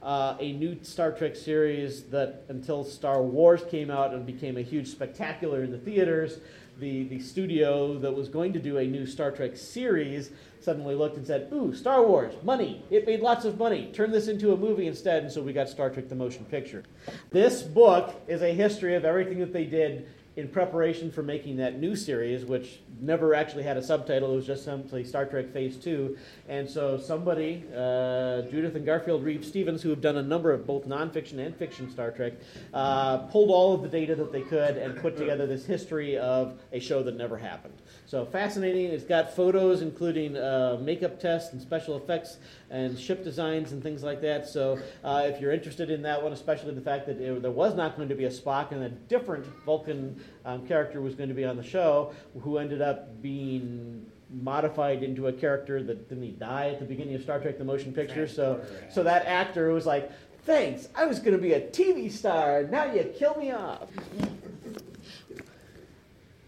uh, 0.02 0.36
a 0.40 0.54
new 0.54 0.78
Star 0.82 1.12
Trek 1.12 1.36
series 1.36 2.04
that, 2.06 2.44
until 2.50 2.84
Star 2.84 3.22
Wars 3.22 3.64
came 3.70 3.90
out 3.90 4.14
and 4.14 4.26
became 4.26 4.58
a 4.58 4.62
huge 4.62 4.88
spectacular 4.88 5.64
in 5.64 5.72
the 5.72 5.78
theaters, 5.78 6.40
the, 6.80 7.04
the 7.04 7.20
studio 7.20 7.98
that 8.00 8.14
was 8.14 8.30
going 8.30 8.54
to 8.54 8.60
do 8.60 8.78
a 8.78 8.86
new 8.86 9.06
Star 9.06 9.32
Trek 9.32 9.56
series 9.56 10.32
suddenly 10.60 10.96
looked 10.96 11.18
and 11.18 11.28
said, 11.28 11.50
Ooh, 11.54 11.74
Star 11.74 12.06
Wars, 12.06 12.34
money. 12.44 12.84
It 12.90 13.06
made 13.06 13.20
lots 13.20 13.46
of 13.46 13.58
money. 13.58 13.92
Turn 13.94 14.12
this 14.12 14.28
into 14.28 14.54
a 14.54 14.58
movie 14.58 14.88
instead. 14.88 15.24
And 15.24 15.32
so 15.32 15.42
we 15.42 15.54
got 15.54 15.70
Star 15.70 15.90
Trek 15.90 16.10
the 16.10 16.16
Motion 16.16 16.46
Picture. 16.46 16.84
This 17.32 17.62
book 17.62 18.22
is 18.28 18.42
a 18.42 18.54
history 18.54 18.96
of 18.96 19.06
everything 19.06 19.40
that 19.40 19.54
they 19.54 19.66
did 19.66 20.08
in 20.36 20.48
preparation 20.48 21.12
for 21.12 21.22
making 21.22 21.58
that 21.58 21.80
new 21.80 21.96
series, 21.96 22.44
which 22.44 22.80
never 23.00 23.36
actually 23.36 23.64
had 23.64 23.78
a 23.78 23.84
subtitle, 23.84 24.34
it 24.34 24.36
was 24.36 24.48
just 24.48 24.64
simply 24.64 25.04
Star 25.04 25.26
Trek 25.26 25.52
Phase 25.54 25.78
2. 25.78 26.18
And 26.50 26.68
so 26.68 26.98
somebody, 26.98 27.64
uh, 27.72 28.42
Judith 28.44 28.76
and 28.76 28.84
Garfield 28.86 29.24
Reeves 29.24 29.48
Stevens, 29.48 29.84
who 29.84 29.90
have 29.90 30.02
done 30.02 30.18
a 30.18 30.24
number 30.24 30.52
of 30.52 30.66
both 30.66 30.88
nonfiction 30.88 31.38
and 31.38 31.56
fiction 31.56 31.90
Star 31.92 32.10
Trek, 32.10 32.34
uh, 32.74 33.20
pulled 33.28 33.52
all 33.52 33.76
of 33.76 33.84
the 33.84 33.88
data 33.88 34.16
that 34.16 34.32
they 34.32 34.42
could 34.42 34.78
and 34.78 34.98
put 34.98 35.16
together 35.18 35.46
this 35.46 35.66
history 35.66 36.18
of 36.18 36.60
a 36.72 36.80
show 36.80 37.04
that 37.04 37.16
never 37.16 37.38
happened. 37.38 37.76
So 38.08 38.26
fascinating. 38.26 38.86
It's 38.86 39.04
got 39.04 39.36
photos, 39.36 39.82
including 39.82 40.36
uh, 40.36 40.80
makeup 40.82 41.20
tests 41.20 41.54
and 41.54 41.62
special 41.62 41.96
effects 41.96 42.38
and 42.72 42.98
ship 42.98 43.24
designs 43.24 43.72
and 43.72 43.84
things 43.84 44.04
like 44.04 44.20
that. 44.22 44.48
So 44.48 44.80
uh, 45.04 45.24
if 45.26 45.40
you're 45.40 45.52
interested 45.52 45.92
in 45.92 46.02
that 46.02 46.22
one, 46.22 46.34
especially 46.34 46.74
the 46.74 46.82
fact 46.82 47.06
that 47.06 47.22
it, 47.22 47.42
there 47.42 47.52
was 47.52 47.76
not 47.76 47.96
going 47.96 48.10
to 48.10 48.16
be 48.16 48.26
a 48.26 48.30
Spock 48.30 48.72
and 48.72 48.84
a 48.84 48.90
different 48.90 49.46
Vulcan 49.66 50.20
um, 50.46 50.68
character 50.68 51.02
was 51.02 51.16
going 51.16 51.30
to 51.30 51.36
be 51.36 51.46
on 51.46 51.58
the 51.58 51.64
show, 51.64 52.14
who 52.42 52.58
ended 52.58 52.82
up 52.82 53.22
being 53.22 54.06
modified 54.42 55.04
into 55.04 55.28
a 55.28 55.34
character 55.34 55.84
that 55.84 56.10
didn't 56.10 56.24
he 56.24 56.32
die 56.32 56.70
at 56.70 56.80
the 56.80 56.86
beginning 56.86 57.16
of 57.16 57.22
Star 57.22 57.40
Trek: 57.40 57.58
The 57.58 57.64
Motion 57.64 57.94
Picture? 57.94 58.28
So, 58.28 58.64
so 58.92 59.04
that 59.04 59.26
actor 59.26 59.72
was 59.72 59.86
like, 59.86 60.12
"Thanks, 60.46 60.90
I 60.96 61.06
was 61.06 61.20
going 61.20 61.36
to 61.36 61.42
be 61.42 61.54
a 61.54 61.62
TV 61.62 62.12
star. 62.12 62.64
Now 62.64 62.92
you 62.92 63.04
kill 63.18 63.36
me 63.36 63.52
off." 63.52 63.90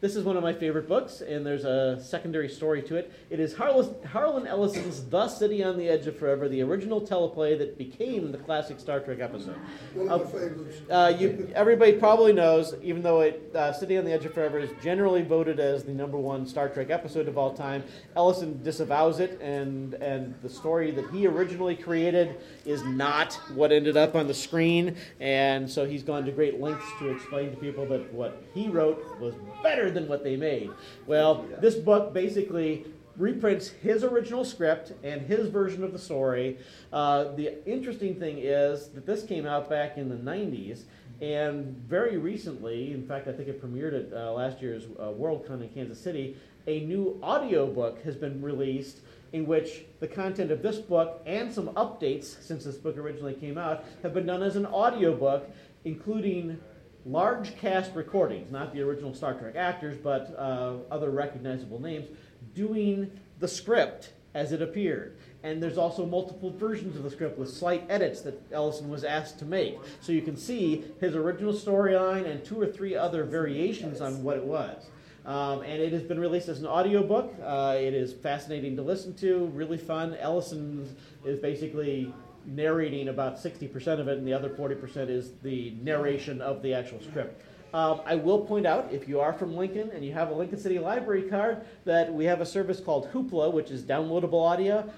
This 0.06 0.16
is 0.16 0.24
one 0.24 0.38
of 0.38 0.44
my 0.44 0.54
favorite 0.54 0.88
books, 0.88 1.22
and 1.22 1.44
there's 1.44 1.66
a 1.66 2.00
secondary 2.00 2.48
story 2.48 2.84
to 2.84 2.96
it. 2.96 3.12
It 3.32 3.40
is 3.40 3.56
Harlan 3.56 4.46
Ellison's 4.46 5.04
The 5.04 5.28
City 5.28 5.64
on 5.64 5.80
the 5.80 5.90
Edge 5.90 6.06
of 6.06 6.16
Forever, 6.16 6.48
the 6.48 6.62
original 6.62 7.02
teleplay 7.02 7.58
that 7.58 7.76
became 7.76 8.32
the 8.32 8.38
classic 8.38 8.80
Star 8.80 9.00
Trek 9.00 9.18
episode. 9.20 9.56
One 9.96 10.10
of 10.10 10.32
my. 10.32 10.96
Uh, 10.96 11.10
you, 11.10 11.52
everybody 11.56 11.94
probably 11.94 12.34
knows, 12.34 12.76
even 12.84 13.02
though 13.02 13.22
it, 13.22 13.50
uh, 13.56 13.74
City 13.74 13.98
on 13.98 14.06
the 14.06 14.12
Edge 14.12 14.26
of 14.26 14.36
Forever 14.36 14.60
is 14.60 14.70
generally 14.84 15.24
voted 15.24 15.60
as 15.60 15.84
the 15.84 15.92
number 15.92 16.20
one 16.20 16.46
Star 16.46 16.70
Trek 16.70 16.92
episode 16.92 17.28
of 17.28 17.40
all 17.40 17.56
time, 17.56 17.84
Ellison 18.16 18.62
disavows 18.62 19.20
it, 19.20 19.42
and, 19.42 19.96
and 19.96 20.36
the 20.44 20.50
story 20.52 20.92
that 20.92 21.10
he 21.10 21.26
originally 21.26 21.76
created 21.76 22.38
is 22.64 22.84
not 22.84 23.34
what 23.56 23.72
ended 23.72 23.98
up 23.98 24.14
on 24.14 24.28
the 24.28 24.36
screen, 24.36 24.98
and 25.20 25.68
so 25.68 25.84
he's 25.84 26.04
gone 26.04 26.26
to 26.26 26.32
great 26.32 26.62
lengths 26.62 26.86
to 27.00 27.10
explain 27.10 27.50
to 27.50 27.58
people 27.58 27.88
that 27.88 28.14
what 28.14 28.44
he 28.54 28.70
wrote 28.70 29.04
was 29.20 29.34
better 29.64 29.95
than 29.96 30.08
what 30.08 30.24
they 30.24 30.36
made. 30.36 30.70
Well, 31.08 31.46
this 31.60 31.74
book 31.74 32.14
basically 32.14 32.86
reprints 33.18 33.70
his 33.70 34.04
original 34.04 34.46
script 34.46 34.94
and 35.04 35.22
his 35.22 35.48
version 35.48 35.84
of 35.84 35.94
the 35.94 36.00
story. 36.00 36.58
Uh, 36.92 37.32
the 37.36 37.66
interesting 37.68 38.20
thing 38.20 38.38
is 38.40 38.90
that 38.90 39.06
this 39.06 39.24
came 39.24 39.46
out 39.46 39.70
back 39.70 39.98
in 39.98 40.10
the 40.10 40.16
90s. 40.16 40.84
And 41.22 41.78
very 41.88 42.18
recently, 42.18 42.92
in 42.92 43.08
fact, 43.08 43.28
I 43.28 43.32
think 43.32 43.48
it 43.48 43.64
premiered 43.64 44.12
at 44.12 44.14
uh, 44.14 44.34
last 44.34 44.62
year's 44.62 44.84
uh, 45.00 45.06
Worldcon 45.06 45.62
in 45.62 45.70
Kansas 45.70 46.00
City, 46.00 46.36
a 46.68 46.82
new 46.82 47.20
audiobook 47.24 48.04
has 48.04 48.16
been 48.16 48.42
released 48.42 49.00
in 49.32 49.46
which 49.46 49.86
the 50.00 50.08
content 50.08 50.52
of 50.52 50.62
this 50.62 50.78
book 50.78 51.22
and 51.26 51.52
some 51.52 51.68
updates 51.70 52.42
since 52.42 52.66
this 52.66 52.76
book 52.76 52.98
originally 52.98 53.34
came 53.34 53.58
out 53.58 53.86
have 54.02 54.14
been 54.14 54.26
done 54.26 54.44
as 54.44 54.56
an 54.56 54.66
audiobook, 54.66 55.50
including 55.86 56.60
large 57.06 57.56
cast 57.58 57.94
recordings, 57.96 58.52
not 58.52 58.74
the 58.74 58.82
original 58.82 59.14
Star 59.14 59.34
Trek 59.34 59.56
actors, 59.56 59.98
but 59.98 60.36
uh, 60.38 60.78
other 60.90 61.12
recognizable 61.12 61.80
names, 61.80 62.08
doing 62.54 63.12
the 63.40 63.48
script 63.48 64.14
as 64.34 64.52
it 64.52 64.62
appeared. 64.62 65.18
And 65.44 65.62
there's 65.62 65.78
also 65.78 66.06
multiple 66.06 66.50
versions 66.52 66.98
of 66.98 67.04
the 67.04 67.12
script 67.12 67.38
with 67.38 67.50
slight 67.50 67.86
edits 67.88 68.22
that 68.22 68.42
Ellison 68.52 68.90
was 68.90 69.04
asked 69.04 69.38
to 69.40 69.46
make. 69.46 69.78
So 70.02 70.12
you 70.12 70.24
can 70.24 70.36
see 70.36 70.84
his 71.00 71.16
original 71.16 71.54
storyline 71.54 72.26
and 72.26 72.44
two 72.44 72.60
or 72.60 72.66
three 72.66 72.96
other 72.96 73.24
variations 73.24 74.02
on 74.02 74.24
what 74.24 74.38
it 74.38 74.44
was. 74.44 74.88
Um, 75.26 75.62
and 75.62 75.82
it 75.82 75.92
has 75.94 76.04
been 76.04 76.20
released 76.20 76.50
as 76.50 76.60
an 76.60 76.68
audiobook. 76.68 77.34
Uh, 77.44 77.76
it 77.78 77.94
is 77.94 78.14
fascinating 78.14 78.76
to 78.76 78.82
listen 78.82 79.16
to, 79.18 79.46
really 79.54 79.78
fun. 79.78 80.16
Ellison 80.20 80.96
is 81.24 81.40
basically 81.40 82.14
narrating 82.48 83.10
about 83.10 83.38
60% 83.38 84.00
of 84.00 84.08
it, 84.08 84.18
and 84.18 84.28
the 84.28 84.34
other 84.34 84.50
40% 84.50 85.10
is 85.10 85.32
the 85.44 85.76
narration 85.82 86.42
of 86.42 86.62
the 86.62 86.74
actual 86.74 87.02
script. 87.02 87.42
Um, 87.74 88.02
I 88.06 88.16
will 88.16 88.40
point 88.40 88.66
out, 88.66 88.88
if 88.92 89.08
you 89.08 89.20
are 89.20 89.34
from 89.34 89.58
Lincoln 89.58 89.92
and 89.94 90.06
you 90.06 90.14
have 90.14 90.30
a 90.30 90.34
Lincoln 90.34 90.60
City 90.60 90.80
Library 90.80 91.24
card, 91.24 91.66
that 91.84 92.14
we 92.14 92.24
have 92.26 92.40
a 92.40 92.46
service 92.46 92.80
called 92.80 93.12
Hoopla, 93.12 93.52
which 93.52 93.70
is 93.70 93.84
downloadable 93.84 94.42
audio. 94.42 94.90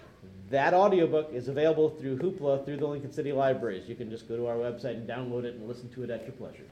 That 0.49 0.73
audiobook 0.73 1.33
is 1.33 1.47
available 1.47 1.89
through 1.89 2.19
Hoopla 2.19 2.65
through 2.65 2.77
the 2.77 2.87
Lincoln 2.87 3.11
City 3.11 3.31
Libraries. 3.31 3.89
You 3.89 3.95
can 3.95 4.09
just 4.09 4.27
go 4.27 4.37
to 4.37 4.47
our 4.47 4.55
website 4.55 4.95
and 4.95 5.09
download 5.09 5.43
it 5.43 5.55
and 5.55 5.67
listen 5.67 5.89
to 5.89 6.03
it 6.03 6.09
at 6.09 6.23
your 6.23 6.33
pleasure. 6.33 6.63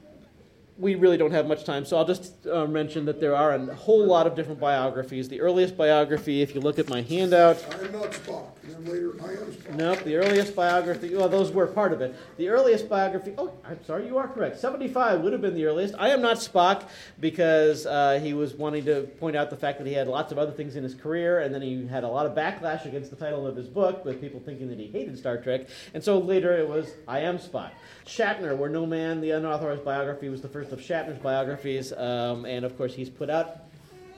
We 0.78 0.94
really 0.94 1.16
don't 1.16 1.30
have 1.30 1.46
much 1.46 1.64
time, 1.64 1.86
so 1.86 1.96
I'll 1.96 2.04
just 2.04 2.46
uh, 2.46 2.66
mention 2.66 3.06
that 3.06 3.18
there 3.18 3.34
are 3.34 3.52
a 3.54 3.74
whole 3.74 4.04
lot 4.04 4.26
of 4.26 4.34
different 4.34 4.60
biographies. 4.60 5.28
The 5.28 5.40
earliest 5.40 5.74
biography, 5.74 6.42
if 6.42 6.54
you 6.54 6.60
look 6.60 6.78
at 6.78 6.88
my 6.88 7.00
handout, 7.00 7.64
I'm 7.80 7.92
not 7.92 8.12
Spock, 8.12 8.48
and 8.62 8.72
then 8.72 8.84
later 8.84 9.14
I 9.22 9.30
am 9.30 9.52
Spock. 9.52 9.74
Nope, 9.74 10.04
the 10.04 10.16
earliest 10.16 10.54
biography, 10.54 11.14
well, 11.14 11.30
those 11.30 11.50
were 11.50 11.66
part 11.66 11.92
of 11.94 12.02
it. 12.02 12.14
The 12.36 12.50
earliest 12.50 12.90
biography, 12.90 13.32
oh, 13.38 13.52
I'm 13.64 13.82
sorry, 13.84 14.06
you 14.06 14.18
are 14.18 14.28
correct. 14.28 14.58
75 14.58 15.22
would 15.22 15.32
have 15.32 15.40
been 15.40 15.54
the 15.54 15.64
earliest. 15.64 15.94
I 15.98 16.10
am 16.10 16.20
not 16.20 16.36
Spock 16.36 16.82
because 17.20 17.86
uh, 17.86 18.20
he 18.22 18.34
was 18.34 18.52
wanting 18.52 18.84
to 18.84 19.02
point 19.18 19.34
out 19.34 19.48
the 19.48 19.56
fact 19.56 19.78
that 19.78 19.86
he 19.86 19.94
had 19.94 20.08
lots 20.08 20.30
of 20.30 20.38
other 20.38 20.52
things 20.52 20.76
in 20.76 20.82
his 20.82 20.94
career, 20.94 21.40
and 21.40 21.54
then 21.54 21.62
he 21.62 21.86
had 21.86 22.04
a 22.04 22.08
lot 22.08 22.26
of 22.26 22.34
backlash 22.34 22.84
against 22.84 23.08
the 23.08 23.16
title 23.16 23.46
of 23.46 23.56
his 23.56 23.66
book 23.66 24.04
with 24.04 24.20
people 24.20 24.40
thinking 24.40 24.68
that 24.68 24.78
he 24.78 24.88
hated 24.88 25.16
Star 25.18 25.38
Trek. 25.38 25.68
And 25.94 26.04
so 26.04 26.18
later 26.18 26.54
it 26.54 26.68
was, 26.68 26.90
I 27.08 27.20
am 27.20 27.38
Spock. 27.38 27.70
Shatner, 28.04 28.56
Where 28.56 28.68
No 28.68 28.84
Man, 28.84 29.22
the 29.22 29.30
unauthorized 29.30 29.84
biography, 29.84 30.28
was 30.28 30.42
the 30.42 30.48
first 30.48 30.65
of 30.72 30.80
Shatner's 30.80 31.18
biographies, 31.18 31.92
um, 31.92 32.44
and 32.44 32.64
of 32.64 32.76
course 32.76 32.94
he's 32.94 33.10
put 33.10 33.30
out 33.30 33.66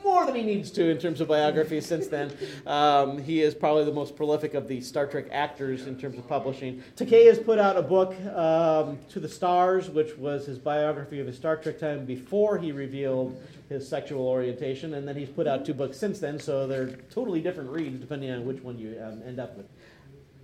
more 0.04 0.24
than 0.24 0.34
he 0.34 0.42
needs 0.42 0.70
to 0.70 0.88
in 0.88 0.98
terms 0.98 1.20
of 1.20 1.28
biographies 1.28 1.84
since 1.84 2.06
then. 2.06 2.32
Um, 2.66 3.18
he 3.18 3.42
is 3.42 3.54
probably 3.54 3.84
the 3.84 3.92
most 3.92 4.16
prolific 4.16 4.54
of 4.54 4.68
the 4.68 4.80
Star 4.80 5.06
Trek 5.06 5.26
actors 5.30 5.86
in 5.86 5.98
terms 5.98 6.16
of 6.18 6.26
publishing. 6.26 6.82
Takei 6.96 7.26
has 7.26 7.38
put 7.38 7.58
out 7.58 7.76
a 7.76 7.82
book, 7.82 8.14
um, 8.34 8.98
To 9.10 9.20
the 9.20 9.28
Stars, 9.28 9.90
which 9.90 10.16
was 10.16 10.46
his 10.46 10.58
biography 10.58 11.20
of 11.20 11.26
his 11.26 11.36
Star 11.36 11.56
Trek 11.56 11.78
time 11.78 12.06
before 12.06 12.58
he 12.58 12.72
revealed 12.72 13.40
his 13.68 13.86
sexual 13.86 14.26
orientation, 14.26 14.94
and 14.94 15.06
then 15.06 15.14
he's 15.14 15.28
put 15.28 15.46
out 15.46 15.66
two 15.66 15.74
books 15.74 15.98
since 15.98 16.20
then, 16.20 16.38
so 16.38 16.66
they're 16.66 16.96
totally 17.10 17.40
different 17.42 17.68
reads 17.68 18.00
depending 18.00 18.30
on 18.30 18.46
which 18.46 18.62
one 18.62 18.78
you 18.78 18.98
um, 19.04 19.20
end 19.26 19.38
up 19.38 19.56
with. 19.56 19.66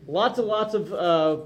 Lots 0.07 0.39
and 0.39 0.47
lots 0.47 0.75
of 0.75 0.93
uh, 0.93 1.37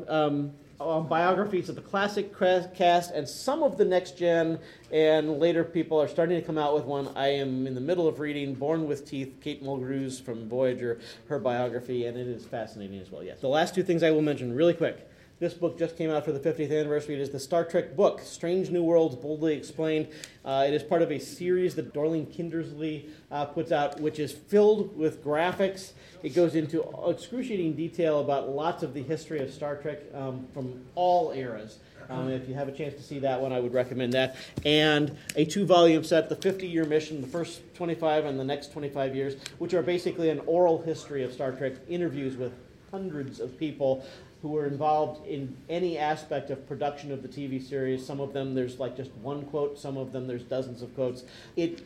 um, 0.80 1.08
biographies 1.08 1.68
of 1.68 1.74
the 1.74 1.80
classic 1.80 2.36
cast 2.38 3.10
and 3.10 3.28
some 3.28 3.62
of 3.62 3.76
the 3.76 3.84
next 3.84 4.16
gen, 4.16 4.58
and 4.92 5.38
later 5.38 5.64
people 5.64 6.00
are 6.00 6.08
starting 6.08 6.40
to 6.40 6.46
come 6.46 6.58
out 6.58 6.74
with 6.74 6.84
one. 6.84 7.08
I 7.16 7.28
am 7.28 7.66
in 7.66 7.74
the 7.74 7.80
middle 7.80 8.06
of 8.06 8.20
reading 8.20 8.54
Born 8.54 8.86
with 8.86 9.04
Teeth, 9.04 9.38
Kate 9.40 9.62
Mulgrew's 9.62 10.20
from 10.20 10.48
Voyager, 10.48 11.00
her 11.28 11.38
biography, 11.38 12.06
and 12.06 12.16
it 12.16 12.28
is 12.28 12.44
fascinating 12.44 13.00
as 13.00 13.10
well. 13.10 13.24
Yes. 13.24 13.40
The 13.40 13.48
last 13.48 13.74
two 13.74 13.82
things 13.82 14.02
I 14.02 14.10
will 14.10 14.22
mention 14.22 14.54
really 14.54 14.74
quick. 14.74 15.08
This 15.40 15.54
book 15.54 15.78
just 15.78 15.96
came 15.96 16.10
out 16.10 16.24
for 16.24 16.32
the 16.32 16.40
50th 16.40 16.76
anniversary. 16.76 17.14
It 17.14 17.20
is 17.20 17.30
the 17.30 17.38
Star 17.38 17.64
Trek 17.64 17.94
book, 17.94 18.20
Strange 18.24 18.70
New 18.70 18.82
Worlds 18.82 19.14
Boldly 19.14 19.54
Explained. 19.54 20.08
Uh, 20.44 20.64
it 20.66 20.74
is 20.74 20.82
part 20.82 21.00
of 21.00 21.12
a 21.12 21.20
series 21.20 21.76
that 21.76 21.94
Dorling 21.94 22.26
Kindersley 22.26 23.10
uh, 23.30 23.44
puts 23.44 23.70
out, 23.70 24.00
which 24.00 24.18
is 24.18 24.32
filled 24.32 24.98
with 24.98 25.22
graphics. 25.22 25.92
It 26.24 26.30
goes 26.30 26.56
into 26.56 26.82
excruciating 27.06 27.74
detail 27.74 28.18
about 28.18 28.48
lots 28.48 28.82
of 28.82 28.94
the 28.94 29.02
history 29.04 29.38
of 29.38 29.54
Star 29.54 29.76
Trek 29.76 30.00
um, 30.12 30.44
from 30.52 30.84
all 30.96 31.30
eras. 31.30 31.78
Um, 32.10 32.30
if 32.30 32.48
you 32.48 32.54
have 32.54 32.66
a 32.66 32.72
chance 32.72 32.94
to 32.94 33.02
see 33.02 33.20
that 33.20 33.40
one, 33.40 33.52
I 33.52 33.60
would 33.60 33.74
recommend 33.74 34.14
that. 34.14 34.34
And 34.64 35.16
a 35.36 35.44
two 35.44 35.66
volume 35.66 36.02
set, 36.02 36.28
the 36.28 36.36
50 36.36 36.66
year 36.66 36.84
mission, 36.84 37.20
the 37.20 37.28
first 37.28 37.60
25 37.74 38.24
and 38.24 38.40
the 38.40 38.44
next 38.44 38.72
25 38.72 39.14
years, 39.14 39.36
which 39.58 39.72
are 39.72 39.82
basically 39.82 40.30
an 40.30 40.40
oral 40.46 40.82
history 40.82 41.22
of 41.22 41.32
Star 41.32 41.52
Trek, 41.52 41.74
interviews 41.88 42.36
with 42.36 42.52
hundreds 42.90 43.40
of 43.40 43.58
people 43.58 44.04
who 44.42 44.48
were 44.48 44.66
involved 44.66 45.26
in 45.26 45.56
any 45.68 45.98
aspect 45.98 46.50
of 46.50 46.66
production 46.68 47.10
of 47.12 47.22
the 47.22 47.28
TV 47.28 47.62
series. 47.62 48.04
Some 48.04 48.20
of 48.20 48.32
them 48.32 48.54
there's 48.54 48.78
like 48.78 48.96
just 48.96 49.12
one 49.16 49.42
quote, 49.46 49.78
some 49.78 49.96
of 49.96 50.12
them 50.12 50.26
there's 50.26 50.44
dozens 50.44 50.82
of 50.82 50.94
quotes. 50.94 51.24
It 51.56 51.84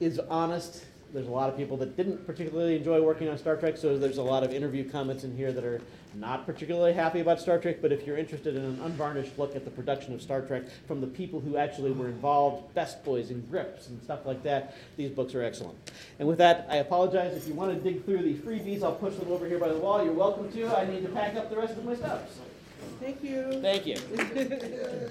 is 0.00 0.20
honest. 0.30 0.84
There's 1.12 1.26
a 1.26 1.30
lot 1.30 1.48
of 1.48 1.56
people 1.56 1.76
that 1.78 1.96
didn't 1.96 2.26
particularly 2.26 2.76
enjoy 2.76 3.02
working 3.02 3.28
on 3.28 3.38
Star 3.38 3.56
Trek, 3.56 3.78
so 3.78 3.98
there's 3.98 4.18
a 4.18 4.22
lot 4.22 4.44
of 4.44 4.52
interview 4.52 4.88
comments 4.88 5.24
in 5.24 5.34
here 5.34 5.52
that 5.52 5.64
are 5.64 5.80
not 6.18 6.46
particularly 6.46 6.92
happy 6.92 7.20
about 7.20 7.40
Star 7.40 7.58
Trek, 7.58 7.78
but 7.80 7.92
if 7.92 8.06
you're 8.06 8.16
interested 8.16 8.56
in 8.56 8.64
an 8.64 8.80
unvarnished 8.82 9.38
look 9.38 9.54
at 9.54 9.64
the 9.64 9.70
production 9.70 10.12
of 10.12 10.20
Star 10.20 10.40
Trek 10.42 10.64
from 10.86 11.00
the 11.00 11.06
people 11.06 11.40
who 11.40 11.56
actually 11.56 11.92
were 11.92 12.08
involved, 12.08 12.74
best 12.74 13.04
boys 13.04 13.30
and 13.30 13.48
grips 13.50 13.88
and 13.88 14.02
stuff 14.02 14.26
like 14.26 14.42
that, 14.42 14.76
these 14.96 15.10
books 15.10 15.34
are 15.34 15.42
excellent. 15.42 15.78
And 16.18 16.26
with 16.26 16.38
that, 16.38 16.66
I 16.68 16.76
apologize. 16.76 17.36
If 17.36 17.46
you 17.46 17.54
want 17.54 17.72
to 17.72 17.80
dig 17.80 18.04
through 18.04 18.22
the 18.22 18.34
freebies, 18.34 18.82
I'll 18.82 18.94
push 18.94 19.14
them 19.14 19.30
over 19.30 19.46
here 19.46 19.58
by 19.58 19.68
the 19.68 19.78
wall. 19.78 20.04
You're 20.04 20.12
welcome 20.12 20.50
to. 20.52 20.76
I 20.76 20.86
need 20.86 21.02
to 21.02 21.08
pack 21.10 21.36
up 21.36 21.50
the 21.50 21.56
rest 21.56 21.76
of 21.76 21.84
my 21.84 21.94
stuff. 21.94 22.22
Thank 23.00 23.22
you. 23.22 23.60
Thank 23.60 23.86
you. 23.86 23.96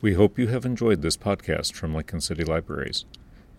we 0.00 0.14
hope 0.14 0.38
you 0.38 0.48
have 0.48 0.64
enjoyed 0.64 1.02
this 1.02 1.16
podcast 1.16 1.74
from 1.74 1.94
Lincoln 1.94 2.20
City 2.20 2.44
Libraries. 2.44 3.04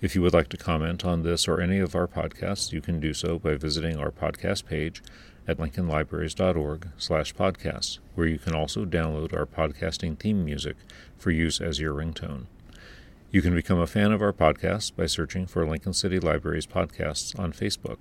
If 0.01 0.13
you 0.13 0.21
would 0.21 0.33
like 0.33 0.49
to 0.49 0.57
comment 0.57 1.05
on 1.05 1.23
this 1.23 1.47
or 1.47 1.61
any 1.61 1.79
of 1.79 1.95
our 1.95 2.07
podcasts, 2.07 2.73
you 2.73 2.81
can 2.81 2.99
do 2.99 3.13
so 3.13 3.39
by 3.39 3.55
visiting 3.55 3.97
our 3.97 4.11
podcast 4.11 4.65
page 4.65 5.01
at 5.47 5.57
lincolnlibraries.org 5.57 6.87
slash 6.97 7.35
podcasts, 7.35 7.99
where 8.15 8.27
you 8.27 8.37
can 8.37 8.55
also 8.55 8.85
download 8.85 9.33
our 9.33 9.45
podcasting 9.45 10.17
theme 10.17 10.43
music 10.43 10.75
for 11.17 11.31
use 11.31 11.61
as 11.61 11.79
your 11.79 11.93
ringtone. 11.93 12.45
You 13.31 13.41
can 13.41 13.53
become 13.53 13.79
a 13.79 13.87
fan 13.87 14.11
of 14.11 14.21
our 14.21 14.33
podcast 14.33 14.95
by 14.95 15.07
searching 15.07 15.45
for 15.45 15.67
Lincoln 15.67 15.93
City 15.93 16.19
Libraries 16.19 16.67
podcasts 16.67 17.37
on 17.37 17.51
Facebook. 17.51 17.97